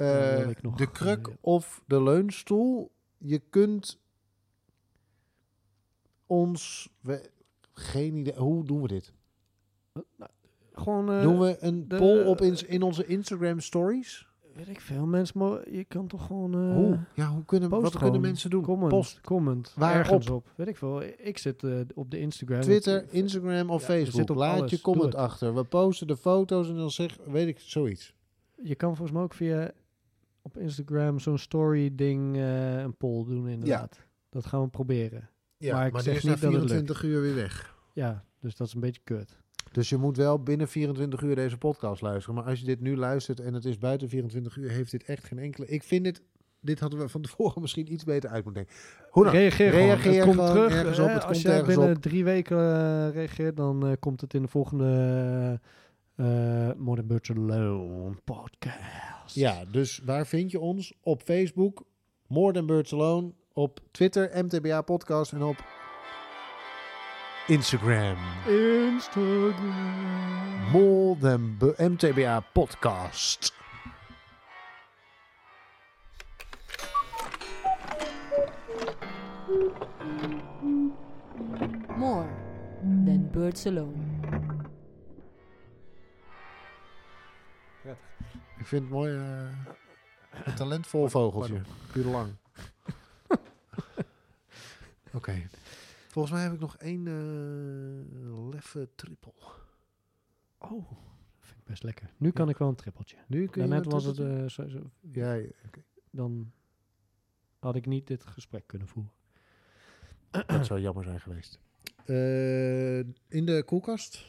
nog, 0.62 0.76
de 0.76 0.92
kruk 0.92 1.30
of 1.42 1.84
de 1.88 2.04
leunstoel, 2.04 2.92
je 3.18 3.40
kunt 3.50 4.00
ons... 6.26 6.90
We, 7.02 7.30
geen 7.74 8.16
idee, 8.16 8.36
hoe 8.36 8.66
doen 8.66 8.82
we 8.82 8.88
dit? 8.88 9.14
Gewoon, 10.84 11.12
eh, 11.12 11.22
Doen 11.22 11.40
we 11.40 11.58
een 11.60 11.88
de- 11.88 11.96
poll 11.96 12.24
op 12.26 12.42
in, 12.42 12.58
in 12.68 12.82
onze 12.82 13.06
Instagram 13.06 13.60
stories? 13.60 14.32
weet 14.56 14.68
ik 14.68 14.82
veel, 14.82 15.06
mensen, 15.06 15.40
maar 15.40 15.70
je 15.72 15.84
kan 15.84 16.08
toch 16.08 16.26
gewoon... 16.26 16.54
eh, 16.54 16.76
hoe? 16.76 17.00
Ja, 17.14 17.28
hoe 17.30 17.46
kunnen, 17.46 17.70
post 17.70 17.82
wat 17.84 17.98
kunnen 17.98 18.22
mensen 18.22 18.50
doen? 18.50 18.62
Comment, 18.64 18.90
Post 18.90 19.22
comment. 19.22 19.74
Waarop? 19.76 19.98
Ergens 20.00 20.30
op. 20.30 20.52
Weet 20.56 20.68
ik 20.68 20.78
veel. 20.78 21.02
Ik 21.18 21.38
zit 21.38 21.64
eh, 21.64 21.80
op 21.94 22.12
de 22.12 22.20
Instagram. 22.20 22.62
Twitter, 22.62 23.06
Instagram 23.10 23.70
of 23.70 23.82
Ja, 23.82 23.88
Facebook. 23.88 24.30
Laat 24.30 24.58
alles. 24.60 24.72
je 24.72 24.82
comment 24.82 25.16
achter. 25.16 25.56
We 25.56 25.64
posten 25.64 26.08
de 26.08 26.18
foto's 26.18 26.70
en 26.70 26.76
dan 26.76 26.92
zeg, 26.92 27.18
weet 27.26 27.48
ik, 27.48 27.60
zoiets. 27.60 28.14
Je 28.62 28.76
kan 28.76 28.90
volgens 28.90 29.12
mij 29.12 29.22
ook 29.22 29.34
via 29.34 29.72
op 30.42 30.58
Instagram 30.58 31.20
zo'n 31.20 31.38
story 31.38 31.96
ding 31.96 32.36
een 32.38 32.98
poll 32.98 33.26
doen 33.26 33.48
inderdaad. 33.48 34.00
Dat 34.30 34.46
gaan 34.46 34.62
we 34.62 34.68
proberen. 34.68 35.30
Ja, 35.58 35.74
Maar 35.74 35.78
maar, 35.80 35.88
ik 35.88 35.94
die 35.94 36.04
zeg 36.04 36.14
niet 36.24 36.42
dat 36.42 36.42
het 36.42 36.52
lukt. 36.52 36.66
24 36.72 37.04
uur 37.04 37.22
weer 37.22 37.36
weg. 37.36 37.76
Ja, 37.94 38.24
dus 38.40 38.56
dat 38.56 38.68
is 38.68 38.74
een 38.74 38.80
beetje 38.80 39.02
kut. 39.04 39.42
Dus 39.74 39.90
je 39.90 39.98
moet 39.98 40.18
wel 40.18 40.44
binnen 40.44 40.68
24 40.68 41.22
uur 41.22 41.36
deze 41.36 41.58
podcast 41.58 42.02
luisteren. 42.02 42.36
Maar 42.36 42.50
als 42.50 42.60
je 42.60 42.66
dit 42.66 42.82
nu 42.82 42.98
luistert 42.98 43.40
en 43.40 43.54
het 43.54 43.66
is 43.66 43.78
buiten 43.78 44.10
24 44.10 44.58
uur, 44.58 44.70
heeft 44.70 44.92
dit 44.92 45.04
echt 45.04 45.24
geen 45.24 45.40
enkele... 45.40 45.68
Ik 45.68 45.84
vind 45.84 46.04
dit... 46.04 46.22
Dit 46.60 46.80
hadden 46.80 47.00
we 47.00 47.10
van 47.10 47.22
tevoren 47.22 47.62
misschien 47.62 47.94
iets 47.94 48.04
beter 48.04 48.30
uit 48.30 48.44
moeten 48.44 48.64
denken. 48.64 48.84
Hoe 49.10 49.24
dan? 49.24 49.34
reageer 49.34 49.72
gewoon. 49.72 49.86
reageer 49.86 50.22
gewoon 50.24 50.46
terug. 50.46 50.74
ergens 50.74 51.00
op, 51.00 51.08
het 51.08 51.24
Als 51.24 51.42
komt 51.42 51.54
ergens 51.54 51.76
binnen 51.76 51.96
op. 51.96 52.02
drie 52.02 52.24
weken 52.24 52.58
eh, 52.58 53.14
reageert, 53.14 53.58
dan 53.58 53.88
eh, 53.88 53.92
komt 54.00 54.22
het 54.22 54.34
in 54.34 54.42
de 54.42 54.48
volgende 54.48 55.60
eh 56.16 56.72
Modern 56.78 57.08
Birds 57.08 57.32
Alone 57.32 58.16
podcast. 58.24 59.36
Ja, 59.36 59.64
dus 59.72 60.02
waar 60.06 60.28
vind 60.28 60.52
je 60.52 60.60
ons? 60.60 60.94
Op 61.02 61.22
Facebook, 61.22 61.86
More 62.28 62.54
Than 62.54 62.66
Birds 62.66 62.94
Alone. 62.94 63.32
Op 63.54 63.80
Twitter, 63.92 64.44
MTBA 64.44 64.82
Podcast. 64.82 65.32
En 65.32 65.44
op 65.44 65.83
Instagram, 67.50 68.18
Instagram. 68.48 69.60
More 70.72 71.16
Than 71.20 71.58
B- 71.60 71.76
MTBA 71.78 72.44
Podcast. 72.54 73.52
More 81.98 82.28
than 83.06 83.30
birds 83.32 83.66
alone. 83.66 83.96
Ik 88.60 88.70
vind 88.70 88.82
het 88.82 88.92
mooi. 88.92 89.16
eh, 89.18 89.50
een 90.46 90.56
talentvol 90.62 91.08
vogeltje. 91.10 91.62
Puur 91.92 92.06
lang. 92.06 92.36
Oké. 95.14 95.48
Volgens 96.14 96.34
mij 96.34 96.44
heb 96.44 96.54
ik 96.54 96.60
nog 96.60 96.78
één 96.78 97.08
eh 97.08 98.50
leffe 98.50 98.90
trippel. 98.96 99.34
Oh, 100.58 100.90
dat 100.92 100.98
vind 101.40 101.60
ik 101.60 101.66
best 101.66 101.84
lekker. 101.84 102.14
Nu 102.18 102.32
kan 102.32 102.50
ik 102.50 102.58
wel 102.58 102.68
een 102.68 102.76
trippeltje. 102.76 103.18
Nu 103.28 103.48
kun 103.48 103.62
je 103.64 103.68
Daarnet 103.70 103.92
was 103.92 104.04
het... 104.06 104.20
eh, 104.20 104.46
zo, 104.50 104.68
zo- 104.68 104.90
Ja, 105.00 105.34
ja, 105.34 105.48
oké. 105.66 105.84
dan 106.12 106.52
had 107.60 107.76
ik 107.76 107.86
niet 107.86 108.08
dit 108.08 108.24
gesprek 108.26 108.68
kunnen 108.68 108.88
voeren. 108.88 109.12
dat 110.48 110.66
zou 110.66 110.80
jammer 110.80 111.04
zijn 111.04 111.20
geweest. 111.22 111.60
Eh, 112.06 112.98
in 113.28 113.46
de 113.46 113.64
koelkast. 113.66 114.26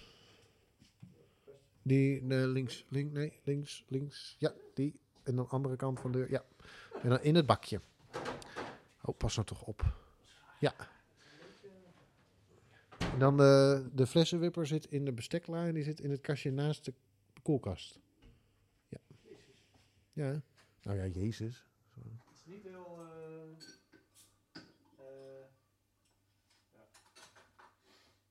Die 1.83 2.27
de 2.27 2.35
links, 2.49 2.85
link, 2.89 3.13
nee, 3.13 3.41
links, 3.43 3.85
links. 3.89 4.37
Ja, 4.39 4.53
die. 4.75 5.01
En 5.23 5.37
dan 5.37 5.49
andere 5.49 5.77
kant 5.77 6.01
van 6.01 6.13
de 6.13 6.19
deur. 6.19 6.31
Ja. 6.31 6.45
En 7.03 7.09
dan 7.09 7.21
in 7.23 7.35
het 7.35 7.47
bakje. 7.47 7.81
Oh, 9.03 9.17
pas 9.17 9.35
nou 9.35 9.47
toch 9.47 9.63
op. 9.63 9.97
Ja. 10.61 10.75
En 13.15 13.21
dan 13.21 13.37
de, 13.37 13.85
de 13.93 14.07
flessenwipper 14.07 14.67
zit 14.67 14.87
in 14.87 15.05
de 15.05 15.13
besteklaar 15.13 15.67
en 15.67 15.75
die 15.75 15.83
zit 15.83 16.01
in 16.01 16.11
het 16.11 16.21
kastje 16.21 16.51
naast 16.51 16.85
de 16.85 16.95
koelkast. 17.43 18.01
Ja. 18.89 18.99
Ja. 20.13 20.43
Nou 20.83 20.97
ja, 20.97 21.07
Jezus. 21.07 21.67
Het 21.91 22.05
is 22.35 22.45
niet 22.47 22.63
heel... 22.63 22.99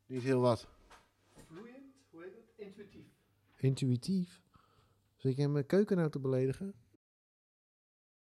Niet 0.06 0.22
heel 0.22 0.42
wat. 0.42 0.68
vloeiend, 1.48 1.94
hoe 2.10 2.24
heet 2.24 2.34
het? 2.34 2.54
Intuïtief. 2.56 3.08
Intuïtief. 3.58 4.42
Zit 5.16 5.36
je 5.36 5.48
mijn 5.48 5.66
keuken 5.66 5.98
nou 5.98 6.10
te 6.10 6.20
beledigen? 6.20 6.74